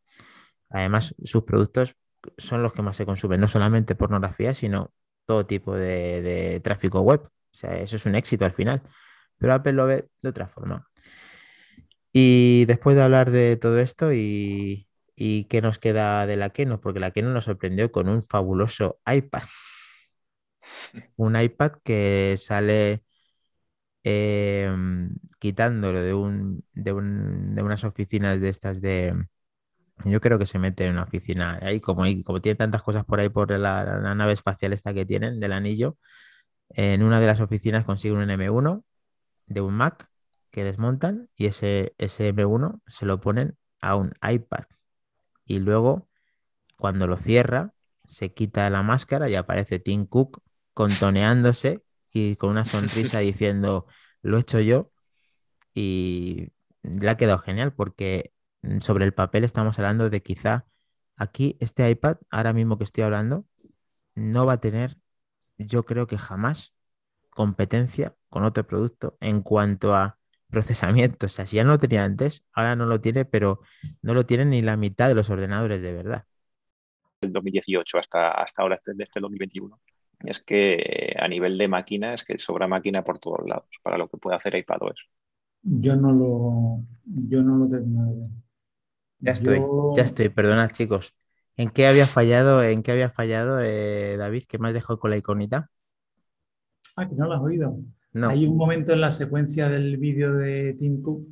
además 0.70 1.14
sus 1.24 1.44
productos 1.44 1.96
son 2.38 2.62
los 2.62 2.72
que 2.72 2.82
más 2.82 2.96
se 2.96 3.06
consumen, 3.06 3.40
no 3.40 3.48
solamente 3.48 3.94
pornografía, 3.94 4.54
sino 4.54 4.92
todo 5.26 5.46
tipo 5.46 5.74
de, 5.76 6.60
tráfico 6.64 7.00
web. 7.02 7.20
O 7.24 7.30
sea, 7.52 7.78
eso 7.78 7.96
es 7.96 8.06
un 8.06 8.14
éxito 8.16 8.44
al 8.46 8.52
final. 8.52 8.82
Pero 9.38 9.54
Apple 9.54 9.72
lo 9.74 9.86
ve 9.86 10.08
de 10.22 10.28
otra 10.30 10.48
forma. 10.48 10.88
Y 12.12 12.64
después 12.66 12.96
de 12.96 13.02
hablar 13.02 13.30
de 13.30 13.56
todo 13.58 13.78
esto 13.78 14.12
y, 14.14 14.88
y 15.14 15.44
qué 15.44 15.60
nos 15.62 15.78
queda 15.78 16.26
de 16.26 16.36
la 16.36 16.50
Keynote, 16.50 16.82
porque 16.82 17.00
la 17.00 17.10
Keynote 17.10 17.34
nos 17.34 17.44
sorprendió 17.44 17.92
con 17.92 18.08
un 18.08 18.22
fabuloso 18.22 18.98
iPad. 19.06 19.42
Un 21.16 21.36
iPad 21.40 21.72
que 21.84 22.36
sale 22.38 23.02
eh, 24.04 24.70
quitándolo 25.38 26.00
de, 26.02 26.14
un, 26.14 26.64
de, 26.72 26.92
un- 26.92 27.54
de 27.54 27.62
unas 27.62 27.84
oficinas 27.84 28.40
de 28.40 28.48
estas 28.48 28.80
de... 28.80 29.14
Yo 30.04 30.20
creo 30.20 30.38
que 30.38 30.46
se 30.46 30.58
mete 30.58 30.84
en 30.84 30.92
una 30.92 31.04
oficina 31.04 31.58
ahí, 31.62 31.80
como, 31.80 32.04
como 32.24 32.40
tiene 32.42 32.56
tantas 32.56 32.82
cosas 32.82 33.04
por 33.06 33.20
ahí 33.20 33.30
por 33.30 33.50
la, 33.52 34.14
nave 34.14 34.32
espacial 34.34 34.72
esta 34.74 34.94
que 34.94 35.06
tienen 35.06 35.40
del 35.40 35.52
anillo, 35.52 35.98
en 36.70 37.02
una 37.02 37.20
de 37.20 37.26
las 37.28 37.40
oficinas 37.40 37.84
consigue 37.84 38.14
un 38.14 38.30
M1 38.30 38.84
de 39.46 39.60
un 39.62 39.74
Mac 39.74 40.10
que 40.50 40.64
desmontan 40.64 41.28
y 41.36 41.46
ese, 41.46 41.94
ese 41.98 42.28
M1 42.28 42.82
se 42.88 43.06
lo 43.06 43.20
ponen 43.20 43.56
a 43.80 43.96
un 43.96 44.12
iPad. 44.28 44.64
Y 45.46 45.60
luego, 45.60 46.08
cuando 46.76 47.06
lo 47.06 47.16
cierra, 47.18 47.72
se 48.06 48.34
quita 48.34 48.70
la 48.70 48.82
máscara 48.82 49.30
y 49.30 49.36
aparece 49.36 49.78
Tim 49.80 50.06
Cook 50.06 50.42
contoneándose 50.76 51.82
y 52.12 52.36
con 52.36 52.50
una 52.50 52.64
sonrisa 52.66 53.20
diciendo, 53.20 53.86
lo 54.20 54.36
he 54.36 54.40
hecho 54.42 54.60
yo. 54.60 54.92
Y 55.74 56.52
le 56.82 57.08
ha 57.10 57.16
quedado 57.16 57.38
genial 57.38 57.72
porque 57.72 58.32
sobre 58.80 59.06
el 59.06 59.14
papel 59.14 59.44
estamos 59.44 59.78
hablando 59.78 60.10
de 60.10 60.22
quizá 60.22 60.66
aquí 61.16 61.56
este 61.60 61.88
iPad, 61.90 62.18
ahora 62.30 62.52
mismo 62.52 62.76
que 62.76 62.84
estoy 62.84 63.04
hablando, 63.04 63.46
no 64.14 64.44
va 64.44 64.54
a 64.54 64.60
tener, 64.60 64.98
yo 65.56 65.84
creo 65.84 66.06
que 66.06 66.18
jamás, 66.18 66.74
competencia 67.30 68.14
con 68.28 68.44
otro 68.44 68.66
producto 68.66 69.16
en 69.20 69.40
cuanto 69.42 69.94
a 69.94 70.18
procesamiento. 70.50 71.26
O 71.26 71.30
sea, 71.30 71.46
si 71.46 71.56
ya 71.56 71.64
no 71.64 71.72
lo 71.72 71.78
tenía 71.78 72.04
antes, 72.04 72.44
ahora 72.52 72.76
no 72.76 72.84
lo 72.84 73.00
tiene, 73.00 73.24
pero 73.24 73.60
no 74.02 74.12
lo 74.12 74.26
tiene 74.26 74.44
ni 74.44 74.60
la 74.60 74.76
mitad 74.76 75.08
de 75.08 75.14
los 75.14 75.30
ordenadores 75.30 75.80
de 75.80 75.92
verdad. 75.92 76.24
El 77.22 77.32
2018 77.32 77.98
hasta, 77.98 78.30
hasta 78.30 78.62
ahora, 78.62 78.78
desde 78.84 79.04
este 79.04 79.20
2021. 79.20 79.80
Es 80.20 80.40
que 80.42 81.14
a 81.18 81.28
nivel 81.28 81.58
de 81.58 81.68
máquina, 81.68 82.14
es 82.14 82.24
que 82.24 82.38
sobra 82.38 82.68
máquina 82.68 83.04
por 83.04 83.18
todos 83.18 83.46
lados 83.46 83.68
para 83.82 83.98
lo 83.98 84.08
que 84.08 84.18
puede 84.18 84.36
hacer 84.36 84.54
iPadOS. 84.56 85.08
Yo 85.62 85.96
no 85.96 86.12
lo, 86.12 86.84
yo 87.04 87.42
no 87.42 87.56
lo 87.58 87.68
termino 87.68 88.06
de 88.06 88.20
ver. 88.20 88.30
Ya 89.20 89.32
estoy, 89.32 89.66
Yo- 89.66 89.94
ya 89.94 90.02
estoy, 90.04 90.28
perdonad 90.28 90.70
chicos. 90.72 91.14
¿En 91.56 91.70
qué 91.70 91.86
había 91.86 92.06
fallado, 92.06 92.62
en 92.62 92.82
qué 92.82 92.92
había 92.92 93.10
fallado, 93.10 93.60
eh, 93.62 94.16
David, 94.18 94.44
que 94.48 94.58
me 94.58 94.68
has 94.68 94.74
dejado 94.74 94.98
con 95.00 95.10
la 95.10 95.16
iconita? 95.16 95.70
Ah, 96.96 97.08
que 97.08 97.14
no 97.14 97.26
lo 97.26 97.34
has 97.34 97.42
oído. 97.42 97.78
No. 98.12 98.30
Hay 98.30 98.46
un 98.46 98.56
momento 98.56 98.92
en 98.92 99.00
la 99.00 99.10
secuencia 99.10 99.68
del 99.68 99.96
vídeo 99.98 100.34
de 100.34 100.74
Tim 100.74 101.02
Cook 101.02 101.28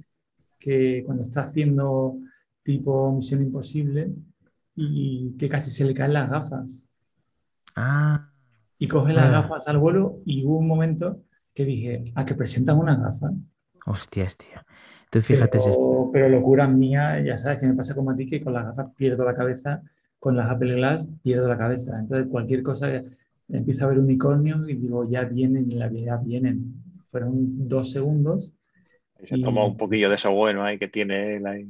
que 0.59 1.03
cuando 1.07 1.24
está 1.24 1.43
haciendo 1.43 2.18
tipo 2.62 3.12
Misión 3.12 3.43
Imposible 3.43 4.12
y 4.76 5.37
que 5.39 5.49
casi 5.49 5.70
se 5.70 5.85
le 5.85 5.95
caen 5.95 6.14
las 6.14 6.30
gafas 6.30 6.93
Ah, 7.76 8.32
y 8.78 8.88
coge 8.88 9.12
las 9.12 9.26
Ah. 9.28 9.42
gafas 9.42 9.68
al 9.68 9.78
vuelo 9.78 10.20
y 10.24 10.44
hubo 10.44 10.58
un 10.58 10.66
momento 10.68 11.22
que 11.54 11.64
dije, 11.64 12.04
¿a 12.14 12.24
que 12.24 12.34
presentan 12.34 12.78
unas 12.78 13.00
gafas? 13.00 13.32
hostias, 13.86 14.36
tío. 14.36 14.58
Tú 15.10 15.20
fíjate, 15.20 15.58
Pero, 15.58 16.10
pero 16.12 16.28
locura 16.28 16.66
mía, 16.66 17.20
ya 17.22 17.36
sabes 17.38 17.60
que 17.60 17.66
me 17.66 17.74
pasa 17.74 17.94
como 17.94 18.10
a 18.10 18.16
ti 18.16 18.26
que 18.26 18.40
con 18.42 18.52
las 18.54 18.64
gafas 18.64 18.88
pierdo 18.96 19.24
la 19.24 19.34
cabeza, 19.34 19.82
con 20.18 20.36
las 20.36 20.50
Apple 20.50 20.74
Glass 20.74 21.08
pierdo 21.22 21.46
la 21.48 21.58
cabeza. 21.58 21.98
Entonces 22.00 22.26
cualquier 22.30 22.62
cosa, 22.62 22.88
empiezo 23.48 23.84
a 23.84 23.88
ver 23.88 23.98
unicornios 23.98 24.68
y 24.68 24.74
digo, 24.74 25.08
ya 25.08 25.22
vienen, 25.24 25.68
la 25.78 25.90
ya 25.92 26.16
vienen. 26.16 26.74
Fueron 27.10 27.68
dos 27.68 27.92
segundos 27.92 28.54
Y 29.22 29.26
se 29.28 29.36
Y- 29.36 29.42
toma 29.42 29.64
un 29.64 29.76
poquillo 29.76 30.08
de 30.08 30.16
eso 30.16 30.32
bueno 30.32 30.64
ahí 30.64 30.78
que 30.78 30.88
tiene 30.88 31.36
él 31.36 31.46
ahí. 31.46 31.68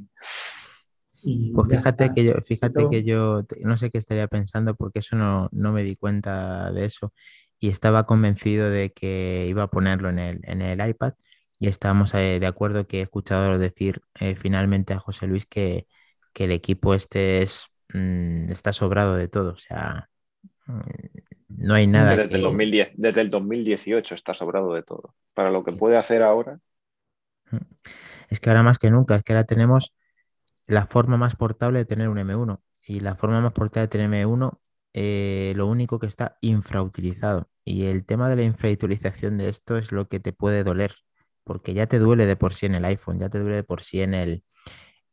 Y 1.25 1.53
Pues 1.53 1.71
fíjate 1.71 2.13
que 2.13 2.25
yo, 2.25 2.35
fíjate 2.43 2.89
que 2.91 3.03
yo 3.03 3.43
no 3.61 3.77
sé 3.77 3.91
qué 3.91 3.99
estaría 3.99 4.29
pensando 4.29 4.75
porque 4.75 4.99
eso 5.01 5.17
no, 5.17 5.49
no 5.53 5.73
me 5.73 5.83
di 5.83 5.97
cuenta 5.97 6.71
de 6.73 6.85
eso. 6.85 7.13
Y 7.59 7.69
estaba 7.71 8.05
convencido 8.05 8.69
de 8.71 8.93
que 8.93 9.47
iba 9.49 9.63
a 9.65 9.69
ponerlo 9.69 10.11
en 10.11 10.19
el, 10.19 10.41
en 10.43 10.61
el 10.63 10.87
iPad. 10.87 11.15
Y 11.59 11.69
estábamos 11.69 12.13
eh, 12.15 12.39
de 12.41 12.47
acuerdo 12.47 12.87
que 12.87 12.99
he 12.99 13.03
escuchado 13.03 13.59
decir 13.59 14.03
eh, 14.21 14.35
finalmente 14.35 14.93
a 14.93 14.99
José 14.99 15.27
Luis 15.27 15.47
que, 15.47 15.87
que 16.35 16.45
el 16.45 16.53
equipo 16.53 16.95
este 16.95 17.43
es, 17.43 17.69
mm, 17.95 18.51
está 18.51 18.73
sobrado 18.73 19.15
de 19.17 19.29
todo, 19.29 19.53
o 19.53 19.57
sea, 19.57 20.11
mm, 20.67 20.81
no 21.49 21.75
hay 21.75 21.87
nada 21.87 22.17
Desde, 22.17 22.23
el 22.23 22.31
que... 22.31 22.39
2010, 22.39 22.91
desde 22.95 23.21
el 23.23 23.31
2018 23.31 24.15
está 24.15 24.35
sobrado 24.35 24.75
de 24.75 24.83
todo. 24.83 25.15
Para 25.33 25.51
lo 25.51 25.65
que 25.65 25.73
puede 25.73 25.97
hacer 25.97 26.23
ahora, 26.23 26.59
Es 28.29 28.41
que 28.41 28.51
ahora 28.51 28.63
más 28.63 28.79
que 28.79 28.91
nunca, 28.91 29.17
es 29.17 29.23
que 29.23 29.33
ahora 29.33 29.45
tenemos 29.45 29.95
la 30.67 30.87
forma 30.87 31.17
más 31.17 31.37
portable 31.37 31.81
de 31.81 31.85
tener 31.85 32.09
un 32.09 32.19
M1 32.19 32.63
y 32.87 33.01
la 33.01 33.17
forma 33.17 33.41
más 33.41 33.53
portable 33.53 33.83
de 33.83 33.89
tener 33.89 34.07
M1, 34.07 34.61
eh, 34.93 35.53
lo 35.57 35.67
único 35.67 35.99
que 35.99 36.07
está 36.07 36.39
infrautilizado. 36.41 37.49
Y 37.65 37.87
el 37.87 38.05
tema 38.05 38.29
de 38.29 38.37
la 38.37 38.43
infrautilización 38.43 39.39
de 39.39 39.49
esto 39.49 39.77
es 39.77 39.93
lo 39.93 40.09
que 40.09 40.21
te 40.21 40.33
puede 40.33 40.65
doler, 40.65 40.95
porque 41.45 41.75
ya 41.75 41.87
te 41.87 41.99
duele 41.99 42.27
de 42.27 42.37
por 42.37 42.55
sí 42.55 42.67
en 42.67 42.75
el 42.75 42.85
iPhone, 42.85 43.19
ya 43.19 43.29
te 43.31 43.39
duele 43.39 43.57
de 43.57 43.65
por 43.65 43.83
sí 43.83 44.01
en 44.03 44.15
el, 44.15 44.45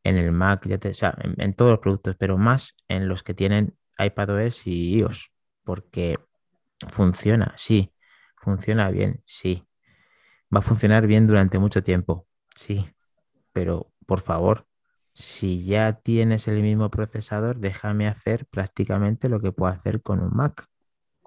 en 0.03 0.17
el 0.17 0.31
Mac, 0.31 0.67
ya 0.67 0.77
te, 0.77 0.89
o 0.89 0.93
sea, 0.93 1.15
en, 1.21 1.35
en 1.41 1.53
todos 1.53 1.71
los 1.71 1.79
productos, 1.79 2.15
pero 2.17 2.37
más 2.37 2.75
en 2.87 3.07
los 3.07 3.23
que 3.23 3.33
tienen 3.33 3.77
iPadOS 3.97 4.67
y 4.67 4.95
iOS, 4.99 5.31
porque 5.63 6.19
funciona, 6.89 7.53
sí, 7.57 7.93
funciona 8.37 8.89
bien, 8.91 9.23
sí, 9.25 9.67
va 10.53 10.59
a 10.59 10.63
funcionar 10.63 11.07
bien 11.07 11.27
durante 11.27 11.59
mucho 11.59 11.83
tiempo, 11.83 12.27
sí, 12.55 12.87
pero 13.53 13.91
por 14.05 14.21
favor, 14.21 14.67
si 15.13 15.65
ya 15.65 15.93
tienes 16.01 16.47
el 16.47 16.61
mismo 16.61 16.89
procesador, 16.89 17.57
déjame 17.57 18.07
hacer 18.07 18.45
prácticamente 18.45 19.29
lo 19.29 19.39
que 19.39 19.51
puedo 19.51 19.71
hacer 19.71 20.01
con 20.01 20.19
un 20.19 20.35
Mac 20.35 20.67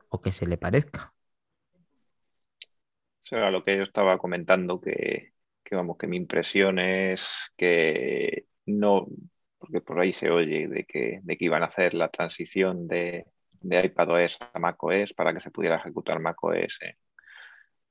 o 0.09 0.23
que 0.23 0.33
se 0.33 0.47
le 0.47 0.57
parezca. 0.57 1.13
eso 3.25 3.37
era 3.37 3.51
lo 3.51 3.65
que 3.65 3.77
yo 3.77 3.83
estaba 3.83 4.19
comentando, 4.19 4.81
que, 4.81 5.33
que, 5.63 5.77
vamos, 5.77 5.97
que 5.99 6.07
mi 6.07 6.17
impresión 6.17 6.79
es 6.79 7.53
que 7.57 8.47
no, 8.67 9.07
porque 9.59 9.81
por 9.81 10.01
ahí 10.01 10.13
se 10.13 10.31
oye 10.31 10.69
de 10.69 10.85
que, 10.85 11.21
de 11.23 11.37
que 11.37 11.45
iban 11.45 11.63
a 11.63 11.67
hacer 11.67 11.95
la 11.95 12.09
transición 12.09 12.87
de, 12.87 13.27
de 13.61 13.85
iPadOS 13.87 14.39
a 14.53 14.59
macOS 14.59 15.15
para 15.15 15.33
que 15.35 15.41
se 15.41 15.51
pudiera 15.51 15.77
ejecutar 15.77 16.21
macOS 16.21 16.79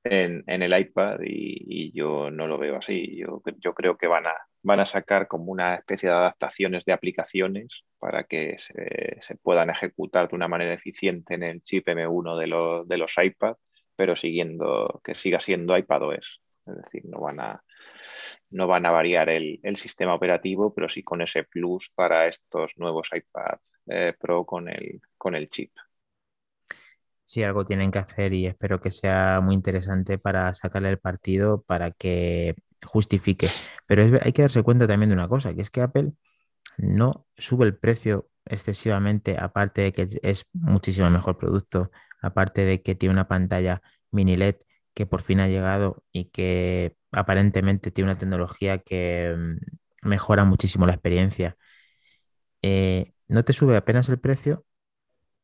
en, 0.03 0.43
en, 0.47 0.61
el 0.61 0.79
iPad 0.79 1.19
y, 1.23 1.87
y, 1.87 1.91
yo 1.93 2.29
no 2.29 2.47
lo 2.47 2.57
veo 2.57 2.77
así. 2.77 3.17
Yo, 3.17 3.41
yo 3.59 3.73
creo 3.73 3.97
que 3.97 4.07
van 4.07 4.27
a, 4.27 4.33
van 4.63 4.79
a 4.79 4.85
sacar 4.85 5.27
como 5.27 5.51
una 5.51 5.75
especie 5.75 6.09
de 6.09 6.15
adaptaciones 6.15 6.85
de 6.85 6.93
aplicaciones 6.93 7.83
para 7.99 8.23
que 8.23 8.57
se, 8.57 9.35
puedan 9.35 9.69
ejecutar 9.69 10.29
de 10.29 10.35
una 10.35 10.47
manera 10.47 10.73
eficiente 10.73 11.35
en 11.35 11.43
el 11.43 11.61
chip 11.61 11.87
M1 11.87 12.37
de, 12.37 12.47
los 12.47 12.87
de 12.87 12.97
los 12.97 13.13
iPad, 13.21 13.55
pero 13.95 14.15
siguiendo 14.15 15.01
que 15.03 15.15
siga 15.15 15.39
siendo 15.39 15.77
iPadOS. 15.77 16.41
Es 16.65 16.77
decir, 16.77 17.03
no 17.05 17.19
van 17.19 17.41
a, 17.41 17.63
no 18.49 18.67
van 18.67 18.85
a 18.85 18.91
variar 18.91 19.29
el, 19.29 19.59
el, 19.63 19.75
sistema 19.75 20.15
operativo, 20.15 20.73
pero 20.73 20.87
sí 20.87 21.03
con 21.03 21.21
ese 21.21 21.43
plus 21.43 21.91
para 21.93 22.27
estos 22.27 22.71
nuevos 22.77 23.09
iPad 23.13 23.59
eh, 23.87 24.13
Pro 24.17 24.45
con 24.45 24.69
el, 24.69 25.01
con 25.17 25.35
el 25.35 25.49
chip. 25.49 25.71
Sí, 27.25 27.43
algo 27.43 27.65
tienen 27.65 27.91
que 27.91 27.99
hacer 27.99 28.33
y 28.33 28.45
espero 28.47 28.79
que 28.79 28.91
sea 28.91 29.39
muy 29.41 29.55
interesante 29.55 30.17
para 30.17 30.53
sacarle 30.53 30.89
el 30.89 30.99
partido 30.99 31.61
para 31.63 31.91
que 31.91 32.55
justifique. 32.85 33.47
Pero 33.87 34.03
hay 34.21 34.33
que 34.33 34.41
darse 34.43 34.63
cuenta 34.63 34.87
también 34.87 35.09
de 35.09 35.15
una 35.15 35.27
cosa, 35.27 35.53
que 35.53 35.61
es 35.61 35.69
que 35.69 35.81
Apple 35.81 36.13
no 36.77 37.27
sube 37.37 37.65
el 37.65 37.77
precio 37.77 38.29
excesivamente, 38.45 39.37
aparte 39.39 39.81
de 39.81 39.93
que 39.93 40.07
es 40.21 40.45
muchísimo 40.53 41.09
mejor 41.09 41.37
producto, 41.37 41.91
aparte 42.21 42.65
de 42.65 42.81
que 42.81 42.95
tiene 42.95 43.13
una 43.13 43.27
pantalla 43.27 43.81
mini 44.11 44.35
LED 44.37 44.57
que 44.93 45.05
por 45.05 45.21
fin 45.21 45.39
ha 45.39 45.47
llegado 45.47 46.03
y 46.11 46.25
que 46.25 46.95
aparentemente 47.11 47.91
tiene 47.91 48.11
una 48.11 48.19
tecnología 48.19 48.79
que 48.79 49.35
mm, 49.37 50.07
mejora 50.09 50.45
muchísimo 50.45 50.85
la 50.85 50.93
experiencia. 50.93 51.57
Eh, 52.61 53.13
no 53.27 53.43
te 53.43 53.53
sube 53.53 53.75
apenas 53.75 54.09
el 54.09 54.19
precio 54.19 54.65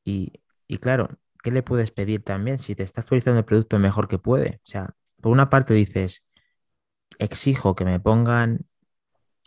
y, 0.04 0.34
y 0.68 0.78
claro, 0.80 1.10
¿qué 1.44 1.52
le 1.52 1.64
puedes 1.64 1.92
pedir 1.92 2.24
también 2.24 2.60
si 2.60 2.76
te 2.76 2.84
está 2.84 3.02
actualizando 3.02 3.40
el 3.40 3.46
producto 3.46 3.80
mejor 3.80 4.08
que 4.08 4.20
puede? 4.20 4.58
O 4.64 4.68
sea, 4.68 4.96
por 5.22 5.32
una 5.32 5.50
parte 5.50 5.74
dices, 5.74 6.26
exijo 7.20 7.76
que 7.76 7.86
me 7.86 8.00
pongan 8.02 8.68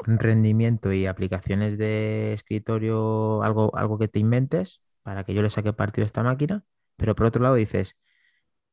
rendimiento 0.06 0.92
y 0.92 1.06
aplicaciones 1.06 1.78
de 1.78 2.32
escritorio, 2.34 3.42
algo, 3.42 3.76
algo 3.76 3.98
que 3.98 4.08
te 4.08 4.18
inventes 4.18 4.80
para 5.02 5.24
que 5.24 5.34
yo 5.34 5.42
le 5.42 5.50
saque 5.50 5.72
partido 5.72 6.04
a 6.04 6.06
esta 6.06 6.22
máquina, 6.22 6.64
pero 6.96 7.14
por 7.14 7.26
otro 7.26 7.42
lado 7.42 7.54
dices, 7.56 7.96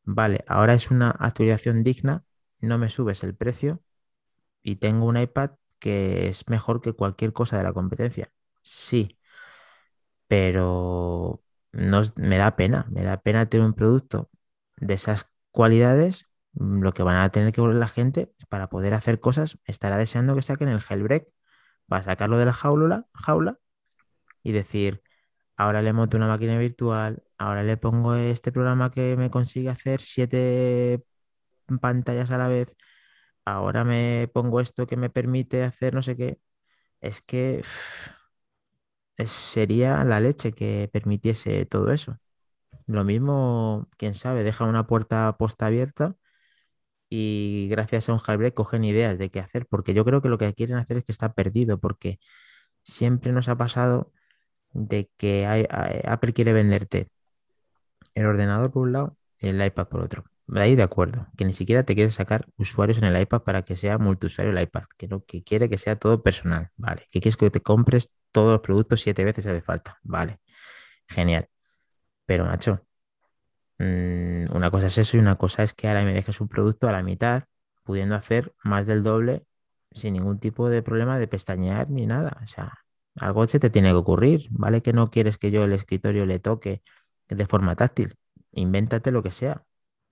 vale, 0.03 0.43
ahora 0.47 0.73
es 0.73 0.91
una 0.91 1.11
actualización 1.11 1.83
digna, 1.83 2.23
no 2.61 2.77
me 2.77 2.89
subes 2.89 3.23
el 3.23 3.35
precio 3.35 3.81
y 4.63 4.77
tengo 4.77 5.05
un 5.07 5.17
iPad 5.17 5.51
que 5.79 6.27
es 6.29 6.47
mejor 6.49 6.81
que 6.81 6.93
cualquier 6.93 7.33
cosa 7.33 7.57
de 7.57 7.63
la 7.63 7.73
competencia. 7.73 8.31
Sí, 8.63 9.17
pero 10.27 11.43
no, 11.71 12.01
me 12.17 12.37
da 12.37 12.55
pena, 12.55 12.85
me 12.89 13.03
da 13.03 13.17
pena 13.21 13.47
tener 13.49 13.65
un 13.65 13.73
producto 13.73 14.29
de 14.77 14.93
esas 14.95 15.27
cualidades. 15.51 16.27
Mm, 16.59 16.81
Lo 16.83 16.93
que 16.93 17.03
van 17.03 17.17
a 17.17 17.31
tener 17.31 17.53
que 17.53 17.61
volver 17.61 17.77
la 17.77 17.89
gente 17.89 18.33
para 18.49 18.69
poder 18.69 18.95
hacer 18.95 19.21
cosas, 19.21 19.59
estará 19.65 19.97
deseando 19.97 20.35
que 20.35 20.43
saquen 20.43 20.69
el 20.69 20.81
jailbreak 20.81 21.27
para 21.87 22.03
sacarlo 22.03 22.37
de 22.39 22.45
la 22.45 22.53
jaula, 22.53 23.07
jaula 23.13 23.59
y 24.43 24.53
decir, 24.53 25.03
ahora 25.57 25.81
le 25.81 25.93
monto 25.93 26.17
una 26.17 26.27
máquina 26.27 26.59
virtual, 26.59 27.23
ahora 27.37 27.63
le 27.63 27.77
pongo 27.77 28.15
este 28.15 28.51
programa 28.51 28.91
que 28.91 29.17
me 29.17 29.31
consigue 29.31 29.69
hacer 29.69 30.01
siete 30.01 31.03
pantallas 31.81 32.31
a 32.31 32.37
la 32.37 32.47
vez, 32.47 32.69
ahora 33.45 33.83
me 33.85 34.29
pongo 34.33 34.61
esto 34.61 34.87
que 34.87 34.97
me 34.97 35.09
permite 35.09 35.63
hacer 35.63 35.93
no 35.93 36.03
sé 36.03 36.15
qué. 36.17 36.39
Es 37.01 37.21
que 37.21 37.63
sería 39.27 40.03
la 40.03 40.19
leche 40.19 40.53
que 40.53 40.89
permitiese 40.91 41.65
todo 41.65 41.91
eso. 41.91 42.17
Lo 42.87 43.03
mismo, 43.05 43.89
quién 43.97 44.15
sabe, 44.15 44.43
deja 44.43 44.65
una 44.65 44.87
puerta 44.87 45.35
posta 45.37 45.67
abierta 45.67 46.15
y 47.09 47.67
gracias 47.69 48.09
a 48.09 48.13
un 48.13 48.19
jailbreak 48.19 48.53
cogen 48.53 48.83
ideas 48.83 49.17
de 49.17 49.29
qué 49.31 49.39
hacer, 49.39 49.65
porque 49.67 49.93
yo 49.93 50.05
creo 50.05 50.21
que 50.21 50.29
lo 50.29 50.37
que 50.37 50.53
quieren 50.53 50.77
hacer 50.77 50.97
es 50.97 51.03
que 51.05 51.11
está 51.11 51.33
perdido, 51.33 51.79
porque 51.79 52.19
siempre 52.83 53.31
nos 53.33 53.49
ha 53.49 53.57
pasado 53.57 54.11
de 54.73 55.09
que 55.17 55.45
hay, 55.47 55.65
hay, 55.69 56.01
Apple 56.05 56.33
quiere 56.33 56.53
venderte 56.53 57.09
el 58.13 58.25
ordenador 58.25 58.71
por 58.71 58.83
un 58.83 58.93
lado 58.93 59.17
y 59.39 59.47
el 59.49 59.63
iPad 59.65 59.87
por 59.87 60.01
otro. 60.01 60.25
De 60.47 60.61
ahí 60.61 60.75
de 60.75 60.83
acuerdo, 60.83 61.27
que 61.37 61.45
ni 61.45 61.53
siquiera 61.53 61.83
te 61.83 61.95
quiere 61.95 62.11
sacar 62.11 62.47
usuarios 62.57 62.97
en 62.97 63.03
el 63.05 63.21
iPad 63.21 63.43
para 63.43 63.63
que 63.63 63.75
sea 63.75 63.97
multiusuario 63.99 64.51
el 64.51 64.61
iPad, 64.63 64.83
que 64.97 65.07
no, 65.07 65.23
que 65.23 65.43
quiere 65.43 65.69
que 65.69 65.77
sea 65.77 65.95
todo 65.97 66.23
personal, 66.23 66.71
vale, 66.75 67.07
que 67.11 67.21
quieres 67.21 67.37
que 67.37 67.51
te 67.51 67.61
compres 67.61 68.15
todos 68.31 68.53
los 68.53 68.61
productos 68.61 69.01
siete 69.01 69.23
veces 69.23 69.45
hace 69.45 69.61
falta, 69.61 69.99
vale, 70.03 70.39
genial. 71.07 71.47
Pero 72.25 72.45
macho, 72.45 72.85
mmm, 73.79 74.55
una 74.55 74.71
cosa 74.71 74.87
es 74.87 74.97
eso 74.97 75.17
y 75.17 75.19
una 75.19 75.37
cosa 75.37 75.63
es 75.63 75.73
que 75.73 75.87
ahora 75.87 76.03
me 76.03 76.13
dejes 76.13 76.41
un 76.41 76.47
producto 76.47 76.87
a 76.87 76.91
la 76.91 77.03
mitad 77.03 77.43
pudiendo 77.83 78.15
hacer 78.15 78.53
más 78.63 78.85
del 78.87 79.03
doble 79.03 79.45
sin 79.91 80.13
ningún 80.13 80.39
tipo 80.39 80.69
de 80.69 80.83
problema 80.83 81.19
de 81.19 81.27
pestañear 81.27 81.89
ni 81.89 82.05
nada. 82.05 82.37
O 82.43 82.47
sea, 82.47 82.73
algo 83.15 83.47
se 83.47 83.59
te 83.59 83.69
tiene 83.69 83.89
que 83.89 83.95
ocurrir, 83.95 84.47
¿vale? 84.51 84.81
Que 84.81 84.93
no 84.93 85.11
quieres 85.11 85.37
que 85.37 85.51
yo 85.51 85.63
el 85.63 85.73
escritorio 85.73 86.25
le 86.25 86.39
toque 86.39 86.81
de 87.27 87.47
forma 87.47 87.75
táctil. 87.75 88.15
Invéntate 88.51 89.11
lo 89.11 89.23
que 89.23 89.31
sea, 89.31 89.63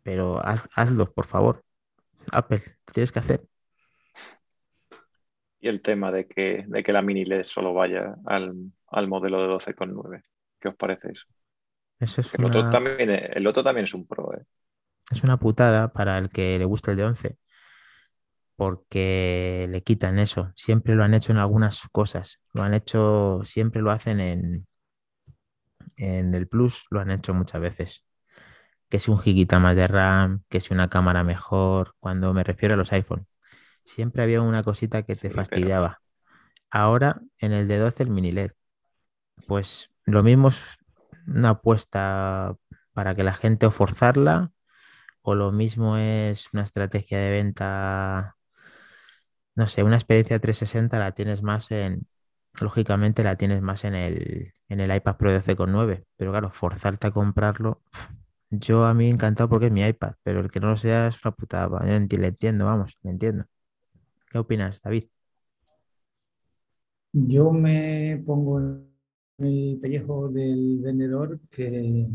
pero 0.03 0.41
hazlo, 0.43 1.11
por 1.13 1.25
favor. 1.25 1.63
Apple, 2.31 2.61
tienes 2.93 3.11
que 3.11 3.19
hacer. 3.19 3.41
Y 5.59 5.67
el 5.69 5.81
tema 5.81 6.11
de 6.11 6.27
que, 6.27 6.65
de 6.67 6.83
que 6.83 6.93
la 6.93 7.01
mini 7.01 7.25
LED 7.25 7.43
solo 7.43 7.73
vaya 7.73 8.15
al, 8.25 8.53
modelo 9.07 9.41
de 9.41 9.47
12,9. 9.47 10.23
¿Qué 10.59 10.69
os 10.69 10.75
parece 10.75 11.11
eso? 11.11 11.25
Eso 11.99 12.21
es 12.21 12.33
el, 12.35 12.45
otro 12.45 12.69
también, 12.69 13.09
el 13.09 13.47
otro 13.47 13.63
también 13.63 13.85
es 13.85 13.93
un 13.93 14.05
pro, 14.05 14.33
¿eh? 14.35 14.45
Es 15.09 15.23
una 15.23 15.37
putada 15.37 15.93
para 15.93 16.17
el 16.17 16.29
que 16.29 16.59
le 16.59 16.65
gusta 16.65 16.91
el 16.91 16.97
de 16.97 17.05
11, 17.05 17.37
porque 18.55 19.67
le 19.69 19.83
quitan 19.83 20.19
eso. 20.19 20.51
Siempre 20.55 20.95
lo 20.95 21.03
han 21.03 21.13
hecho 21.13 21.31
en 21.31 21.37
algunas 21.37 21.87
cosas. 21.91 22.39
Lo 22.53 22.63
han 22.63 22.73
hecho, 22.73 23.41
siempre 23.43 23.81
lo 23.81 23.91
hacen 23.91 24.19
en, 24.19 24.67
en 25.95 26.35
el 26.35 26.47
Plus, 26.47 26.85
lo 26.89 26.99
han 26.99 27.11
hecho 27.11 27.33
muchas 27.33 27.61
veces. 27.61 28.05
Que 28.89 28.99
si 28.99 29.11
un 29.11 29.19
gigita 29.19 29.59
más 29.59 29.75
de 29.75 29.87
RAM, 29.87 30.43
que 30.49 30.59
si 30.59 30.73
una 30.73 30.89
cámara 30.89 31.23
mejor, 31.23 31.95
cuando 31.99 32.33
me 32.33 32.43
refiero 32.43 32.75
a 32.75 32.77
los 32.77 32.91
iPhone. 32.91 33.27
Siempre 33.83 34.23
había 34.23 34.41
una 34.41 34.63
cosita 34.63 35.03
que 35.03 35.15
te 35.15 35.29
fastidiaba. 35.29 36.01
Ahora 36.69 37.21
en 37.37 37.53
el 37.53 37.67
de 37.69 37.77
12 37.77 38.03
el 38.03 38.09
mini 38.09 38.33
LED. 38.33 38.51
Pues 39.47 39.89
lo 40.03 40.23
mismo 40.23 40.49
una 41.27 41.49
apuesta 41.51 42.55
para 42.93 43.15
que 43.15 43.23
la 43.23 43.33
gente 43.35 43.65
o 43.67 43.71
forzarla 43.71 44.51
o 45.21 45.35
lo 45.35 45.51
mismo 45.51 45.97
es 45.97 46.49
una 46.53 46.63
estrategia 46.63 47.19
de 47.19 47.31
venta, 47.31 48.37
no 49.55 49.67
sé, 49.67 49.83
una 49.83 49.95
experiencia 49.97 50.39
360 50.39 50.99
la 50.99 51.11
tienes 51.13 51.41
más 51.43 51.71
en, 51.71 52.07
lógicamente 52.61 53.23
la 53.23 53.35
tienes 53.37 53.61
más 53.61 53.83
en 53.83 53.95
el, 53.95 54.53
en 54.69 54.79
el 54.79 54.95
iPad 54.95 55.17
Pro 55.17 55.31
12,9, 55.31 56.05
pero 56.15 56.31
claro, 56.31 56.51
forzarte 56.51 57.07
a 57.07 57.11
comprarlo, 57.11 57.81
yo 58.49 58.85
a 58.85 58.93
mí 58.93 59.09
encantado 59.09 59.49
porque 59.49 59.67
es 59.67 59.71
mi 59.71 59.85
iPad, 59.85 60.13
pero 60.23 60.39
el 60.41 60.51
que 60.51 60.59
no 60.59 60.69
lo 60.69 60.77
sea 60.77 61.07
es 61.07 61.23
una 61.25 61.33
putada, 61.33 61.79
yo 61.85 62.17
le 62.17 62.27
entiendo, 62.27 62.65
vamos, 62.65 62.97
le 63.03 63.11
entiendo. 63.11 63.45
¿Qué 64.29 64.37
opinas, 64.37 64.81
David? 64.81 65.09
Yo 67.13 67.51
me 67.51 68.21
pongo 68.25 68.59
en 68.59 68.96
el 69.37 69.77
pellejo 69.81 70.29
del 70.29 70.79
vendedor 70.79 71.39
que 71.51 72.07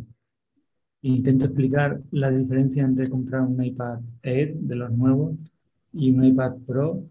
intento 1.02 1.46
explicar 1.46 2.00
la 2.10 2.30
diferencia 2.30 2.84
entre 2.84 3.08
comprar 3.08 3.42
un 3.42 3.62
iPad 3.62 4.00
Air 4.22 4.54
de 4.54 4.76
los 4.76 4.90
nuevos 4.92 5.36
y 5.92 6.10
un 6.10 6.24
iPad 6.24 6.56
Pro 6.66 7.04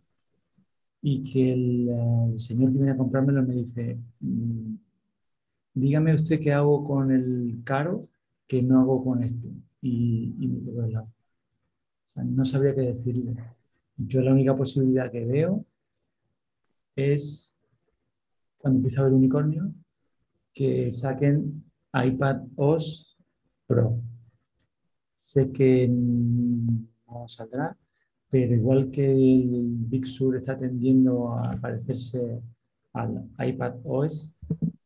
y 1.02 1.24
que 1.24 1.54
el, 1.54 2.40
señor 2.40 2.72
que 2.72 2.78
viene 2.78 2.92
a 2.92 2.98
comprármelo 2.98 3.44
me 3.44 3.56
dice, 3.56 3.98
mm, 4.20 4.76
dígame 5.74 6.16
usted 6.16 6.40
qué 6.40 6.54
hago 6.54 6.86
con 6.86 7.12
el 7.12 7.62
caro 7.64 8.08
que 8.48 8.62
no 8.62 8.82
hago 8.82 9.04
con 9.04 9.24
este. 9.24 9.48
Y, 9.82 10.34
no 12.16 12.46
sabría 12.46 12.76
qué 12.76 12.82
decirle. 12.82 13.36
Yo 13.98 14.22
la 14.22 14.34
única 14.34 14.56
posibilidad 14.56 15.12
que 15.12 15.26
veo 15.26 15.66
es, 16.96 17.58
cuando 18.58 18.78
empieza 18.78 19.02
a 19.02 19.06
ver 19.06 19.14
unicornio, 19.14 19.74
que 20.54 20.92
saquen 20.92 21.64
iPad 21.94 22.44
OS 22.56 23.18
Pro. 23.68 24.02
Sé 25.18 25.52
que 25.52 25.88
no 25.88 27.28
saldrá, 27.28 27.78
pero 28.30 28.56
igual 28.56 28.90
que 28.90 29.12
el 29.12 29.76
Big 29.78 30.06
Sur 30.06 30.38
está 30.38 30.58
tendiendo 30.58 31.32
a 31.34 31.52
parecerse 31.60 32.42
al 32.94 33.30
iPad 33.40 33.76
OS, 33.84 34.36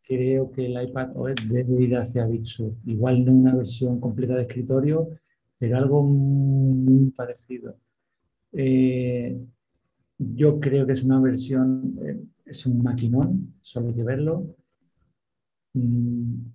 creo 0.07 0.51
que 0.51 0.65
el 0.65 0.89
iPad 0.89 1.15
OS 1.15 1.49
debe 1.49 1.83
ir 1.83 1.95
hacia 1.97 2.25
Big 2.25 2.45
Sur. 2.45 2.73
Igual 2.85 3.25
no 3.25 3.31
una 3.31 3.55
versión 3.55 3.99
completa 3.99 4.35
de 4.35 4.43
escritorio, 4.43 5.09
pero 5.57 5.77
algo 5.77 6.03
muy 6.03 7.11
parecido. 7.11 7.77
Eh, 8.51 9.37
yo 10.17 10.59
creo 10.59 10.85
que 10.85 10.93
es 10.93 11.03
una 11.03 11.19
versión, 11.19 11.97
eh, 12.03 12.23
es 12.45 12.65
un 12.65 12.81
maquinón, 12.81 13.55
solo 13.61 13.89
hay 13.89 13.95
que 13.95 14.03
verlo. 14.03 14.55
Mm, 15.75 16.51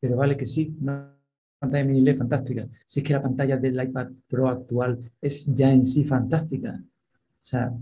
pero 0.00 0.16
vale 0.16 0.36
que 0.36 0.46
sí, 0.46 0.76
una 0.80 1.14
pantalla 1.58 1.84
mini 1.84 2.00
LED 2.02 2.16
fantástica. 2.16 2.68
Si 2.86 3.00
es 3.00 3.06
que 3.06 3.12
la 3.12 3.22
pantalla 3.22 3.56
del 3.56 3.82
iPad 3.82 4.08
Pro 4.28 4.48
actual 4.48 5.12
es 5.20 5.54
ya 5.54 5.72
en 5.72 5.84
sí 5.84 6.04
fantástica. 6.04 6.80
O 6.80 7.46
sea, 7.46 7.72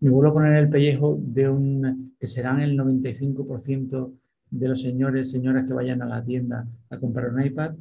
me 0.00 0.10
vuelvo 0.10 0.30
a 0.30 0.34
poner 0.34 0.56
el 0.56 0.70
pellejo 0.70 1.18
de 1.20 1.48
un 1.48 2.16
que 2.18 2.26
serán 2.26 2.60
el 2.60 2.76
95% 2.76 4.12
de 4.50 4.68
los 4.68 4.80
señores, 4.82 5.30
señoras 5.30 5.66
que 5.66 5.72
vayan 5.72 6.02
a 6.02 6.06
la 6.06 6.24
tienda 6.24 6.66
a 6.90 6.98
comprar 6.98 7.32
un 7.32 7.42
iPad 7.42 7.74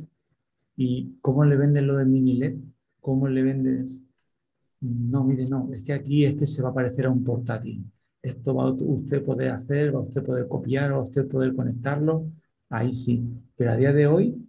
y 0.78 1.18
cómo 1.22 1.44
le 1.46 1.58
venden 1.58 1.88
lo 1.88 1.98
de 1.98 2.06
mini 2.06 2.38
LED 2.38 2.56
¿Cómo 3.02 3.28
le 3.28 3.42
vendes? 3.42 4.04
No, 4.80 5.24
mire, 5.24 5.46
no, 5.46 5.70
es 5.74 5.84
que 5.84 5.94
aquí 5.94 6.24
este 6.24 6.46
se 6.46 6.62
va 6.62 6.70
a 6.70 6.74
parecer 6.74 7.08
a 7.08 7.10
un 7.10 7.24
portátil. 7.24 7.84
Esto 8.22 8.54
va 8.56 8.66
a 8.66 8.72
usted 8.72 9.24
poder 9.24 9.50
hacer, 9.52 9.94
va 9.96 10.00
a 10.00 10.04
usted 10.04 10.24
poder 10.24 10.48
copiar, 10.48 10.92
va 10.94 10.98
a 10.98 11.04
usted 11.04 11.28
poder 11.28 11.56
conectarlo, 11.56 12.28
ahí 12.70 12.92
sí. 12.92 13.24
Pero 13.56 13.72
a 13.72 13.78
día 13.78 13.94
de 13.94 14.08
hoy 14.08 14.48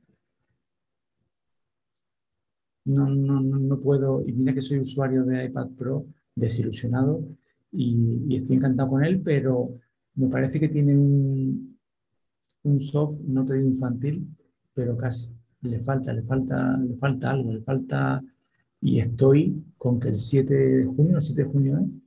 no, 2.85 3.09
no, 3.09 3.41
no, 3.41 3.81
puedo, 3.81 4.23
y 4.27 4.33
mira 4.33 4.55
que 4.55 4.61
soy 4.61 4.81
usuario 4.81 5.25
de 5.25 5.45
iPad 5.47 5.69
Pro, 5.71 6.07
desilusionado, 6.35 7.25
y, 7.71 8.37
estoy 8.37 8.57
encantado 8.57 8.91
con 8.91 9.05
él, 9.05 9.23
pero 9.23 9.79
me 10.15 10.29
parece 10.29 10.61
que 10.61 10.69
tiene 10.69 10.95
un, 10.97 11.79
un 12.65 12.81
soft, 12.81 13.21
no 13.21 13.45
te 13.45 13.55
digo 13.55 13.69
infantil, 13.69 14.27
pero 14.75 14.97
casi. 14.97 15.33
Le 15.63 15.79
falta, 15.81 16.13
le 16.13 16.23
falta, 16.23 16.77
le 16.77 16.97
falta 16.97 17.31
algo, 17.31 17.53
le 17.53 17.61
falta 17.63 18.23
y 18.81 18.99
estoy 18.99 19.65
con 19.79 20.01
que 20.01 20.09
el 20.09 20.17
7 20.17 20.55
de 20.55 20.85
junio, 20.87 21.17
el 21.17 21.23
7 21.23 21.45
de 21.45 21.49
junio 21.49 21.79
es, 21.79 22.02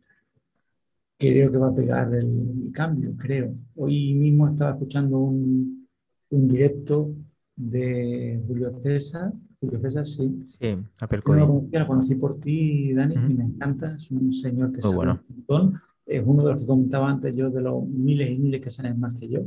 creo 1.18 1.52
que 1.52 1.58
va 1.58 1.68
a 1.70 1.76
pegar 1.76 2.14
el, 2.14 2.72
cambio, 2.74 3.16
creo. 3.18 3.56
Hoy 3.76 4.14
mismo 4.14 4.50
estaba 4.50 4.72
escuchando 4.72 5.18
un, 5.18 5.88
un, 6.30 6.48
directo 6.48 7.14
de 7.56 8.44
Julio 8.48 8.78
César, 8.82 9.32
Julio 9.60 9.80
César, 9.80 10.06
sí. 10.06 10.46
Sí, 10.60 10.78
Apple 11.00 11.22
Lo 11.26 11.88
conocí 11.88 12.16
por 12.16 12.40
ti, 12.40 12.94
Dani, 12.94 13.16
y 13.16 13.34
me 13.34 13.46
encanta, 13.46 13.96
es 13.96 14.12
un 14.12 14.32
señor 14.32 14.74
que 14.74 14.82
sabe 14.82 14.98
un 14.98 15.20
montón. 15.30 15.82
Es 16.06 16.22
uno 16.26 16.44
de 16.44 16.52
los 16.52 16.62
que 16.62 16.68
comentaba 16.68 17.10
antes 17.10 17.36
yo, 17.36 17.50
de 17.50 17.62
los 17.62 17.84
miles 17.88 18.30
y 18.30 18.38
miles 18.38 18.62
que 18.62 18.70
saben 18.70 19.00
más 19.00 19.14
que 19.14 19.28
yo. 19.28 19.40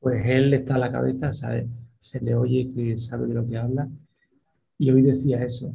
Pues 0.00 0.24
él 0.24 0.54
está 0.54 0.76
a 0.76 0.78
la 0.78 0.90
cabeza, 0.90 1.32
sabe, 1.32 1.68
se 1.98 2.20
le 2.20 2.34
oye 2.34 2.68
que 2.74 2.96
sabe 2.96 3.26
de 3.26 3.34
lo 3.34 3.46
que 3.46 3.58
habla. 3.58 3.88
Y 4.78 4.90
hoy 4.90 5.02
decía 5.02 5.42
eso, 5.42 5.74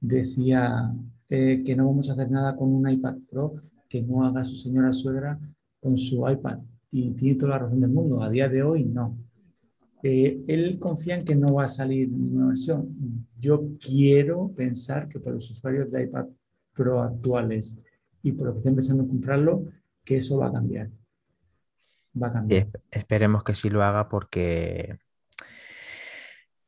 decía 0.00 0.92
eh, 1.28 1.62
que 1.64 1.76
no 1.76 1.86
vamos 1.86 2.08
a 2.08 2.14
hacer 2.14 2.30
nada 2.30 2.56
con 2.56 2.72
un 2.72 2.88
iPad 2.88 3.16
Pro 3.30 3.54
que 3.96 4.02
no 4.06 4.24
haga 4.24 4.44
su 4.44 4.56
señora 4.56 4.92
suegra 4.92 5.38
con 5.80 5.96
su 5.96 6.28
iPad. 6.28 6.58
Y 6.90 7.12
tiene 7.12 7.38
toda 7.38 7.52
la 7.52 7.58
razón 7.60 7.80
del 7.80 7.90
mundo. 7.90 8.22
A 8.22 8.30
día 8.30 8.48
de 8.48 8.62
hoy, 8.62 8.84
no. 8.84 9.16
Eh, 10.02 10.44
él 10.46 10.78
confía 10.78 11.16
en 11.16 11.24
que 11.24 11.34
no 11.34 11.54
va 11.54 11.64
a 11.64 11.68
salir 11.68 12.08
ninguna 12.10 12.48
versión. 12.48 13.26
Yo 13.38 13.70
quiero 13.80 14.52
pensar 14.54 15.08
que 15.08 15.18
para 15.18 15.34
los 15.34 15.50
usuarios 15.50 15.90
de 15.90 16.04
iPad 16.04 16.26
Pro 16.72 17.00
actuales 17.00 17.78
y 18.22 18.32
por 18.32 18.46
los 18.46 18.54
que 18.54 18.58
estén 18.58 18.74
pensando 18.74 19.02
en 19.02 19.08
comprarlo, 19.08 19.64
que 20.04 20.16
eso 20.16 20.38
va 20.38 20.48
a 20.48 20.52
cambiar. 20.52 20.90
Va 22.22 22.28
a 22.28 22.32
cambiar. 22.32 22.68
esperemos 22.90 23.42
que 23.42 23.54
sí 23.54 23.70
lo 23.70 23.82
haga 23.82 24.08
porque 24.10 24.98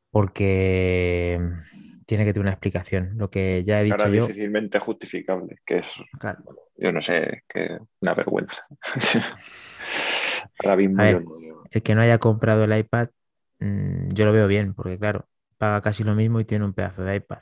porque 0.09 1.39
tiene 2.09 2.25
que 2.25 2.33
tener 2.33 2.45
una 2.45 2.53
explicación. 2.53 3.11
Lo 3.17 3.29
que 3.29 3.63
ya 3.63 3.81
he 3.81 3.83
dicho 3.83 3.95
Ahora 3.99 4.09
yo. 4.09 4.25
difícilmente 4.25 4.79
justificable, 4.79 5.57
que 5.63 5.75
es, 5.75 5.85
yo 6.75 6.91
no 6.91 7.01
sé, 7.01 7.43
que 7.47 7.77
una 7.99 8.15
vergüenza. 8.15 8.65
Ahora 10.63 10.75
mismo 10.75 11.03
el 11.03 11.83
que 11.83 11.93
no 11.93 12.01
haya 12.01 12.17
comprado 12.17 12.63
el 12.63 12.75
iPad, 12.75 13.09
mm, 13.59 14.09
yo 14.09 14.25
lo 14.25 14.31
veo 14.33 14.47
bien, 14.47 14.73
porque 14.73 14.97
claro, 14.97 15.29
paga 15.59 15.81
casi 15.81 16.03
lo 16.03 16.15
mismo 16.15 16.39
y 16.39 16.45
tiene 16.45 16.65
un 16.65 16.73
pedazo 16.73 17.03
de 17.03 17.17
iPad. 17.17 17.41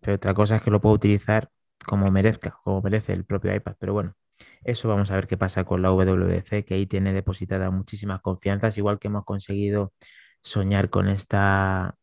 Pero 0.00 0.16
otra 0.16 0.34
cosa 0.34 0.56
es 0.56 0.62
que 0.62 0.72
lo 0.72 0.80
puedo 0.80 0.96
utilizar 0.96 1.48
como 1.86 2.10
merezca, 2.10 2.58
como 2.64 2.82
merece 2.82 3.12
el 3.12 3.24
propio 3.24 3.54
iPad. 3.54 3.76
Pero 3.78 3.92
bueno, 3.92 4.16
eso 4.64 4.88
vamos 4.88 5.12
a 5.12 5.14
ver 5.14 5.28
qué 5.28 5.36
pasa 5.36 5.62
con 5.62 5.80
la 5.80 5.92
WDC, 5.92 6.64
que 6.64 6.74
ahí 6.74 6.86
tiene 6.86 7.12
depositada 7.12 7.70
muchísimas 7.70 8.20
confianzas, 8.20 8.76
igual 8.78 8.98
que 8.98 9.06
hemos 9.06 9.24
conseguido 9.24 9.92
soñar 10.42 10.90
con 10.90 11.08
esta 11.08 11.96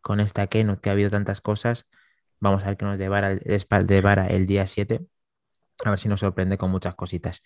con 0.00 0.20
esta 0.20 0.46
Keynote 0.46 0.80
que 0.80 0.90
ha 0.90 0.92
habido 0.92 1.10
tantas 1.10 1.40
cosas. 1.40 1.86
Vamos 2.40 2.62
a 2.62 2.68
ver 2.68 2.76
qué 2.76 2.84
nos 2.84 2.98
depara, 2.98 3.38
vara 4.02 4.26
el 4.28 4.46
día 4.46 4.66
7. 4.66 5.06
A 5.84 5.90
ver 5.90 5.98
si 5.98 6.08
nos 6.08 6.20
sorprende 6.20 6.58
con 6.58 6.70
muchas 6.70 6.94
cositas. 6.94 7.42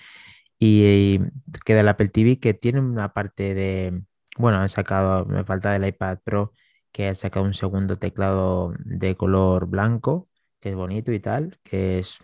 Y, 0.59 1.18
queda 1.64 1.80
el 1.80 1.88
Apple 1.88 2.09
TV 2.09 2.38
que 2.38 2.55
tiene 2.55 2.80
una 2.80 3.12
parte 3.12 3.55
de, 3.55 4.03
bueno, 4.36 4.59
han 4.59 4.68
sacado, 4.68 5.24
me 5.26 5.44
falta 5.44 5.72
del 5.72 5.86
iPad 5.86 6.18
Pro 6.22 6.53
que 6.92 7.09
ha 7.09 7.14
sacado 7.14 7.44
un 7.44 7.55
segundo 7.55 7.96
teclado 7.96 8.74
de 8.84 9.16
color 9.16 9.66
blanco, 9.66 10.28
que 10.61 10.70
es 10.70 10.74
bonito 10.76 11.11
y 11.11 11.20
tal, 11.20 11.59
que 11.64 11.98
es, 11.98 12.18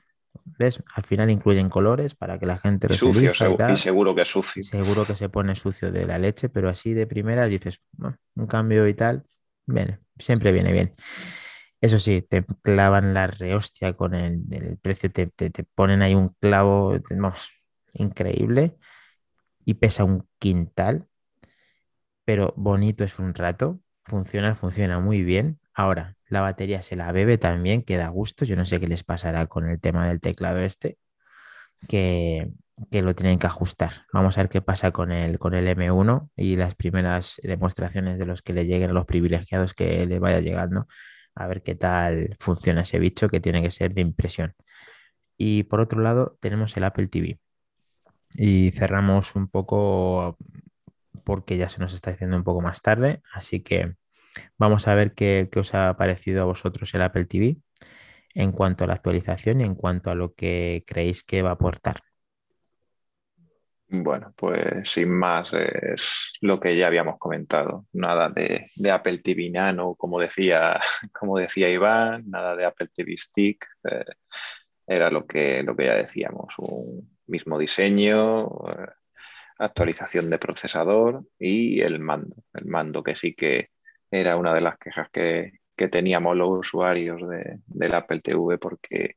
¿ves? 0.44 0.82
Al 0.94 1.04
final 1.04 1.30
incluyen 1.30 1.70
colores 1.70 2.14
para 2.14 2.38
que 2.38 2.46
la 2.46 2.58
gente 2.58 2.86
lo 2.86 2.94
Sucio, 2.94 3.32
y, 3.32 3.76
seguro 3.76 4.14
que 4.14 4.22
es 4.22 4.28
sucio. 4.28 4.62
Seguro 4.62 5.04
que 5.06 5.14
se 5.14 5.28
pone 5.30 5.56
sucio 5.56 5.90
de 5.90 6.06
la 6.06 6.18
leche, 6.18 6.50
pero 6.50 6.68
así 6.68 6.92
de 6.92 7.06
primera 7.06 7.46
dices, 7.46 7.80
un 8.36 8.46
cambio 8.46 8.86
y 8.86 8.94
tal, 8.94 9.24
bien, 9.68 10.00
siempre 10.18 10.52
viene 10.52 10.72
bien. 10.72 10.94
Eso 11.80 11.98
sí, 12.00 12.22
te 12.22 12.44
clavan 12.62 13.14
la 13.14 13.28
rehostia 13.28 13.92
con 13.94 14.14
el, 14.14 14.78
precio, 14.82 15.10
te, 15.12 15.28
ponen 15.74 16.02
ahí 16.02 16.14
un 16.14 16.30
clavo, 16.40 16.98
increíble 17.94 18.76
y 19.64 19.74
pesa 19.74 20.04
un 20.04 20.28
quintal, 20.38 21.08
pero 22.24 22.52
bonito 22.56 23.04
es 23.04 23.18
un 23.18 23.34
rato, 23.34 23.80
funciona, 24.04 24.56
funciona 24.56 25.00
muy 25.00 25.22
bien. 25.22 25.60
Ahora, 25.74 26.16
la 26.28 26.40
batería 26.40 26.82
se 26.82 26.96
la 26.96 27.12
bebe 27.12 27.38
también, 27.38 27.82
queda 27.82 28.06
a 28.06 28.10
gusto. 28.10 28.44
Yo 28.44 28.56
no 28.56 28.66
sé 28.66 28.80
qué 28.80 28.88
les 28.88 29.04
pasará 29.04 29.46
con 29.46 29.68
el 29.68 29.80
tema 29.80 30.08
del 30.08 30.20
teclado 30.20 30.58
este, 30.60 30.98
que, 31.88 32.50
que 32.90 33.02
lo 33.02 33.14
tienen 33.14 33.38
que 33.38 33.46
ajustar. 33.46 34.06
Vamos 34.12 34.38
a 34.38 34.42
ver 34.42 34.48
qué 34.48 34.62
pasa 34.62 34.92
con 34.92 35.12
el, 35.12 35.38
con 35.38 35.54
el 35.54 35.66
M1 35.66 36.30
y 36.36 36.56
las 36.56 36.74
primeras 36.74 37.40
demostraciones 37.42 38.18
de 38.18 38.26
los 38.26 38.42
que 38.42 38.52
le 38.52 38.66
lleguen 38.66 38.90
a 38.90 38.92
los 38.92 39.06
privilegiados 39.06 39.74
que 39.74 40.06
le 40.06 40.18
vaya 40.18 40.40
llegando 40.40 40.86
a 41.34 41.46
ver 41.46 41.62
qué 41.62 41.74
tal 41.74 42.36
funciona 42.40 42.82
ese 42.82 42.98
bicho 42.98 43.28
que 43.28 43.40
tiene 43.40 43.62
que 43.62 43.70
ser 43.70 43.94
de 43.94 44.00
impresión. 44.02 44.54
Y 45.36 45.64
por 45.64 45.80
otro 45.80 46.00
lado 46.02 46.36
tenemos 46.40 46.76
el 46.76 46.84
Apple 46.84 47.08
TV. 47.08 47.38
Y 48.36 48.72
cerramos 48.72 49.36
un 49.36 49.48
poco 49.48 50.36
porque 51.24 51.56
ya 51.56 51.68
se 51.68 51.80
nos 51.80 51.94
está 51.94 52.10
haciendo 52.10 52.36
un 52.36 52.44
poco 52.44 52.60
más 52.60 52.82
tarde, 52.82 53.22
así 53.32 53.60
que 53.62 53.94
vamos 54.58 54.88
a 54.88 54.94
ver 54.94 55.14
qué, 55.14 55.48
qué 55.52 55.60
os 55.60 55.74
ha 55.74 55.96
parecido 55.96 56.42
a 56.42 56.46
vosotros 56.46 56.92
el 56.94 57.02
Apple 57.02 57.26
TV 57.26 57.58
en 58.34 58.52
cuanto 58.52 58.84
a 58.84 58.86
la 58.86 58.94
actualización 58.94 59.60
y 59.60 59.64
en 59.64 59.74
cuanto 59.74 60.10
a 60.10 60.14
lo 60.14 60.34
que 60.34 60.84
creéis 60.86 61.24
que 61.24 61.42
va 61.42 61.50
a 61.50 61.54
aportar. 61.54 62.02
Bueno, 63.91 64.34
pues 64.36 64.91
sin 64.91 65.11
más 65.11 65.53
es 65.55 66.39
lo 66.43 66.61
que 66.61 66.76
ya 66.76 66.89
habíamos 66.89 67.18
comentado. 67.18 67.86
Nada 67.93 68.28
de, 68.28 68.66
Apple 68.93 69.18
TV 69.18 69.49
Nano, 69.51 69.95
como 69.95 70.20
decía, 70.20 70.78
como 71.12 71.39
decía 71.39 71.70
Iván, 71.70 72.24
nada 72.28 72.55
de 72.55 72.66
Apple 72.66 72.89
TV 72.95 73.16
Stick. 73.16 73.66
Eh, 73.91 74.05
era 74.86 75.11
lo 75.11 75.26
que, 75.26 75.62
lo 75.62 75.76
que 75.76 75.86
ya 75.86 75.95
decíamos, 75.97 76.55
un 76.59 77.18
mismo 77.26 77.59
diseño, 77.59 78.47
eh, 78.68 78.89
actualización 79.59 80.30
de 80.30 80.39
procesador 80.39 81.24
y 81.39 81.80
el 81.80 82.01
mando. 82.01 82.36
El 82.55 82.66
mando 82.66 83.03
que 83.03 83.14
sí 83.14 83.34
que 83.34 83.70
era 84.11 84.36
una 84.36 84.55
de 84.55 84.61
las 84.62 84.78
quejas 84.78 85.09
que, 85.11 85.53
teníamos 85.93 86.36
los 86.36 86.49
usuarios 86.51 87.20
de, 87.28 87.61
del 87.66 87.95
Apple 87.95 88.20
TV 88.20 88.59
porque 88.59 89.16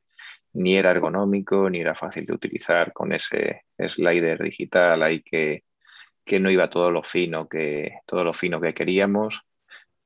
ni 0.54 0.76
era 0.76 0.90
ergonómico, 0.90 1.68
ni 1.70 1.80
era 1.80 1.94
fácil 1.94 2.26
de 2.26 2.34
utilizar 2.34 2.92
con 2.92 3.12
ese 3.12 3.62
slider 3.78 4.42
digital 4.42 5.02
ahí 5.02 5.22
que, 5.22 5.64
no 6.40 6.50
iba 6.50 6.70
todo 6.70 6.90
lo 6.90 7.02
fino 7.02 7.48
que, 7.48 7.98
todo 8.06 8.24
lo 8.24 8.34
fino 8.34 8.60
que 8.60 8.74
queríamos. 8.74 9.42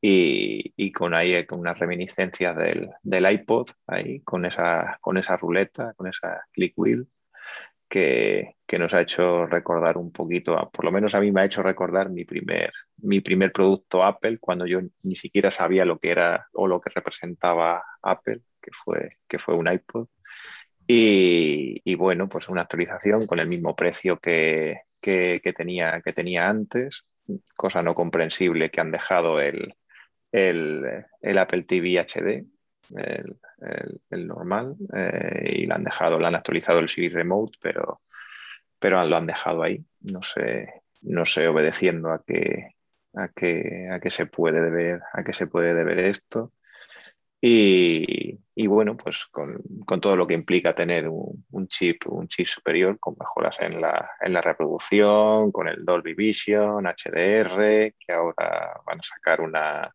Y, 0.00 0.92
con 0.92 1.14
ahí 1.14 1.44
con 1.46 1.60
unas 1.60 1.78
reminiscencias 1.78 2.54
del, 2.56 3.32
iPod, 3.32 3.70
ahí, 3.88 4.20
con 4.20 4.44
esa, 4.44 4.98
con 5.00 5.16
esa 5.18 5.36
ruleta, 5.36 5.94
con 5.94 6.06
esa 6.06 6.44
click 6.52 6.74
wheel, 6.76 7.08
que, 7.88 8.56
nos 8.78 8.94
ha 8.94 9.00
hecho 9.00 9.46
recordar 9.46 9.96
un 9.96 10.12
poquito, 10.12 10.70
por 10.72 10.84
lo 10.84 10.92
menos 10.92 11.14
a 11.14 11.20
mí 11.20 11.32
me 11.32 11.40
ha 11.42 11.44
hecho 11.44 11.62
recordar 11.62 12.10
mi 12.10 12.24
primer, 12.24 12.72
mi 12.98 13.20
primer 13.20 13.52
producto 13.52 14.04
Apple, 14.04 14.38
cuando 14.38 14.66
yo 14.66 14.80
ni 15.02 15.14
siquiera 15.16 15.50
sabía 15.50 15.84
lo 15.84 15.98
que 15.98 16.10
era 16.10 16.48
o 16.52 16.66
lo 16.66 16.80
que 16.80 16.90
representaba 16.94 17.84
Apple, 18.02 18.42
que 18.60 18.70
fue, 18.72 19.18
que 19.28 19.38
fue 19.38 19.54
un 19.54 19.72
iPod. 19.72 20.08
Y, 20.86 21.94
bueno, 21.96 22.28
pues 22.28 22.48
una 22.48 22.62
actualización 22.62 23.26
con 23.26 23.40
el 23.40 23.48
mismo 23.48 23.74
precio 23.74 24.18
que, 24.18 24.82
tenía, 25.00 26.00
que 26.00 26.12
tenía 26.12 26.48
antes, 26.48 27.04
cosa 27.56 27.82
no 27.82 27.94
comprensible 27.94 28.70
que 28.70 28.80
han 28.80 28.92
dejado 28.92 29.40
el, 29.40 29.74
el, 30.30 31.38
Apple 31.38 31.64
TV 31.64 31.98
HD, 31.98 32.44
el, 34.10 34.26
normal, 34.26 34.76
eh, 34.94 35.52
y 35.56 35.66
lo 35.66 35.74
han 35.74 35.84
dejado, 35.84 36.18
lo 36.18 36.26
han 36.26 36.36
actualizado 36.36 36.78
el 36.78 36.88
CV 36.88 37.08
Remote, 37.08 37.58
pero, 37.60 38.02
pero 38.78 39.04
lo 39.04 39.16
han 39.16 39.26
dejado 39.26 39.62
ahí. 39.62 39.84
No 40.00 40.22
sé, 40.22 40.82
no 41.02 41.24
sé 41.24 41.48
obedeciendo 41.48 42.10
a 42.10 42.22
que, 42.24 42.76
a 43.14 43.28
que, 43.28 43.88
a 43.90 44.00
que 44.00 44.10
se 44.10 44.26
puede 44.26 44.60
deber, 44.60 45.00
a 45.12 45.24
que 45.24 45.32
se 45.32 45.46
puede 45.46 45.74
deber 45.74 45.98
esto. 45.98 46.52
Y, 47.40 48.66
bueno, 48.66 48.96
pues 48.96 49.26
con, 49.26 49.60
todo 50.00 50.16
lo 50.16 50.26
que 50.26 50.34
implica 50.34 50.74
tener 50.74 51.08
un, 51.08 51.68
chip, 51.68 52.06
un 52.08 52.26
chip 52.28 52.46
superior 52.46 52.98
con 52.98 53.14
mejoras 53.18 53.60
en 53.60 53.80
la, 53.80 54.10
en 54.20 54.32
la, 54.32 54.40
reproducción, 54.40 55.52
con 55.52 55.68
el 55.68 55.84
Dolby 55.84 56.14
Vision, 56.14 56.86
HDR, 56.86 57.94
que 57.98 58.12
ahora 58.12 58.80
van 58.86 59.00
a 59.00 59.02
sacar 59.02 59.40
una, 59.42 59.94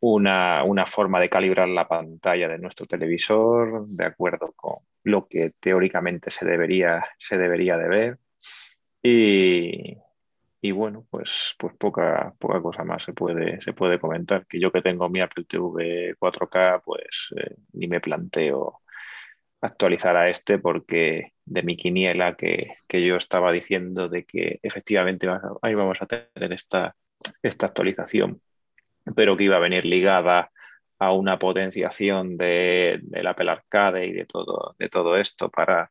una, 0.00 0.64
una, 0.64 0.86
forma 0.86 1.20
de 1.20 1.28
calibrar 1.28 1.68
la 1.68 1.86
pantalla 1.86 2.48
de 2.48 2.58
nuestro 2.58 2.86
televisor 2.86 3.86
de 3.86 4.04
acuerdo 4.06 4.52
con 4.56 4.76
lo 5.04 5.26
que 5.28 5.52
teóricamente 5.60 6.30
se 6.30 6.46
debería, 6.46 7.04
se 7.18 7.36
debería 7.38 7.76
de 7.76 7.88
ver. 7.88 8.18
Y, 9.02 9.98
y 10.60 10.72
bueno, 10.72 11.06
pues, 11.10 11.54
pues 11.58 11.74
poca, 11.74 12.34
poca 12.38 12.60
cosa 12.60 12.84
más 12.84 13.04
se 13.04 13.12
puede, 13.12 13.60
se 13.60 13.72
puede 13.72 14.00
comentar. 14.00 14.46
Que 14.46 14.58
yo 14.58 14.72
que 14.72 14.80
tengo 14.80 15.08
mi 15.08 15.20
Apple 15.20 15.44
TV 15.44 16.16
4K, 16.18 16.82
pues 16.84 17.32
eh, 17.36 17.56
ni 17.72 17.86
me 17.86 18.00
planteo 18.00 18.82
actualizar 19.60 20.16
a 20.16 20.28
este 20.28 20.58
porque 20.58 21.34
de 21.44 21.62
mi 21.62 21.76
quiniela 21.76 22.36
que, 22.36 22.68
yo 22.90 23.16
estaba 23.16 23.52
diciendo 23.52 24.08
de 24.08 24.24
que 24.24 24.60
efectivamente 24.62 25.28
ahí 25.62 25.74
vamos 25.74 26.02
a 26.02 26.06
tener 26.06 26.52
esta, 26.52 26.96
esta 27.42 27.66
actualización, 27.66 28.42
pero 29.16 29.36
que 29.36 29.44
iba 29.44 29.56
a 29.56 29.60
venir 29.60 29.84
ligada 29.86 30.50
a 30.98 31.12
una 31.12 31.38
potenciación 31.38 32.36
de, 32.36 32.98
del 33.02 33.26
Apple 33.26 33.50
Arcade 33.50 34.06
y 34.06 34.12
de 34.12 34.26
todo, 34.26 34.74
de 34.78 34.88
todo 34.88 35.16
esto 35.16 35.50
para, 35.50 35.88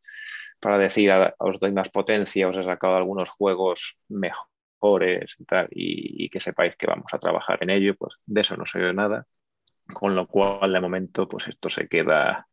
para 0.59 0.77
decir 0.77 1.11
os 1.39 1.59
doy 1.59 1.71
más 1.71 1.89
potencia, 1.89 2.47
os 2.49 2.57
he 2.57 2.63
sacado 2.63 2.97
algunos 2.97 3.29
juegos 3.29 3.97
mejor 4.09 4.47
y 4.81 5.45
tal, 5.45 5.67
y, 5.71 6.29
que 6.29 6.39
sepáis 6.39 6.75
que 6.75 6.87
vamos 6.87 7.13
a 7.13 7.19
trabajar 7.19 7.59
en 7.61 7.69
ello, 7.69 7.95
pues 7.95 8.15
de 8.25 8.41
eso 8.41 8.55
no 8.57 8.65
se 8.65 8.79
ve 8.79 8.93
nada. 8.93 9.25
Con 9.93 10.15
lo 10.15 10.27
cual, 10.27 10.73
de 10.73 10.81
momento, 10.81 11.27
pues 11.27 11.47
esto 11.47 11.69
se 11.69 11.87
queda, 11.87 12.47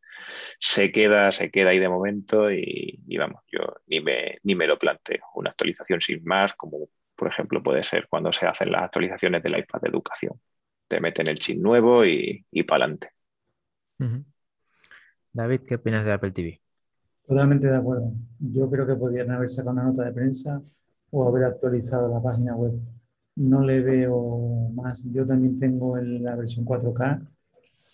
se 0.59 0.91
queda, 0.91 1.31
se 1.31 1.51
queda 1.51 1.71
ahí 1.71 1.79
de 1.79 1.89
momento 1.89 2.51
y, 2.51 2.99
vamos, 3.17 3.41
yo 3.51 3.59
ni 3.87 4.01
me, 4.01 4.39
ni 4.43 4.55
me 4.55 4.67
lo 4.67 4.79
planteo. 4.79 5.23
Una 5.35 5.51
actualización 5.51 6.01
sin 6.01 6.23
más, 6.23 6.53
como 6.53 6.89
por 7.15 7.29
ejemplo 7.29 7.63
puede 7.63 7.83
ser 7.83 8.07
cuando 8.09 8.31
se 8.31 8.45
hacen 8.45 8.71
las 8.71 8.83
actualizaciones 8.83 9.41
del 9.43 9.57
iPad 9.57 9.81
de 9.81 9.89
educación. 9.89 10.39
Te 10.87 10.99
meten 10.99 11.27
el 11.27 11.39
chip 11.39 11.57
nuevo 11.57 12.05
y, 12.05 12.45
y 12.51 12.63
para 12.63 12.85
adelante. 12.85 13.09
David, 15.31 15.61
¿qué 15.67 15.75
opinas 15.75 16.05
de 16.05 16.11
Apple 16.11 16.31
TV? 16.31 16.61
Totalmente 17.25 17.67
de 17.67 17.75
acuerdo. 17.75 18.11
Yo 18.39 18.69
creo 18.69 18.85
que 18.85 18.95
podrían 18.95 19.31
haber 19.31 19.49
sacado 19.49 19.71
una 19.71 19.83
nota 19.83 20.03
de 20.03 20.11
prensa 20.11 20.61
o 21.15 21.27
haber 21.29 21.45
actualizado 21.45 22.09
la 22.09 22.21
página 22.21 22.55
web. 22.55 22.73
No 23.37 23.61
le 23.63 23.81
veo 23.81 24.69
más. 24.73 25.03
Yo 25.11 25.25
también 25.25 25.57
tengo 25.59 25.97
la 25.97 26.35
versión 26.35 26.65
4K 26.65 27.25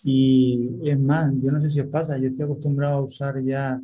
y 0.04 0.90
es 0.90 0.98
más, 0.98 1.32
yo 1.40 1.52
no 1.52 1.60
sé 1.60 1.68
si 1.68 1.80
os 1.80 1.86
pasa, 1.86 2.18
yo 2.18 2.28
estoy 2.28 2.44
acostumbrado 2.44 2.96
a 2.96 3.02
usar 3.02 3.40
ya 3.42 3.80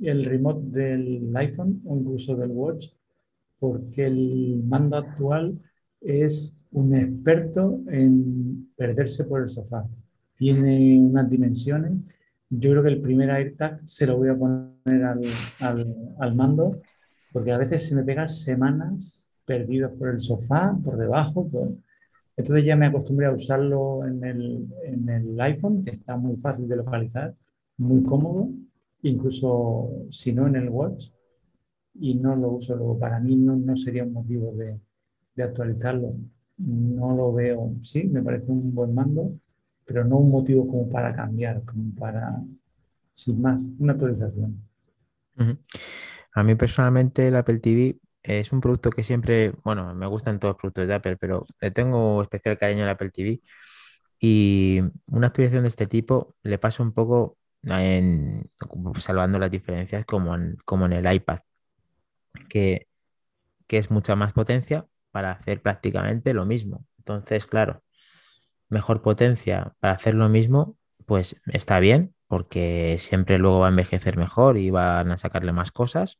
el 0.00 0.24
remote 0.24 0.66
del 0.70 1.36
iPhone 1.36 1.82
o 1.86 1.96
incluso 1.96 2.34
del 2.36 2.50
Watch 2.50 2.88
porque 3.60 4.06
el 4.06 4.64
mando 4.66 4.96
actual 4.96 5.56
es 6.00 6.64
un 6.72 6.94
experto 6.96 7.80
en 7.88 8.72
perderse 8.76 9.24
por 9.24 9.40
el 9.40 9.48
sofá. 9.48 9.86
Tiene 10.36 10.98
unas 11.00 11.30
dimensiones. 11.30 11.92
Yo 12.50 12.72
creo 12.72 12.82
que 12.82 12.88
el 12.88 13.00
primer 13.00 13.30
AirTag 13.30 13.80
se 13.88 14.06
lo 14.06 14.16
voy 14.16 14.28
a 14.30 14.36
poner 14.36 15.04
al, 15.04 15.20
al, 15.60 15.96
al 16.18 16.34
mando 16.34 16.80
porque 17.34 17.50
a 17.50 17.58
veces 17.58 17.88
se 17.88 17.96
me 17.96 18.04
pegan 18.04 18.28
semanas 18.28 19.28
perdidos 19.44 19.90
por 19.98 20.08
el 20.08 20.20
sofá, 20.20 20.78
por 20.84 20.96
debajo. 20.96 21.50
Entonces 22.36 22.64
ya 22.64 22.76
me 22.76 22.86
acostumbré 22.86 23.26
a 23.26 23.32
usarlo 23.32 24.06
en 24.06 24.22
el, 24.22 24.68
en 24.84 25.08
el 25.08 25.40
iPhone, 25.40 25.84
que 25.84 25.90
está 25.90 26.16
muy 26.16 26.36
fácil 26.36 26.68
de 26.68 26.76
localizar, 26.76 27.34
muy 27.76 28.04
cómodo, 28.04 28.50
incluso 29.02 30.06
si 30.10 30.32
no 30.32 30.46
en 30.46 30.54
el 30.54 30.68
Watch, 30.68 31.10
y 31.94 32.14
no 32.14 32.36
lo 32.36 32.50
uso 32.52 32.76
luego. 32.76 33.00
Para 33.00 33.18
mí 33.18 33.34
no, 33.34 33.56
no 33.56 33.74
sería 33.74 34.04
un 34.04 34.12
motivo 34.12 34.52
de, 34.52 34.78
de 35.34 35.42
actualizarlo. 35.42 36.10
No 36.58 37.16
lo 37.16 37.32
veo, 37.32 37.74
sí, 37.82 38.04
me 38.04 38.22
parece 38.22 38.52
un 38.52 38.72
buen 38.72 38.94
mando, 38.94 39.32
pero 39.84 40.04
no 40.04 40.18
un 40.18 40.30
motivo 40.30 40.68
como 40.68 40.88
para 40.88 41.12
cambiar, 41.12 41.64
como 41.64 41.92
para, 41.96 42.40
sin 43.12 43.42
más, 43.42 43.68
una 43.80 43.94
actualización. 43.94 44.56
A 46.34 46.42
mí 46.42 46.54
personalmente 46.56 47.28
el 47.28 47.36
Apple 47.36 47.60
TV 47.60 47.98
es 48.22 48.52
un 48.52 48.60
producto 48.60 48.90
que 48.90 49.04
siempre, 49.04 49.52
bueno, 49.64 49.94
me 49.94 50.06
gustan 50.06 50.40
todos 50.40 50.54
los 50.54 50.60
productos 50.60 50.88
de 50.88 50.94
Apple, 50.94 51.16
pero 51.18 51.46
le 51.60 51.70
tengo 51.70 52.22
especial 52.22 52.58
cariño 52.58 52.84
al 52.84 52.90
Apple 52.90 53.10
TV. 53.10 53.40
Y 54.18 54.80
una 55.06 55.28
actualización 55.28 55.64
de 55.64 55.68
este 55.68 55.86
tipo 55.86 56.36
le 56.42 56.58
pasa 56.58 56.82
un 56.82 56.92
poco 56.92 57.38
en, 57.64 58.50
salvando 58.98 59.38
las 59.38 59.50
diferencias 59.50 60.04
como 60.06 60.34
en, 60.34 60.92
el 60.92 61.12
iPad, 61.14 61.40
que, 62.48 62.88
que 63.66 63.78
es 63.78 63.90
mucha 63.90 64.16
más 64.16 64.32
potencia 64.32 64.86
para 65.10 65.32
hacer 65.32 65.62
prácticamente 65.62 66.34
lo 66.34 66.46
mismo. 66.46 66.86
Entonces, 66.98 67.46
claro, 67.46 67.82
mejor 68.68 69.02
potencia 69.02 69.74
para 69.80 69.94
hacer 69.94 70.14
lo 70.14 70.28
mismo, 70.28 70.76
pues 71.06 71.36
está 71.46 71.80
bien, 71.80 72.14
porque 72.26 72.96
siempre 72.98 73.38
luego 73.38 73.60
va 73.60 73.66
a 73.66 73.70
envejecer 73.70 74.16
mejor 74.16 74.58
y 74.58 74.70
van 74.70 75.10
a 75.12 75.18
sacarle 75.18 75.52
más 75.52 75.72
cosas. 75.72 76.18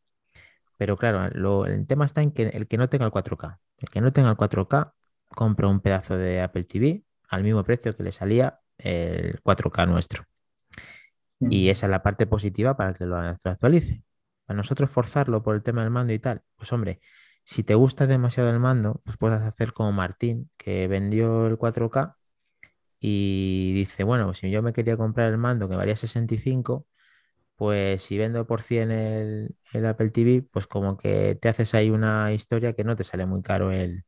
Pero 0.77 0.97
claro, 0.97 1.65
el 1.67 1.87
tema 1.87 2.05
está 2.05 2.23
en 2.23 2.33
que 2.33 2.49
el 2.49 2.67
que 2.67 2.77
no 2.79 2.89
tenga 2.89 3.07
el 3.07 3.13
4K, 3.13 3.59
el 3.79 3.89
que 3.89 4.01
no 4.01 4.13
tenga 4.13 4.31
el 4.31 4.37
4K, 4.37 4.93
compra 5.29 5.69
un 5.69 5.81
pedazo 5.81 6.17
de 6.17 6.41
Apple 6.41 6.65
TV 6.65 7.05
al 7.29 7.43
mismo 7.43 7.65
precio 7.65 7.97
que 7.97 8.03
le 8.03 8.13
salía 8.13 8.61
el 8.79 9.41
4K 9.43 9.89
nuestro. 9.89 10.25
Y 11.41 11.69
esa 11.69 11.87
es 11.87 11.91
la 11.91 12.03
parte 12.03 12.27
positiva 12.27 12.77
para 12.77 12.95
que 12.95 13.05
lo 13.05 13.17
actualice. 13.17 14.03
A 14.47 14.55
nosotros 14.55 14.91
forzarlo 14.91 15.43
por 15.43 15.55
el 15.55 15.63
tema 15.63 15.83
del 15.83 15.91
mando 15.91 16.13
y 16.13 16.19
tal, 16.19 16.43
pues 16.57 16.73
hombre, 16.73 17.01
si 17.45 17.63
te 17.63 17.75
gusta 17.75 18.07
demasiado 18.07 18.51
el 18.51 18.61
mando, 18.61 19.01
pues 19.05 19.17
puedes 19.17 19.41
hacer 19.41 19.73
como 19.73 19.93
Martín, 19.93 20.51
que 20.57 20.89
vendió 20.89 21.47
el 21.47 21.59
4K 21.59 22.15
y 23.01 23.73
dice, 23.75 24.05
bueno, 24.05 24.33
si 24.35 24.51
yo 24.51 24.63
me 24.63 24.73
quería 24.73 24.97
comprar 24.97 25.31
el 25.31 25.39
mando 25.39 25.69
que 25.69 25.77
valía 25.77 25.97
65, 25.97 26.87
pues 27.57 28.03
si 28.03 28.19
vendo 28.19 28.47
por 28.47 28.63
100 28.63 28.91
el, 28.93 29.57
Apple 29.87 30.11
TV, 30.11 30.43
pues 30.51 30.67
como 30.67 30.97
que 30.97 31.37
te 31.41 31.49
haces 31.49 31.75
ahí 31.75 31.91
una 31.91 32.33
historia 32.33 32.75
que 32.75 32.85
no 32.85 32.97
te 32.97 33.05
sale 33.05 33.27
muy 33.27 33.43
caro 33.43 33.73
el, 33.73 34.05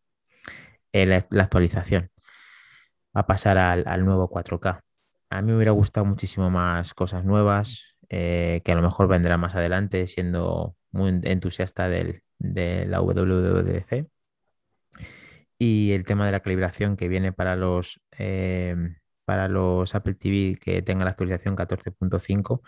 la 0.92 1.26
actualización 1.42 2.10
a 3.14 3.26
pasar 3.26 3.58
al, 3.58 4.04
nuevo 4.04 4.28
4K. 4.28 4.80
A 5.30 5.42
mí 5.42 5.50
me 5.50 5.56
hubiera 5.56 5.72
gustado 5.72 6.06
muchísimo 6.06 6.50
más 6.50 6.94
cosas 6.94 7.24
nuevas, 7.24 7.96
eh, 8.08 8.62
que 8.64 8.72
a 8.72 8.74
lo 8.76 8.82
mejor 8.82 9.08
vendrá 9.08 9.38
más 9.38 9.54
adelante, 9.54 10.06
siendo 10.06 10.76
muy 10.92 11.20
entusiasta 11.24 11.88
del, 11.88 12.22
de 12.38 12.86
la 12.86 13.00
WWDC. 13.00 14.06
Y 15.58 15.92
el 15.92 16.04
tema 16.04 16.26
de 16.26 16.32
la 16.32 16.40
calibración 16.40 16.96
que 16.96 17.08
viene 17.08 17.32
para 17.32 17.56
los, 17.56 18.00
eh, 18.18 18.76
para 19.24 19.48
los 19.48 19.94
Apple 19.94 20.14
TV 20.14 20.58
que 20.60 20.82
tenga 20.82 21.04
la 21.04 21.12
actualización 21.12 21.56
14.5. 21.56 22.62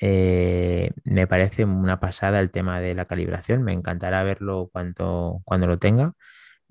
Eh, 0.00 0.90
me 1.04 1.26
parece 1.26 1.64
una 1.64 2.00
pasada 2.00 2.40
el 2.40 2.50
tema 2.50 2.80
de 2.80 2.94
la 2.94 3.06
calibración. 3.06 3.62
Me 3.62 3.72
encantará 3.72 4.22
verlo 4.22 4.68
cuando, 4.72 5.40
cuando 5.44 5.66
lo 5.66 5.78
tenga, 5.78 6.14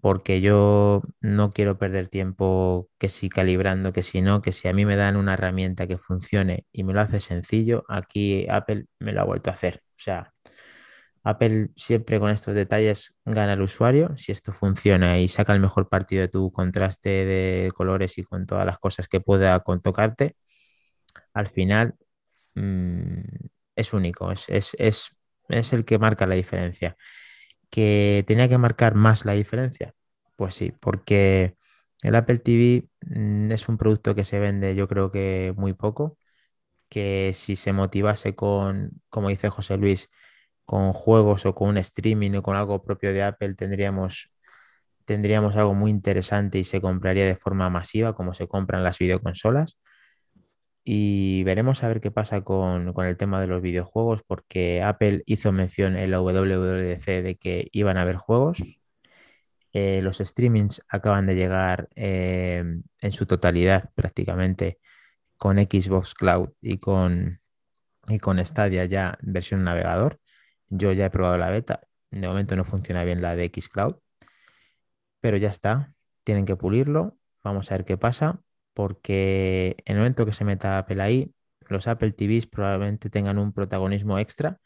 porque 0.02 0.42
yo 0.42 1.02
no 1.22 1.52
quiero 1.54 1.78
perder 1.78 2.10
tiempo 2.10 2.90
que 3.00 3.10
si 3.10 3.30
calibrando, 3.30 3.94
que 3.94 4.04
si 4.04 4.22
no, 4.22 4.42
que 4.42 4.52
si 4.52 4.68
a 4.68 4.74
mí 4.74 4.86
me 4.86 4.96
dan 4.96 5.18
una 5.18 5.34
herramienta 5.36 5.88
que 5.88 5.98
funcione 5.98 6.66
y 6.72 6.84
me 6.84 6.94
lo 6.94 7.02
hace 7.02 7.22
sencillo, 7.22 7.86
aquí 7.90 8.48
Apple 8.50 8.86
me 9.00 9.14
lo 9.14 9.22
ha 9.22 9.26
vuelto 9.26 9.50
a 9.50 9.54
hacer. 9.54 9.82
O 9.92 10.00
sea, 10.04 10.34
Apple 11.24 11.70
siempre 11.76 12.20
con 12.20 12.30
estos 12.32 12.54
detalles 12.56 13.16
gana 13.26 13.54
el 13.54 13.62
usuario. 13.62 14.16
Si 14.18 14.32
esto 14.32 14.54
funciona 14.54 15.20
y 15.20 15.28
saca 15.28 15.54
el 15.54 15.60
mejor 15.60 15.90
partido 15.90 16.22
de 16.22 16.28
tu 16.30 16.52
contraste 16.52 17.10
de 17.10 17.72
colores 17.76 18.18
y 18.18 18.24
con 18.24 18.46
todas 18.46 18.66
las 18.66 18.78
cosas 18.80 19.08
que 19.08 19.22
pueda 19.22 19.60
con 19.62 19.82
tocarte, 19.82 20.36
al 21.34 21.48
final 21.50 21.96
mm, 22.56 23.22
es 23.76 23.94
único, 23.94 24.32
es, 24.32 24.46
es, 24.50 25.14
el 25.74 25.86
que 25.86 26.00
marca 26.00 26.26
la 26.28 26.36
diferencia. 26.36 26.98
¿Que 27.70 28.24
tenía 28.28 28.50
que 28.50 28.58
marcar 28.58 28.96
más 28.96 29.26
la 29.26 29.34
diferencia? 29.34 29.94
Pues 30.36 30.56
sí, 30.56 30.74
porque 30.80 31.56
el 32.04 32.16
Apple 32.16 32.40
TV 32.40 32.90
mm, 33.08 33.52
es 33.52 33.70
un 33.70 33.78
producto 33.78 34.16
que 34.16 34.26
se 34.26 34.40
vende 34.40 34.76
yo 34.76 34.88
creo 34.88 35.12
que 35.12 35.54
muy 35.58 35.74
poco, 35.74 36.18
que 36.90 37.32
si 37.34 37.56
se 37.56 37.74
motivase 37.74 38.36
con, 38.36 39.02
como 39.10 39.30
dice 39.30 39.50
José 39.50 39.78
Luis, 39.78 40.10
con 40.66 40.94
juegos 40.94 41.46
o 41.46 41.56
con 41.56 41.70
un 41.70 41.78
streaming 41.78 42.34
o 42.36 42.44
con 42.44 42.56
algo 42.56 42.84
propio 42.84 43.14
de 43.14 43.24
Apple 43.24 43.56
tendríamos, 43.56 44.32
tendríamos 45.06 45.56
algo 45.58 45.74
muy 45.76 45.92
interesante 45.92 46.60
y 46.60 46.64
se 46.66 46.82
compraría 46.82 47.26
de 47.26 47.36
forma 47.36 47.70
masiva 47.70 48.16
como 48.16 48.34
se 48.34 48.48
compran 48.48 48.84
las 48.84 49.00
videoconsolas. 49.00 49.78
Y 50.88 51.44
veremos 51.46 51.84
a 51.84 51.88
ver 51.88 52.00
qué 52.00 52.12
pasa 52.12 52.42
con, 52.42 52.94
el 52.96 53.18
tema 53.18 53.42
de 53.42 53.48
los 53.48 53.62
videojuegos 53.62 54.22
porque 54.24 54.84
Apple 54.84 55.24
hizo 55.26 55.52
mención 55.52 55.98
en 55.98 56.12
la 56.12 56.22
WWDC 56.22 57.06
de 57.24 57.38
que 57.42 57.70
iban 57.72 57.98
a 57.98 58.02
haber 58.02 58.18
juegos. 58.18 58.60
Eh, 59.74 60.02
los 60.04 60.20
streamings 60.20 60.82
acaban 60.88 61.26
de 61.26 61.36
llegar 61.36 61.90
eh, 61.96 62.64
en 63.02 63.12
su 63.12 63.26
totalidad 63.26 63.92
prácticamente 63.96 64.80
con 65.38 65.58
Xbox 65.58 66.14
Cloud 66.14 66.50
y 66.62 66.78
con, 66.78 67.42
y 68.08 68.20
con 68.20 68.46
Stadia 68.46 68.86
ya 68.86 69.18
versión 69.22 69.64
navegador. 69.64 70.20
Yo 70.70 70.94
ya 70.94 71.08
he 71.08 71.10
probado 71.10 71.38
la 71.40 71.50
beta. 71.50 71.82
De 72.12 72.28
momento 72.28 72.56
no 72.56 72.64
funciona 72.64 73.04
bien 73.04 73.22
la 73.22 73.36
de 73.36 73.52
Xcloud. 73.54 73.96
Pero 75.20 75.38
ya 75.38 75.50
está. 75.50 75.94
Tienen 76.24 76.46
que 76.46 76.56
pulirlo. 76.56 77.18
Vamos 77.44 77.72
a 77.72 77.76
ver 77.76 77.86
qué 77.86 77.98
pasa. 77.98 78.42
Porque 78.76 79.78
en 79.86 79.96
el 79.96 80.00
momento 80.00 80.26
que 80.26 80.34
se 80.34 80.44
meta 80.44 80.78
Apple 80.78 81.02
ahí, 81.02 81.34
los 81.70 81.88
Apple 81.88 82.12
TVs 82.12 82.46
probablemente 82.46 83.10
tengan 83.10 83.40
un 83.40 83.54
protagonismo 83.54 84.20
extra. 84.20 84.60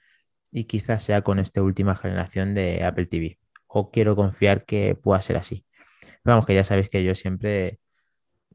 Y 0.51 0.63
quizás 0.65 1.03
sea 1.03 1.21
con 1.21 1.37
esta 1.37 1.61
última 1.61 1.95
generación 1.95 2.55
de 2.55 2.83
Apple 2.83 3.05
TV. 3.05 3.39
O 3.67 3.91
quiero 3.91 4.15
confiar 4.15 4.65
que 4.65 4.95
pueda 4.95 5.21
ser 5.21 5.37
así. 5.37 5.63
vamos, 6.23 6.47
que 6.47 6.55
ya 6.55 6.63
sabéis 6.63 6.89
que 6.89 7.03
yo 7.03 7.13
siempre 7.13 7.79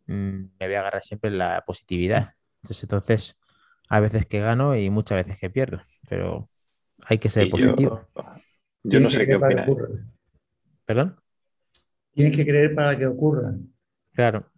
mm, 0.06 0.42
me 0.58 0.66
voy 0.66 0.74
a 0.74 0.80
agarrar 0.80 1.04
siempre 1.04 1.30
en 1.30 1.38
la 1.38 1.62
positividad. 1.64 2.34
Entonces, 2.62 2.82
entonces, 2.82 3.40
a 3.88 4.00
veces 4.00 4.26
que 4.26 4.40
gano 4.40 4.76
y 4.76 4.90
muchas 4.90 5.24
veces 5.24 5.38
que 5.38 5.50
pierdo. 5.50 5.82
Pero 6.08 6.50
hay 7.04 7.18
que 7.18 7.30
ser 7.30 7.48
positivo. 7.48 8.08
Yo, 8.82 8.98
no 8.98 9.08
sé 9.08 9.24
qué 9.24 9.36
opinas. 9.36 9.68
¿Perdón? 10.84 11.16
Tienes 12.12 12.36
que 12.36 12.44
creer 12.44 12.74
para 12.74 12.98
que 12.98 13.06
ocurra. 13.06 13.54
Claro. 14.14 14.50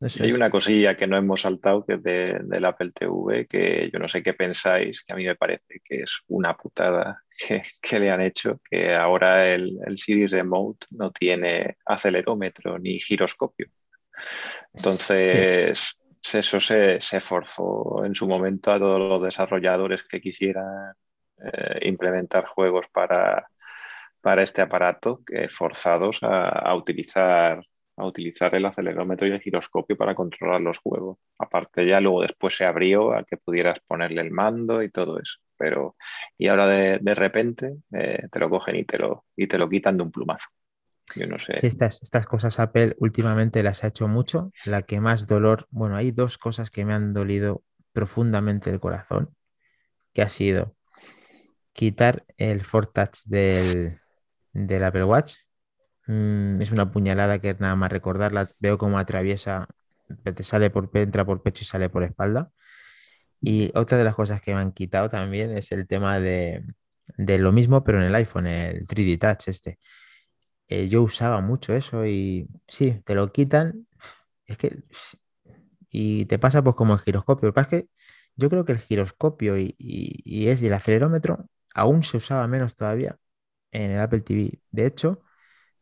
Hay 0.00 0.32
una 0.32 0.50
cosilla 0.50 0.96
que 0.96 1.06
no 1.06 1.16
hemos 1.16 1.40
saltado, 1.40 1.84
que 1.84 1.94
es 1.94 2.02
de, 2.02 2.40
del 2.44 2.64
Apple 2.64 2.92
TV, 2.92 3.46
que 3.46 3.90
yo 3.92 3.98
no 3.98 4.08
sé 4.08 4.22
qué 4.22 4.32
pensáis, 4.32 5.02
que 5.02 5.12
a 5.12 5.16
mí 5.16 5.24
me 5.24 5.34
parece 5.34 5.80
que 5.84 6.02
es 6.02 6.20
una 6.28 6.56
putada 6.56 7.22
que, 7.82 7.98
le 7.98 8.10
han 8.10 8.20
hecho, 8.20 8.60
que 8.70 8.94
ahora 8.94 9.46
el, 9.46 9.78
el 9.86 9.98
Siri 9.98 10.26
Remote 10.26 10.86
no 10.90 11.10
tiene 11.10 11.76
acelerómetro 11.84 12.78
ni 12.78 12.98
giroscopio. 13.00 13.68
Entonces, 14.72 15.98
eso 16.32 16.60
se, 16.60 17.00
se 17.00 17.20
forzó 17.20 18.04
en 18.04 18.14
su 18.14 18.26
momento 18.26 18.72
a 18.72 18.78
todos 18.78 19.00
los 19.00 19.22
desarrolladores 19.22 20.04
que 20.04 20.20
quisieran 20.20 20.94
eh, 21.40 21.88
implementar 21.88 22.46
juegos 22.46 22.86
para, 22.92 23.48
para 24.20 24.42
este 24.42 24.60
aparato 24.62 25.22
forzados 25.48 26.18
a, 26.22 26.74
utilizar 26.74 27.62
a 27.98 28.06
utilizar 28.06 28.54
el 28.54 28.64
acelerómetro 28.64 29.26
y 29.26 29.32
el 29.32 29.40
giroscopio 29.40 29.96
para 29.96 30.14
controlar 30.14 30.60
los 30.60 30.78
juegos. 30.78 31.18
Aparte 31.38 31.86
ya 31.86 32.00
luego 32.00 32.22
después 32.22 32.56
se 32.56 32.64
abrió 32.64 33.12
a 33.12 33.24
que 33.24 33.36
pudieras 33.36 33.80
ponerle 33.86 34.20
el 34.20 34.30
mando 34.30 34.82
y 34.82 34.90
todo 34.90 35.18
eso. 35.18 35.38
Pero 35.56 35.96
y 36.36 36.46
ahora 36.46 36.68
de, 36.68 37.14
repente 37.14 37.78
eh, 37.92 38.28
te 38.30 38.38
lo 38.38 38.48
cogen 38.48 38.76
y 38.76 38.84
te 38.84 38.98
lo, 38.98 39.24
y 39.36 39.46
te 39.48 39.58
lo 39.58 39.68
quitan 39.68 39.96
de 39.96 40.04
un 40.04 40.12
plumazo. 40.12 40.48
Yo 41.16 41.26
no 41.26 41.38
sé. 41.38 41.54
estas, 41.66 42.02
estas 42.02 42.26
cosas 42.26 42.60
Apple 42.60 42.94
últimamente 42.98 43.62
las 43.62 43.82
ha 43.82 43.88
hecho 43.88 44.06
mucho. 44.08 44.52
La 44.64 44.82
que 44.82 45.00
más 45.00 45.26
dolor, 45.26 45.66
bueno, 45.70 45.96
hay 45.96 46.12
dos 46.12 46.38
cosas 46.38 46.70
que 46.70 46.84
me 46.84 46.92
han 46.92 47.12
dolido 47.12 47.64
profundamente 47.92 48.70
el 48.70 48.78
corazón, 48.78 49.34
que 50.12 50.22
ha 50.22 50.28
sido 50.28 50.76
quitar 51.72 52.24
el 52.36 52.62
Touch 52.62 53.22
del, 53.24 53.98
del 54.52 54.84
Apple 54.84 55.04
Watch. 55.04 55.36
Mm, 56.08 56.60
es 56.62 56.72
una 56.72 56.90
puñalada 56.90 57.38
que 57.40 57.54
nada 57.60 57.76
más 57.76 57.92
recordarla. 57.92 58.48
Veo 58.60 58.78
cómo 58.78 58.98
atraviesa, 58.98 59.68
te 60.24 60.42
sale 60.42 60.70
por, 60.70 60.90
entra 60.94 61.24
por 61.24 61.42
pecho 61.42 61.62
y 61.64 61.66
sale 61.66 61.90
por 61.90 62.02
espalda. 62.04 62.50
Y 63.40 63.70
otra 63.76 63.98
de 63.98 64.04
las 64.04 64.14
cosas 64.16 64.40
que 64.40 64.54
me 64.54 64.60
han 64.60 64.72
quitado 64.72 65.08
también 65.10 65.50
es 65.52 65.72
el 65.72 65.86
tema 65.88 66.20
de, 66.20 66.64
lo 67.16 67.52
mismo, 67.52 67.84
pero 67.84 68.00
en 68.00 68.06
el 68.06 68.14
iPhone, 68.14 68.46
el 68.46 68.86
3D 68.86 69.18
Touch 69.18 69.48
este. 69.48 69.78
Eh, 70.68 70.88
yo 70.88 71.02
usaba 71.02 71.40
mucho 71.40 71.74
eso 71.74 72.06
y 72.06 72.48
sí, 72.68 73.02
te 73.04 73.14
lo 73.14 73.32
quitan. 73.32 73.86
Es 74.46 74.58
que. 74.58 74.78
Y 75.90 76.26
te 76.26 76.38
pasa 76.38 76.62
pues 76.62 76.76
como 76.76 76.94
el 76.94 77.00
giroscopio. 77.00 77.48
Lo 77.48 77.54
pasa 77.54 77.76
es 77.76 77.82
que 77.82 77.88
yo 78.36 78.50
creo 78.50 78.64
que 78.64 78.72
el 78.72 78.78
giroscopio 78.78 79.58
y, 79.58 79.74
y 79.78 80.48
es 80.48 80.62
y 80.62 80.66
el 80.66 80.74
acelerómetro 80.74 81.46
aún 81.74 82.04
se 82.04 82.16
usaba 82.18 82.46
menos 82.48 82.76
todavía 82.76 83.18
en 83.72 83.92
el 83.92 84.00
Apple 84.00 84.20
TV. 84.22 84.60
De 84.70 84.86
hecho, 84.86 85.22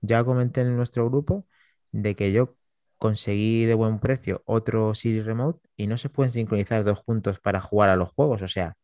ya 0.01 0.25
comenté 0.25 0.63
en 0.63 0.77
nuestro 0.77 1.09
grupo 1.09 1.47
de 1.93 2.17
que 2.17 2.33
yo 2.33 2.57
conseguí 2.99 3.65
de 3.67 3.75
buen 3.75 3.99
precio 4.01 4.43
otro 4.47 4.95
Siri 4.95 5.23
Remote 5.23 5.61
y 5.77 5.87
no 5.87 5.99
se 5.99 6.09
pueden 6.11 6.33
sincronizar 6.33 6.85
dos 6.85 6.99
juntos 7.01 7.41
para 7.41 7.61
jugar 7.61 7.91
a 7.91 7.97
los 7.97 8.11
juegos. 8.11 8.43
O 8.43 8.49
sea, 8.49 8.77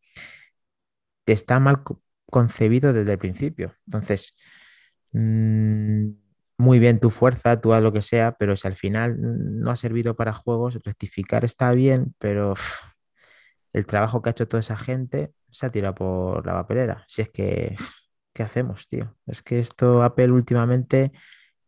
está 1.26 1.58
mal 1.60 1.82
concebido 2.30 2.92
desde 2.92 3.12
el 3.12 3.18
principio. 3.18 3.74
Entonces, 3.86 4.34
mm, 5.12 6.10
muy 6.58 6.78
bien 6.78 6.98
tu 7.00 7.10
fuerza, 7.10 7.60
tú 7.60 7.72
haz 7.72 7.82
lo 7.82 7.92
que 7.92 8.02
sea, 8.02 8.32
pero 8.38 8.56
si 8.56 8.68
al 8.68 8.76
final 8.76 9.16
no 9.20 9.70
ha 9.70 9.76
servido 9.76 10.16
para 10.16 10.32
juegos, 10.32 10.78
rectificar 10.84 11.44
está 11.44 11.72
bien, 11.72 12.14
pero 12.18 12.54
el 13.72 13.86
trabajo 13.86 14.22
que 14.22 14.30
ha 14.30 14.32
hecho 14.32 14.48
toda 14.48 14.60
esa 14.60 14.76
gente 14.76 15.32
se 15.50 15.66
ha 15.66 15.70
tirado 15.70 15.94
por 15.94 16.46
la 16.46 16.54
papelera. 16.54 17.04
Si 17.08 17.22
es 17.22 17.28
que, 17.30 17.76
¿qué 18.32 18.42
hacemos, 18.42 18.88
tío? 18.88 19.16
Es 19.26 19.42
que 19.42 19.58
esto 19.58 20.02
Apple 20.02 20.32
últimamente 20.32 21.12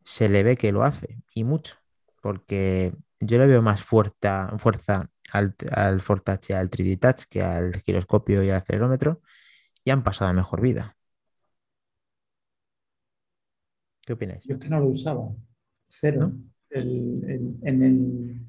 se 0.04 0.28
le 0.28 0.42
ve 0.42 0.56
que 0.56 0.72
lo 0.72 0.84
hace 0.84 1.22
y 1.34 1.44
mucho, 1.44 1.76
porque 2.22 2.92
yo 3.20 3.38
le 3.38 3.46
veo 3.46 3.62
más 3.62 3.82
fuerza, 3.82 4.52
fuerza 4.58 5.10
al, 5.32 5.54
al 5.70 6.02
Touch 6.02 6.50
al 6.50 6.70
3D 6.70 6.98
Touch 6.98 7.24
que 7.28 7.42
al 7.42 7.74
giroscopio 7.82 8.42
y 8.42 8.50
al 8.50 8.56
acelerómetro 8.56 9.20
y 9.84 9.90
han 9.90 10.02
pasado 10.02 10.30
a 10.30 10.34
mejor 10.34 10.60
vida. 10.60 10.96
¿Qué 14.02 14.12
opináis? 14.12 14.44
Yo 14.44 14.54
es 14.54 14.60
que 14.60 14.68
no 14.68 14.80
lo 14.80 14.88
usaba. 14.88 15.28
Cero. 15.88 16.32
en, 16.70 17.62
el, 17.62 18.40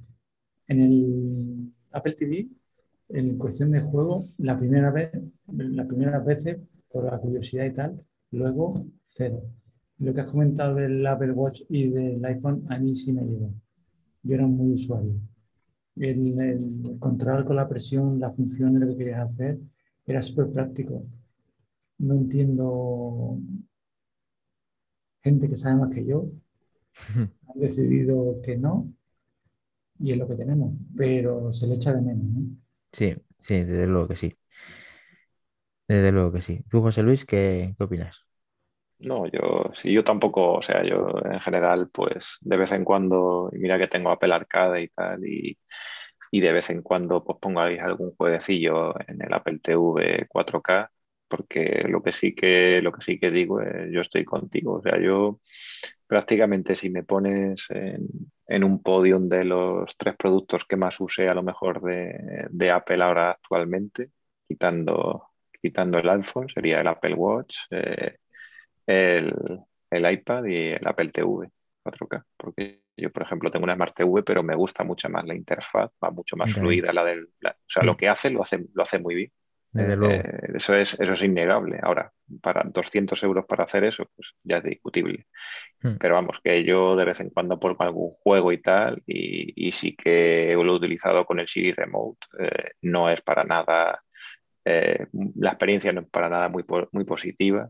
en 0.67 0.81
el 0.81 1.73
Apple 1.91 2.13
TV, 2.13 2.47
en 3.09 3.37
cuestión 3.37 3.71
de 3.71 3.81
juego, 3.81 4.29
la 4.37 4.57
primera 4.57 4.91
vez, 4.91 5.11
la 5.47 5.85
primera 5.85 6.19
vez 6.19 6.45
por 6.95 7.05
la 7.11 7.19
curiosidad 7.19 7.65
y 7.65 7.73
tal, 7.73 8.01
luego 8.31 8.85
cero. 9.05 9.43
Lo 9.99 10.13
que 10.13 10.21
has 10.21 10.31
comentado 10.31 10.75
del 10.75 11.05
Apple 11.05 11.33
Watch 11.33 11.63
y 11.69 11.89
del 11.89 12.23
iPhone, 12.25 12.65
a 12.69 12.79
mí 12.79 12.95
sí 12.95 13.11
me 13.13 13.23
llegó. 13.25 13.53
Yo 14.23 14.35
era 14.35 14.47
muy 14.47 14.73
usuario. 14.73 15.13
El, 15.97 16.39
el 16.39 16.99
controlar 16.99 17.45
con 17.45 17.57
la 17.57 17.67
presión, 17.69 18.19
la 18.19 18.31
función 18.31 18.73
de 18.73 18.81
lo 18.81 18.87
que 18.89 18.97
querías 18.97 19.21
hacer, 19.21 19.59
era 20.07 20.21
súper 20.21 20.51
práctico. 20.51 21.05
No 21.99 22.15
entiendo 22.15 23.39
gente 25.23 25.49
que 25.49 25.57
sabe 25.57 25.75
más 25.81 25.93
que 25.93 26.05
yo, 26.05 26.29
han 27.47 27.59
decidido 27.59 28.39
que 28.43 28.55
no, 28.57 28.93
y 29.99 30.11
es 30.11 30.17
lo 30.17 30.27
que 30.27 30.35
tenemos, 30.35 30.73
pero 30.95 31.51
se 31.51 31.67
le 31.67 31.75
echa 31.75 31.93
de 31.93 32.01
menos. 32.01 32.25
Sí, 32.91 33.15
sí, 33.39 33.63
desde 33.63 33.87
luego 33.87 34.07
que 34.07 34.15
sí. 34.15 34.35
Desde 35.87 36.11
luego 36.11 36.31
que 36.31 36.41
sí. 36.41 36.61
¿Tú, 36.69 36.81
José 36.81 37.03
Luis, 37.03 37.25
qué, 37.25 37.73
qué 37.77 37.83
opinas? 37.83 38.25
No, 38.99 39.27
yo 39.27 39.71
sí, 39.73 39.91
yo 39.91 40.03
tampoco, 40.03 40.53
o 40.53 40.61
sea, 40.61 40.83
yo 40.83 41.07
en 41.25 41.39
general, 41.41 41.89
pues 41.91 42.37
de 42.41 42.57
vez 42.57 42.71
en 42.71 42.85
cuando, 42.85 43.49
mira 43.53 43.77
que 43.77 43.87
tengo 43.87 44.09
Apple 44.09 44.33
Arcade 44.33 44.83
y 44.83 44.87
tal, 44.87 45.25
y, 45.27 45.59
y 46.31 46.41
de 46.41 46.51
vez 46.51 46.69
en 46.69 46.81
cuando 46.81 47.23
pues 47.23 47.37
pongo 47.41 47.61
ahí 47.61 47.77
algún 47.77 48.15
jueguecillo 48.15 48.93
en 49.07 49.21
el 49.21 49.33
Apple 49.33 49.59
TV 49.59 50.27
4K 50.29 50.91
porque 51.27 51.85
lo 51.89 52.01
que 52.03 52.11
sí 52.11 52.35
que, 52.35 52.81
lo 52.81 52.91
que, 52.91 53.01
sí 53.01 53.19
que 53.19 53.31
digo 53.31 53.61
es, 53.61 53.91
yo 53.91 54.01
estoy 54.01 54.25
contigo, 54.25 54.75
o 54.75 54.81
sea, 54.81 54.99
yo 55.01 55.39
prácticamente 56.07 56.75
si 56.75 56.89
me 56.89 57.03
pones 57.03 57.67
en, 57.69 58.63
un 58.63 58.81
podium 58.83 59.27
de 59.29 59.43
los 59.45 59.97
tres 59.97 60.15
productos 60.17 60.65
que 60.65 60.77
más 60.77 60.99
use 60.99 61.27
a 61.29 61.33
lo 61.33 61.43
mejor 61.43 61.81
de, 61.81 62.71
Apple 62.71 63.03
ahora 63.03 63.31
actualmente, 63.31 64.11
quitando, 64.47 65.29
quitando 65.65 65.97
el 65.97 66.07
iPhone, 66.07 66.47
sería 66.47 66.79
el 66.79 66.87
Apple 66.87 67.15
Watch, 67.15 67.57
eh, 67.71 68.17
el, 68.85 69.33
iPad 69.91 70.45
y 70.45 70.57
el 70.67 70.87
Apple 70.87 71.09
TV 71.09 71.49
4K, 71.83 72.23
porque 72.37 72.83
yo, 72.95 73.11
por 73.11 73.23
ejemplo, 73.23 73.49
tengo 73.49 73.63
una 73.63 73.73
Smart 73.73 73.95
TV, 73.95 74.21
pero 74.21 74.43
me 74.43 74.55
gusta 74.55 74.83
mucho 74.83 75.09
más 75.09 75.25
la 75.25 75.33
interfaz, 75.33 75.89
va 76.03 76.11
mucho 76.11 76.37
más 76.37 76.53
fluida 76.53 76.93
la 76.93 77.03
del... 77.03 77.23
o 77.25 77.49
sea, 77.65 77.81
lo 77.81 77.93
mm. 77.93 77.97
que 77.97 78.07
hace 78.07 78.29
lo, 78.29 78.43
hace, 78.43 78.63
lo 78.75 78.83
hace 78.83 78.99
muy 78.99 79.15
bien. 79.15 79.31
Eh, 79.77 80.21
eso, 80.53 80.73
es, 80.73 80.93
eso 80.99 81.13
es 81.13 81.23
innegable. 81.23 81.79
Ahora, 81.81 82.11
para 82.41 82.63
200 82.63 83.21
euros 83.23 83.45
para 83.45 83.65
hacer 83.65 83.83
eso, 83.83 84.09
pues 84.15 84.33
ya 84.43 84.57
es 84.57 84.63
discutible. 84.63 85.27
Hmm. 85.81 85.97
Pero 85.99 86.15
vamos, 86.15 86.39
que 86.41 86.63
yo 86.63 86.95
de 86.95 87.05
vez 87.05 87.19
en 87.19 87.29
cuando 87.29 87.59
pongo 87.59 87.83
algún 87.83 88.11
juego 88.11 88.51
y 88.51 88.59
tal, 88.59 89.03
y, 89.05 89.71
sí 89.71 89.95
que 89.95 90.53
lo 90.53 90.73
he 90.73 90.75
utilizado 90.75 91.25
con 91.25 91.39
el 91.39 91.47
Siri 91.47 91.73
Remote. 91.73 92.27
Eh, 92.39 92.71
no 92.83 93.09
es 93.09 93.21
para 93.21 93.43
nada, 93.43 94.01
eh, 94.65 95.07
la 95.35 95.51
experiencia 95.51 95.93
no 95.93 96.01
es 96.01 96.09
para 96.09 96.27
nada 96.27 96.49
muy, 96.49 96.65
muy 96.91 97.05
positiva, 97.05 97.69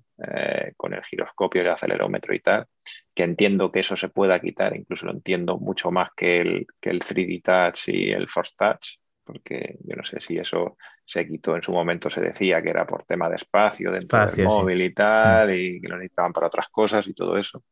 con 0.77 0.93
el 0.93 1.03
giroscopio, 1.03 1.61
el 1.61 1.69
acelerómetro 1.69 2.33
y 2.33 2.39
tal, 2.39 2.65
que 3.13 3.23
entiendo 3.23 3.71
que 3.71 3.81
eso 3.81 3.95
se 3.95 4.09
pueda 4.09 4.39
quitar, 4.39 4.75
incluso 4.75 5.05
lo 5.05 5.11
entiendo 5.11 5.57
mucho 5.57 5.91
más 5.91 6.09
que 6.15 6.39
el, 6.39 6.67
que 6.79 6.89
el 6.89 7.01
3D 7.01 7.41
Touch 7.43 7.89
y 7.89 8.11
el 8.11 8.27
Force 8.27 8.53
Touch 8.57 8.97
porque 9.25 9.79
yo 9.83 9.95
no 9.95 10.03
sé 10.03 10.21
si 10.21 10.37
eso 10.37 10.77
se 11.03 11.27
quitó 11.27 11.55
en 11.55 11.63
su 11.63 11.73
momento, 11.73 12.09
se 12.09 12.21
decía 12.21 12.61
que 12.61 12.69
era 12.69 12.85
por 12.85 13.03
tema 13.03 13.27
de 13.27 13.35
espacio 13.35 13.91
dentro 13.91 14.27
del 14.27 14.45
móvil 14.45 14.81
y 14.81 14.93
tal, 14.93 15.49
mm. 15.49 15.53
y 15.53 15.81
que 15.81 15.87
lo 15.87 15.97
necesitaban 15.97 16.31
para 16.31 16.47
otras 16.47 16.69
cosas 16.69 17.07
y 17.07 17.13
todo 17.13 17.37
eso. 17.37 17.63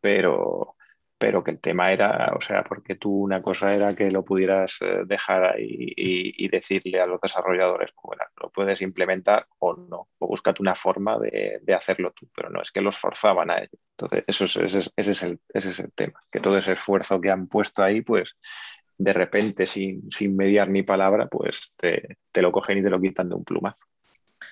Pero, 0.00 0.76
pero 1.18 1.42
que 1.42 1.50
el 1.50 1.60
tema 1.60 1.92
era, 1.92 2.32
o 2.36 2.40
sea, 2.40 2.62
porque 2.62 2.94
tú 2.94 3.22
una 3.22 3.40
cosa 3.40 3.74
era 3.74 3.94
que 3.94 4.10
lo 4.10 4.24
pudieras 4.24 4.78
eh, 4.82 5.02
dejar 5.06 5.44
ahí 5.44 5.92
y, 5.96 6.48
decirle 6.48 7.00
a 7.00 7.06
los 7.06 7.20
desarrolladores, 7.20 7.92
bueno, 8.02 8.22
lo 8.40 8.50
puedes 8.50 8.80
implementar 8.82 9.46
o 9.58 9.74
no, 9.74 10.08
o 10.18 10.26
búscate 10.26 10.62
una 10.62 10.74
forma 10.74 11.18
de, 11.18 11.60
hacerlo 11.74 12.12
tú, 12.12 12.28
pero 12.34 12.50
no 12.50 12.62
es 12.62 12.70
que 12.70 12.80
los 12.80 12.96
forzaban 12.96 13.50
a 13.50 13.58
ello. 13.58 13.78
Entonces, 13.98 14.24
eso 14.26 14.44
ese, 14.44 14.90
es 14.96 15.22
el, 15.22 15.40
ese 15.52 15.68
es 15.70 15.80
el 15.80 15.92
tema, 15.92 16.18
que 16.30 16.40
todo 16.40 16.58
ese 16.58 16.72
esfuerzo 16.72 17.20
que 17.20 17.30
han 17.30 17.48
puesto 17.48 17.82
ahí, 17.82 18.02
pues 18.02 18.36
de 18.98 19.12
repente, 19.12 19.66
sin, 19.66 20.08
mediar 20.36 20.68
ni 20.70 20.82
palabra, 20.82 21.26
pues 21.28 21.72
te, 21.76 22.16
lo 22.40 22.52
cogen 22.52 22.78
y 22.78 22.82
te 22.82 22.90
lo 22.90 23.00
quitan 23.00 23.28
de 23.28 23.34
un 23.34 23.44
plumazo. 23.44 23.86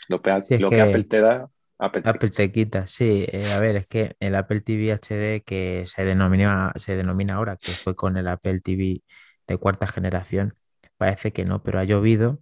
Lo, 0.09 0.21
que, 0.21 0.31
Apple 0.31 1.05
te 1.05 1.21
da, 1.21 1.49
Apple, 1.79 2.31
te, 2.31 2.53
quita. 2.53 2.87
Sí, 2.87 3.27
eh, 3.29 3.53
a 3.53 3.61
ver, 3.61 3.77
es 3.77 3.87
que 3.87 4.17
el 4.21 4.35
Apple 4.37 4.61
TV 4.61 4.93
HD 4.93 5.43
que 5.45 5.85
se 5.87 6.05
denomina, 6.05 6.73
se 6.77 6.97
denomina 6.97 7.35
ahora, 7.35 7.57
que 7.57 7.73
fue 7.73 7.97
con 7.97 8.17
el 8.17 8.29
Apple 8.29 8.61
TV 8.61 9.03
de 9.47 9.59
cuarta 9.59 9.87
generación, 9.87 10.55
parece 10.97 11.33
que 11.33 11.45
no, 11.45 11.63
pero 11.63 11.81
ha 11.81 11.85
llovido 11.85 12.41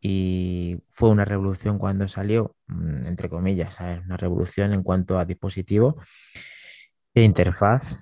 y 0.00 0.78
fue 0.90 1.10
una 1.10 1.24
revolución 1.24 1.78
cuando 1.78 2.08
salió, 2.08 2.56
mm, 2.68 3.06
entre 3.06 3.28
comillas, 3.30 3.78
una 3.80 4.16
revolución 4.16 4.72
en 4.74 4.82
cuanto 4.82 5.18
a 5.18 5.24
dispositivo 5.24 5.96
e 7.14 7.22
interfaz 7.22 7.96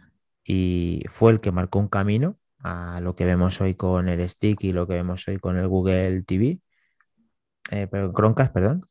y 0.44 1.04
fue 1.10 1.32
el 1.32 1.40
que 1.40 1.52
marcó 1.52 1.78
un 1.78 1.88
camino 1.88 2.38
a 2.58 3.00
lo 3.00 3.14
que 3.16 3.24
vemos 3.24 3.60
hoy 3.60 3.74
con 3.74 4.08
el 4.08 4.28
Stick 4.28 4.64
y 4.64 4.72
lo 4.72 4.86
que 4.86 4.94
vemos 4.94 5.26
hoy 5.28 5.38
con 5.38 5.56
el 5.58 5.68
Google 5.68 6.22
TV, 6.22 6.60
eh, 7.70 7.88
pero 7.90 8.12
perdón. 8.12 8.86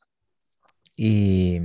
Y, 0.95 1.59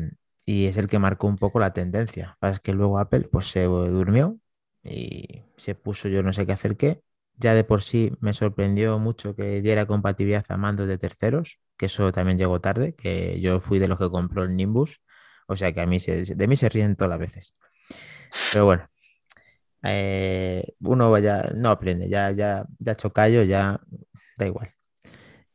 es 0.47 0.76
el 0.76 0.89
que 0.89 0.99
marcó 0.99 1.26
un 1.28 1.37
poco 1.37 1.61
la 1.61 1.72
tendencia. 1.72 2.37
Es 2.43 2.61
que 2.61 2.72
luego 2.72 2.99
Apple 2.99 3.28
pues 3.31 3.47
se 3.51 3.64
durmió 3.64 4.39
y 4.83 5.45
se 5.57 5.74
puso 5.74 6.09
yo 6.09 6.22
no 6.22 6.33
sé 6.33 6.47
qué 6.47 6.53
hacer 6.53 6.76
qué. 6.76 7.03
Ya 7.37 7.55
de 7.55 7.64
por 7.64 7.83
sí 7.83 8.12
me 8.20 8.35
sorprendió 8.35 8.99
mucho 8.99 9.35
que 9.37 9.62
diera 9.62 9.87
compatibilidad 9.87 10.45
a 10.49 10.57
mandos 10.57 10.89
de 10.89 10.99
terceros, 10.99 11.59
que 11.76 11.87
eso 11.87 12.12
también 12.12 12.39
llegó 12.39 12.61
tarde, 12.61 12.95
que 12.95 13.41
yo 13.41 13.61
fui 13.61 13.78
de 13.78 13.89
los 13.89 13.99
que 13.99 14.11
compró 14.11 14.45
el 14.45 14.57
Nimbus, 14.57 15.01
o 15.47 15.57
sea 15.57 15.72
que 15.72 15.81
a 15.81 15.87
mí 15.87 16.01
se, 16.01 16.24
de 16.24 16.49
mí 16.49 16.57
se 16.57 16.68
ríen 16.68 16.97
todas 16.97 17.11
las 17.11 17.20
veces. 17.20 17.55
Pero 18.53 18.66
bueno, 18.66 18.89
eh, 19.83 20.74
uno 20.81 21.11
no 21.55 21.70
aprende, 21.70 22.09
ya, 22.09 22.31
ya, 22.33 22.66
ya 22.78 22.97
chocayo, 22.97 23.43
ya 23.45 23.81
da 24.39 24.47
igual. 24.47 24.74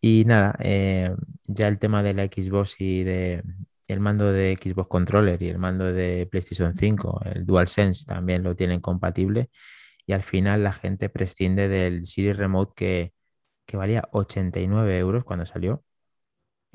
Y 0.07 0.23
nada, 0.25 0.55
eh, 0.59 1.15
ya 1.47 1.67
el 1.67 1.79
tema 1.79 2.03
de 2.03 2.13
la 2.13 2.25
Xbox 2.25 2.75
y 2.79 3.03
de 3.03 3.43
el 3.87 3.99
mando 3.99 4.31
de 4.31 4.55
Xbox 4.61 4.87
Controller 4.87 5.41
y 5.41 5.49
el 5.49 5.57
mando 5.57 5.85
de 5.91 6.27
PlayStation 6.29 6.75
5, 6.75 7.21
el 7.25 7.45
DualSense 7.45 8.05
también 8.05 8.43
lo 8.43 8.55
tienen 8.55 8.81
compatible. 8.81 9.49
Y 10.05 10.13
al 10.13 10.21
final 10.23 10.63
la 10.63 10.73
gente 10.73 11.09
prescinde 11.09 11.69
del 11.69 12.05
Siri 12.05 12.33
Remote 12.33 12.73
que, 12.75 13.13
que 13.65 13.77
valía 13.77 14.07
89 14.11 14.99
euros 14.99 15.23
cuando 15.25 15.47
salió, 15.47 15.83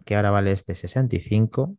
que 0.04 0.16
ahora 0.16 0.30
vale 0.30 0.52
este 0.52 0.74
65, 0.74 1.76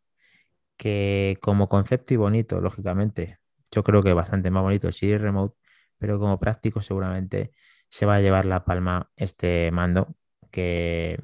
que 0.78 1.38
como 1.42 1.70
concepto 1.70 2.14
y 2.14 2.18
bonito, 2.18 2.62
lógicamente, 2.62 3.40
yo 3.72 3.84
creo 3.84 4.04
que 4.04 4.14
bastante 4.14 4.52
más 4.52 4.64
bonito 4.64 4.88
el 4.88 4.94
Siri 4.94 5.18
Remote, 5.18 5.58
pero 5.98 6.20
como 6.20 6.40
práctico 6.40 6.82
seguramente 6.82 7.52
se 7.90 8.06
va 8.06 8.16
a 8.16 8.22
llevar 8.22 8.46
la 8.46 8.66
palma 8.66 9.12
este 9.18 9.72
mando 9.72 10.16
que, 10.52 11.20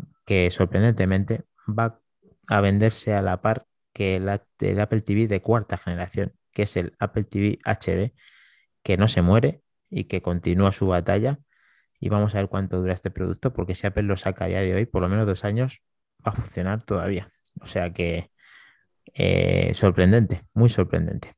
sorprendentemente 0.52 1.46
va 1.68 2.02
a 2.48 2.62
venderse 2.62 3.14
a 3.14 3.22
la 3.22 3.42
par 3.42 3.68
que 3.94 4.18
el, 4.18 4.30
Apple 4.80 5.02
TV 5.02 5.28
de 5.28 5.42
cuarta 5.42 5.78
generación, 5.78 6.34
que 6.52 6.64
es 6.64 6.78
el 6.78 6.96
Apple 7.00 7.26
TV 7.26 7.60
HD, 7.66 8.14
que 8.84 8.98
no 8.98 9.08
se 9.08 9.22
muere 9.22 9.64
y 9.90 10.06
que 10.06 10.22
continúa 10.22 10.72
su 10.72 10.88
batalla. 10.88 11.40
Y 12.00 12.10
vamos 12.10 12.36
a 12.36 12.40
ver 12.40 12.50
cuánto 12.50 12.78
dura 12.80 12.94
este 12.94 13.12
producto, 13.12 13.54
porque 13.54 13.76
si 13.76 13.88
Apple 13.88 14.04
lo 14.04 14.18
saca 14.18 14.48
día 14.48 14.62
de 14.62 14.76
hoy, 14.76 14.86
por 14.86 15.02
lo 15.02 15.10
menos 15.10 15.26
dos 15.28 15.46
años, 15.46 15.82
va 16.26 16.32
a 16.34 16.36
funcionar 16.36 16.84
todavía. 16.84 17.32
O 17.62 17.66
sea 17.68 17.92
que 17.94 18.32
eh, 19.14 19.74
sorprendente, 19.76 20.44
muy 20.54 20.70
sorprendente. 20.70 21.36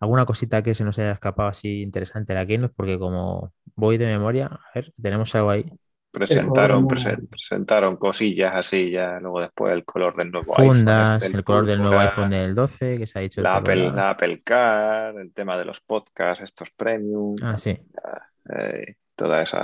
¿Alguna 0.00 0.24
cosita 0.26 0.62
que 0.62 0.74
se 0.74 0.84
nos 0.84 0.98
haya 0.98 1.12
escapado 1.12 1.48
así 1.48 1.82
interesante 1.82 2.32
de 2.34 2.58
la? 2.58 2.68
Porque 2.74 2.98
como 2.98 3.52
voy 3.74 3.98
de 3.98 4.06
memoria, 4.06 4.46
a 4.46 4.60
ver, 4.74 4.92
tenemos 5.00 5.34
algo 5.34 5.50
ahí. 5.50 5.70
Presentaron, 6.10 6.88
presentaron 6.88 7.96
cosillas 7.96 8.52
así, 8.54 8.90
ya 8.90 9.20
luego 9.20 9.40
después 9.40 9.72
el 9.72 9.84
color 9.84 10.16
del 10.16 10.30
nuevo 10.30 10.54
Fundas, 10.54 11.10
iPhone. 11.10 11.22
Este, 11.22 11.36
el, 11.36 11.44
color 11.44 11.66
del 11.66 11.78
nuevo 11.80 11.98
iPhone 11.98 12.30
del 12.30 12.54
12, 12.54 12.98
que 12.98 13.06
se 13.06 13.18
ha 13.18 13.22
dicho. 13.22 13.40
La 13.40 13.56
Apple, 13.56 13.90
la 13.92 14.10
Apple 14.10 14.42
Car, 14.42 15.14
el 15.16 15.32
tema 15.32 15.56
de 15.56 15.64
los 15.64 15.80
podcasts, 15.80 16.42
estos 16.42 16.70
premium. 16.70 17.36
Ah, 17.42 17.58
sí. 17.58 17.70
Eh, 17.70 18.96
todos 19.14 19.54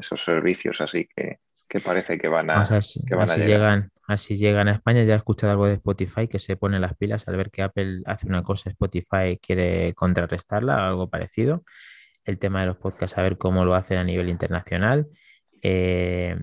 esos 0.00 0.24
servicios 0.24 0.80
así 0.80 1.06
que, 1.14 1.40
que, 1.68 1.80
parece 1.80 2.18
que 2.18 2.28
van 2.28 2.50
a, 2.50 2.64
que 2.64 3.14
van 3.14 3.30
a 3.30 3.36
llegar. 3.36 3.48
llegan, 3.48 3.90
así 4.06 4.36
llegan 4.36 4.68
a 4.68 4.72
España. 4.72 5.04
Ya 5.04 5.14
he 5.14 5.16
escuchado 5.18 5.52
algo 5.52 5.66
de 5.66 5.74
Spotify 5.74 6.26
que 6.26 6.38
se 6.38 6.56
pone 6.56 6.80
las 6.80 6.96
pilas 6.96 7.28
al 7.28 7.36
ver 7.36 7.50
que 7.50 7.62
Apple 7.62 8.02
hace 8.06 8.26
una 8.26 8.42
cosa, 8.42 8.70
Spotify 8.70 9.38
quiere 9.40 9.94
contrarrestarla, 9.94 10.88
algo 10.88 11.08
parecido. 11.08 11.64
El 12.24 12.38
tema 12.38 12.62
de 12.62 12.68
los 12.68 12.78
podcasts, 12.78 13.18
a 13.18 13.22
ver 13.22 13.36
cómo 13.36 13.66
lo 13.66 13.74
hacen 13.74 13.98
a 13.98 14.04
nivel 14.04 14.30
internacional. 14.30 15.06
Eh, 15.64 16.36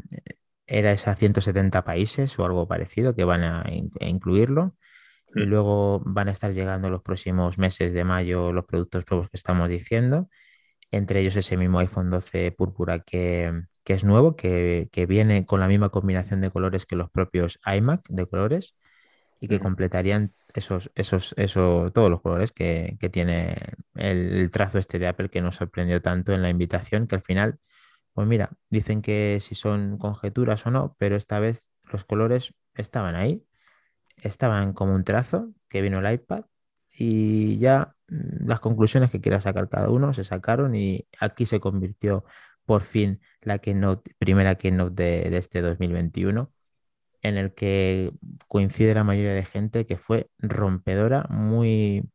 era 0.65 0.91
a 0.91 1.15
170 1.15 1.84
países 1.84 2.38
o 2.39 2.45
algo 2.45 2.67
parecido 2.67 3.13
que 3.15 3.24
van 3.24 3.43
a, 3.43 3.65
incluirlo. 3.99 4.76
Y 5.36 5.45
mm. 5.45 5.49
luego 5.49 6.01
van 6.05 6.28
a 6.28 6.32
estar 6.32 6.53
llegando 6.53 6.89
los 6.89 7.01
próximos 7.03 7.57
meses 7.57 7.93
de 7.93 8.03
mayo 8.03 8.51
los 8.51 8.65
productos 8.65 9.05
nuevos 9.09 9.30
que 9.30 9.38
estamos 9.38 9.69
diciendo. 9.69 10.30
Entre 10.91 11.22
ellos 11.22 11.36
ese 11.36 11.55
mismo 11.55 11.80
iPhone 11.80 12.09
12 12.09 12.51
púrpura 12.51 12.99
que, 12.99 13.63
es 13.86 14.03
nuevo, 14.03 14.36
que, 14.36 14.89
viene 15.07 15.45
con 15.45 15.59
la 15.59 15.67
misma 15.67 15.89
combinación 15.89 16.41
de 16.41 16.49
colores 16.49 16.86
que 16.86 16.95
los 16.95 17.09
propios 17.11 17.59
iMac 17.65 18.07
de 18.09 18.26
colores 18.26 18.76
y 19.39 19.47
que 19.47 19.59
completarían 19.59 20.34
esos, 20.53 20.91
esos, 20.95 21.34
esos, 21.38 21.93
todos 21.93 22.09
los 22.09 22.22
colores 22.22 22.51
que, 22.51 22.97
tiene 23.11 23.55
el, 23.95 24.34
el, 24.34 24.51
trazo 24.51 24.80
este 24.80 24.99
de 24.99 25.07
Apple 25.07 25.30
que 25.30 25.41
nos 25.41 25.57
sorprendió 25.57 26.01
tanto 26.01 26.34
en 26.34 26.41
la 26.41 26.49
invitación, 26.49 27.07
que 27.07 27.15
al 27.15 27.22
final 27.22 27.59
pues 28.14 28.28
mira, 28.28 28.51
dicen 28.70 29.01
que 29.01 29.39
si 29.41 29.55
son 29.55 29.97
conjeturas 29.97 30.66
o 30.66 30.72
no, 30.72 30.95
pero 30.99 31.16
esta 31.16 31.39
vez 31.39 31.68
los 31.91 32.03
colores 32.03 32.53
estaban 32.76 33.16
ahí, 33.16 33.45
estaban 34.18 34.74
como 34.74 34.95
un 34.95 35.03
trazo 35.03 35.53
que 35.70 35.82
vino 35.82 35.99
el 35.99 36.14
iPad 36.14 36.45
y 36.91 37.57
ya 37.59 37.95
mm, 38.07 38.47
las 38.47 38.59
conclusiones 38.59 39.12
que 39.12 39.22
quiera 39.22 39.41
sacar 39.41 39.70
cada 39.70 39.89
uno 39.89 40.14
se 40.14 40.24
sacaron 40.24 40.76
y 40.76 41.07
aquí 41.20 41.45
se 41.45 41.59
convirtió 41.59 42.26
por 42.66 42.82
fin 42.84 43.22
la 43.41 43.59
keynote, 43.59 44.16
primera 44.20 44.55
keynote 44.55 45.03
de, 45.03 45.30
de 45.30 45.38
este 45.38 45.62
2021 45.62 46.51
en 47.22 47.38
el 47.38 47.53
que 47.53 48.12
coincide 48.47 48.93
la 48.93 49.03
mayoría 49.03 49.34
de 49.34 49.45
gente 49.45 49.86
que 49.86 49.97
fue 49.97 50.30
rompedora, 50.39 51.26
muy, 51.30 52.09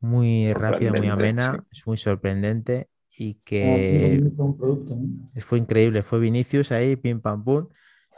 muy 0.00 0.52
rápida, 0.52 0.92
muy 0.92 1.08
amena, 1.08 1.64
es 1.70 1.86
muy 1.86 1.96
sorprendente 1.96 2.88
y 3.16 3.34
que 3.34 4.22
fue 5.46 5.58
increíble. 5.58 6.02
Fue 6.02 6.18
Vinicius 6.18 6.72
ahí, 6.72 6.96
pim 6.96 7.20
pam 7.20 7.44
pum, 7.44 7.68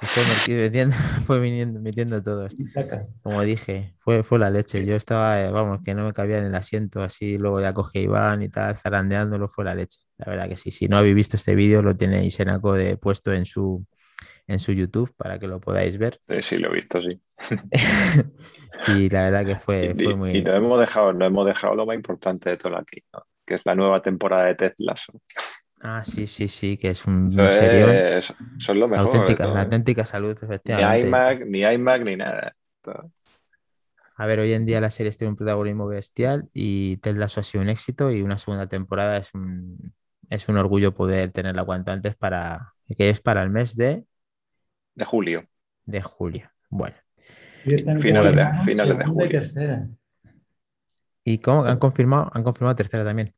y 0.00 0.06
fue 0.06 0.22
metiendo, 0.60 0.96
fue 1.26 1.40
viniendo, 1.40 1.80
metiendo 1.80 2.22
todos. 2.22 2.52
Como 3.22 3.42
dije, 3.42 3.94
fue, 3.98 4.22
fue 4.22 4.38
la 4.38 4.50
leche. 4.50 4.84
Yo 4.84 4.94
estaba, 4.96 5.42
eh, 5.42 5.50
vamos, 5.50 5.80
que 5.84 5.94
no 5.94 6.04
me 6.04 6.12
cabía 6.12 6.38
en 6.38 6.44
el 6.44 6.54
asiento, 6.54 7.02
así 7.02 7.38
luego 7.38 7.60
ya 7.60 7.72
cogí 7.72 8.00
a 8.00 8.02
Iván 8.02 8.42
y 8.42 8.48
tal, 8.48 8.76
zarandeándolo, 8.76 9.48
fue 9.48 9.64
la 9.64 9.74
leche. 9.74 10.00
La 10.18 10.30
verdad 10.30 10.48
que 10.48 10.56
sí. 10.56 10.70
Si 10.70 10.88
no 10.88 10.96
habéis 10.96 11.14
visto 11.14 11.36
este 11.36 11.54
vídeo, 11.54 11.82
lo 11.82 11.96
tiene 11.96 12.24
Isenaco 12.24 12.74
de 12.74 12.96
puesto 12.96 13.32
en 13.32 13.46
su 13.46 13.84
en 14.46 14.58
su 14.58 14.72
YouTube 14.72 15.12
para 15.16 15.38
que 15.38 15.46
lo 15.46 15.60
podáis 15.60 15.96
ver. 15.96 16.20
Sí, 16.28 16.42
sí, 16.42 16.56
lo 16.58 16.70
he 16.70 16.74
visto, 16.74 17.00
sí. 17.00 17.20
y 18.98 19.08
la 19.08 19.30
verdad 19.30 19.46
que 19.46 19.56
fue, 19.56 19.94
fue 20.02 20.14
muy. 20.14 20.36
Y 20.36 20.42
no 20.42 20.52
hemos 20.52 20.80
dejado, 20.80 21.12
no 21.12 21.24
hemos 21.24 21.46
dejado 21.46 21.74
lo 21.74 21.86
más 21.86 21.96
importante 21.96 22.50
de 22.50 22.56
todo 22.56 22.76
aquí, 22.76 23.02
¿no? 23.12 23.22
Que 23.44 23.54
es 23.54 23.66
la 23.66 23.74
nueva 23.74 24.02
temporada 24.02 24.46
de 24.46 24.54
Ted 24.54 24.74
Lasso. 24.78 25.12
Ah, 25.80 26.02
sí, 26.02 26.26
sí, 26.26 26.48
sí, 26.48 26.78
que 26.78 26.88
es 26.88 27.04
un, 27.04 27.30
serio. 27.32 28.22
son 28.58 28.80
lo 28.80 28.88
mejor. 28.88 29.16
Auténtica, 29.16 29.46
la 29.46 29.62
auténtica 29.62 30.06
salud, 30.06 30.36
efectivamente. 30.40 31.02
Ni 31.02 31.08
iMac, 31.08 31.46
ni 31.46 31.60
iMac, 31.62 32.02
ni 32.02 32.16
nada. 32.16 32.56
A 34.16 34.26
ver, 34.26 34.40
hoy 34.40 34.52
en 34.52 34.64
día 34.64 34.80
la 34.80 34.90
serie 34.90 35.12
tiene 35.12 35.30
un 35.30 35.36
protagonismo 35.36 35.86
bestial 35.86 36.48
y 36.52 36.98
Ted 36.98 37.16
Lasso 37.16 37.40
ha 37.40 37.42
sido 37.42 37.62
un 37.62 37.68
éxito 37.68 38.10
y 38.10 38.22
una 38.22 38.38
segunda 38.38 38.66
temporada 38.66 39.18
es 39.18 39.34
un, 39.34 39.92
es 40.30 40.48
un 40.48 40.56
orgullo 40.56 40.94
poder 40.94 41.32
tenerla 41.32 41.64
cuanto 41.64 41.90
antes 41.90 42.14
para, 42.14 42.72
que 42.96 43.10
es 43.10 43.20
para 43.20 43.42
el 43.42 43.50
mes 43.50 43.76
de... 43.76 44.04
De 44.94 45.04
julio. 45.04 45.44
De 45.84 46.00
julio, 46.00 46.50
bueno. 46.70 46.96
Finales 47.64 48.36
de, 48.36 48.64
finales 48.64 48.98
de 48.98 49.04
julio. 49.04 49.40
¿Y 51.24 51.38
cómo? 51.38 51.64
¿Han 51.64 51.78
confirmado? 51.78 52.30
Han 52.32 52.44
confirmado 52.44 52.76
tercera 52.76 53.04
también. 53.04 53.32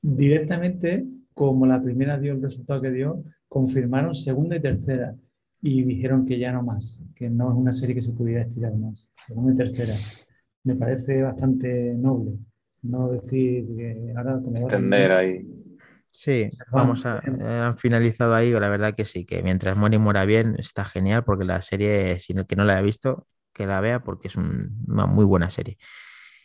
Directamente, 0.00 1.04
como 1.34 1.66
la 1.66 1.82
primera 1.82 2.18
dio 2.18 2.32
el 2.32 2.42
resultado 2.42 2.80
que 2.80 2.90
dio, 2.90 3.22
confirmaron 3.48 4.14
segunda 4.14 4.56
y 4.56 4.60
tercera 4.60 5.14
y 5.60 5.82
dijeron 5.82 6.24
que 6.24 6.38
ya 6.38 6.52
no 6.52 6.62
más, 6.62 7.04
que 7.14 7.28
no 7.28 7.50
es 7.50 7.56
una 7.56 7.72
serie 7.72 7.94
que 7.94 8.02
se 8.02 8.12
pudiera 8.12 8.42
estirar 8.42 8.74
más. 8.74 9.12
Segunda 9.16 9.52
y 9.52 9.56
tercera. 9.56 9.94
Me 10.64 10.74
parece 10.74 11.22
bastante 11.22 11.94
noble. 11.94 12.32
No 12.82 13.10
decir 13.10 13.66
que 13.76 14.12
ahora... 14.16 14.40
Entender 14.54 15.12
ahí. 15.12 15.46
Sí, 16.06 16.48
vamos 16.72 17.04
a, 17.04 17.18
han 17.18 17.76
finalizado 17.76 18.34
ahí, 18.34 18.50
la 18.52 18.68
verdad 18.70 18.94
que 18.94 19.04
sí, 19.04 19.26
que 19.26 19.42
mientras 19.42 19.76
Mori 19.76 19.98
muera 19.98 20.24
bien, 20.24 20.54
está 20.58 20.84
genial, 20.84 21.24
porque 21.24 21.44
la 21.44 21.60
serie, 21.60 22.18
si 22.20 22.32
el 22.32 22.46
que 22.46 22.56
no 22.56 22.64
la 22.64 22.74
haya 22.74 22.82
visto, 22.82 23.26
que 23.52 23.66
la 23.66 23.80
vea, 23.80 24.02
porque 24.02 24.28
es 24.28 24.36
una 24.36 25.06
muy 25.06 25.26
buena 25.26 25.50
serie. 25.50 25.76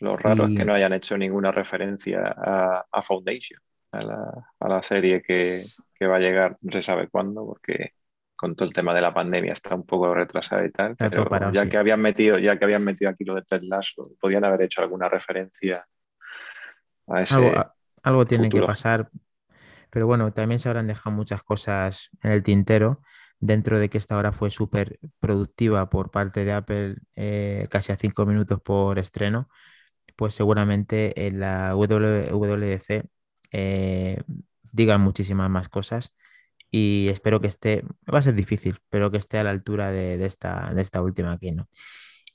Lo 0.02 0.16
raro 0.16 0.46
es 0.46 0.56
que 0.56 0.64
no 0.64 0.74
hayan 0.74 0.92
hecho 0.94 1.16
ninguna 1.16 1.52
referencia 1.52 2.34
a, 2.36 3.02
Foundation, 3.02 3.60
a 3.92 4.68
la, 4.68 4.82
serie 4.82 5.22
que, 5.22 5.62
va 6.02 6.16
a 6.16 6.18
llegar, 6.18 6.58
no 6.60 6.72
se 6.72 6.82
sabe 6.82 7.06
cuándo, 7.06 7.46
porque 7.46 7.92
con 8.34 8.56
todo 8.56 8.66
el 8.66 8.74
tema 8.74 8.92
de 8.94 9.00
la 9.00 9.14
pandemia 9.14 9.52
está 9.52 9.76
un 9.76 9.86
poco 9.86 10.12
retrasada 10.12 10.64
y 10.64 10.72
tal. 10.72 10.96
Pero 10.96 11.52
ya 11.52 11.68
que 11.68 11.76
habían 11.76 12.00
metido, 12.00 12.36
ya 12.38 12.58
que 12.58 12.64
habían 12.64 12.82
metido 12.82 13.12
aquí 13.12 13.22
lo 13.22 13.36
de 13.36 13.42
Ted 13.42 13.62
Lasso, 13.62 14.02
podían 14.18 14.44
haber 14.44 14.62
hecho 14.62 14.82
alguna 14.82 15.08
referencia 15.08 15.86
a 17.06 17.22
ese. 17.22 17.36
Algo, 17.36 17.64
algo 18.02 18.24
tiene 18.24 18.48
que 18.48 18.60
pasar. 18.60 19.08
Pero 19.88 20.08
bueno, 20.08 20.32
también 20.32 20.58
se 20.58 20.68
habrán 20.68 20.88
dejado 20.88 21.14
muchas 21.14 21.44
cosas 21.44 22.10
en 22.22 22.32
el 22.32 22.42
tintero 22.42 23.02
dentro 23.38 23.78
de 23.78 23.88
que 23.88 23.98
esta 23.98 24.16
hora 24.16 24.32
fue 24.32 24.50
súper 24.50 24.98
productiva 25.20 25.88
por 25.90 26.10
parte 26.10 26.44
de 26.44 26.52
Apple, 26.52 26.96
eh, 27.14 27.68
casi 27.70 27.92
a 27.92 27.96
cinco 27.96 28.26
minutos 28.26 28.60
por 28.60 28.98
estreno, 28.98 29.48
pues 30.16 30.34
seguramente 30.34 31.26
en 31.26 31.40
la 31.40 31.74
WWDC 31.74 33.04
eh, 33.52 34.22
digan 34.72 35.00
muchísimas 35.00 35.50
más 35.50 35.68
cosas 35.68 36.12
y 36.70 37.08
espero 37.10 37.40
que 37.40 37.48
esté, 37.48 37.84
va 38.12 38.18
a 38.18 38.22
ser 38.22 38.34
difícil, 38.34 38.78
pero 38.88 39.10
que 39.10 39.18
esté 39.18 39.38
a 39.38 39.44
la 39.44 39.50
altura 39.50 39.92
de, 39.92 40.24
esta, 40.24 40.72
de 40.74 40.82
esta 40.82 41.02
última 41.02 41.32
aquí, 41.32 41.52
¿no? 41.52 41.68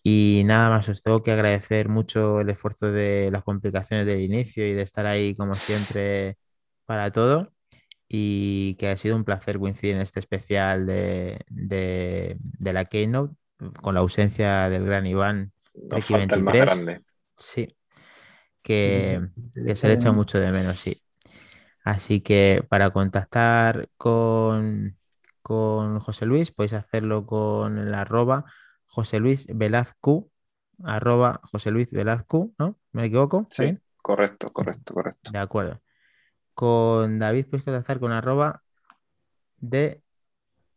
Y 0.04 0.44
nada 0.46 0.70
más, 0.70 0.88
os 0.90 1.02
tengo 1.02 1.24
que 1.24 1.32
agradecer 1.32 1.90
mucho 1.90 2.40
el 2.40 2.50
esfuerzo 2.50 2.92
de 2.92 3.30
las 3.32 3.44
complicaciones 3.44 4.06
del 4.06 4.22
inicio 4.22 4.66
y 4.66 4.74
de 4.74 4.84
estar 4.84 5.06
ahí 5.06 5.36
como 5.36 5.56
siempre 5.56 6.38
para 6.86 7.12
todo 7.12 7.52
y 8.08 8.76
que 8.76 8.90
ha 8.90 8.98
sido 8.98 9.16
un 9.16 9.26
placer 9.26 9.60
coincidir 9.60 9.96
en 9.96 10.02
este 10.02 10.20
especial 10.20 10.86
de, 10.86 11.42
de, 11.50 12.38
la 12.74 12.86
Keynote 12.86 13.36
con 13.82 13.96
la 13.96 14.00
ausencia 14.00 14.70
del 14.70 14.86
gran 14.86 15.06
Iván. 15.06 15.52
Nos 15.74 16.10
el 16.10 16.44
más 16.44 16.56
grande. 16.56 17.02
Sí, 17.38 17.76
que, 18.62 19.22
se 19.54 19.88
le 19.88 19.94
echa 19.94 20.12
mucho 20.12 20.40
de 20.40 20.52
menos, 20.52 20.80
sí. 20.80 21.02
Así 21.84 22.22
que 22.22 22.66
para 22.68 22.90
contactar 22.90 23.90
con, 23.96 24.98
con 25.42 26.00
José 26.00 26.26
Luis, 26.26 26.52
podéis 26.52 26.74
hacerlo 26.74 27.26
con 27.26 27.78
el 27.78 27.94
arroba 27.94 28.46
José 28.86 29.20
Luis 29.20 29.48
Velazcu, 29.54 30.30
arroba 30.84 31.40
José 31.44 31.72
Luis 31.72 31.92
Velazcu, 31.92 32.54
¿no? 32.60 32.78
¿Me 32.92 33.06
equivoco? 33.06 33.48
Sí, 33.50 33.78
correcto, 34.02 34.48
correcto, 34.52 34.94
correcto. 34.94 35.32
De 35.32 35.38
acuerdo. 35.38 35.82
Con 36.54 37.20
David 37.20 37.46
podéis 37.46 37.64
contactar 37.64 38.00
con 38.00 38.12
arroba 38.12 38.64
de 39.60 40.02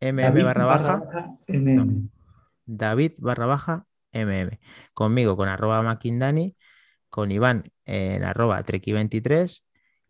mm 0.00 0.44
barra 0.44 0.66
baja. 0.66 1.02
David 2.66 3.12
barra 3.18 3.46
baja 3.46 3.86
mm. 4.12 4.58
Conmigo 4.94 5.36
con 5.36 5.48
arroba 5.48 5.82
maquindani 5.82 6.56
con 7.10 7.32
Iván 7.32 7.72
en 7.84 8.24
arroba 8.24 8.64
treki23, 8.64 9.62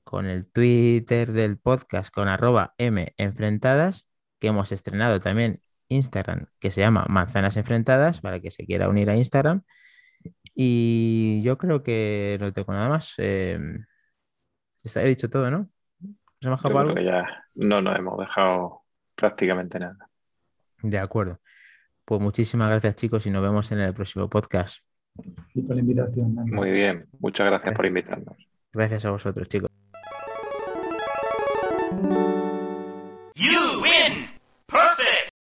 con 0.04 0.26
el 0.26 0.46
Twitter 0.50 1.32
del 1.32 1.58
podcast 1.58 2.12
con 2.12 2.28
arroba 2.28 2.74
M 2.78 3.12
enfrentadas, 3.16 4.06
que 4.38 4.48
hemos 4.48 4.70
estrenado 4.70 5.18
también 5.20 5.62
Instagram, 5.88 6.46
que 6.60 6.70
se 6.70 6.82
llama 6.82 7.06
Manzanas 7.08 7.56
Enfrentadas, 7.56 8.20
para 8.20 8.40
que 8.40 8.50
se 8.50 8.64
quiera 8.66 8.88
unir 8.88 9.10
a 9.10 9.16
Instagram. 9.16 9.62
Y 10.54 11.40
yo 11.42 11.58
creo 11.58 11.82
que 11.82 12.36
no 12.40 12.52
tengo 12.52 12.72
nada 12.72 12.88
más. 12.88 13.14
Eh, 13.18 13.58
está 14.82 15.00
dicho 15.00 15.30
todo, 15.30 15.50
¿no? 15.50 15.68
Ya 17.04 17.44
no 17.54 17.80
nos 17.80 17.98
hemos 17.98 18.18
dejado 18.18 18.82
prácticamente 19.14 19.78
nada. 19.78 20.10
De 20.82 20.98
acuerdo. 20.98 21.40
Pues 22.10 22.20
muchísimas 22.20 22.68
gracias, 22.68 22.96
chicos, 22.96 23.24
y 23.26 23.30
nos 23.30 23.40
vemos 23.40 23.70
en 23.70 23.78
el 23.78 23.94
próximo 23.94 24.28
podcast 24.28 24.80
y 25.54 25.62
por 25.62 25.76
la 25.76 25.80
invitación. 25.80 26.34
Muy 26.34 26.72
bien, 26.72 27.06
muchas 27.20 27.46
gracias, 27.46 27.72
por 27.72 27.86
invitarnos. 27.86 28.36
Gracias 28.72 29.04
a 29.04 29.12
vosotros, 29.12 29.48
chicos. 29.48 29.69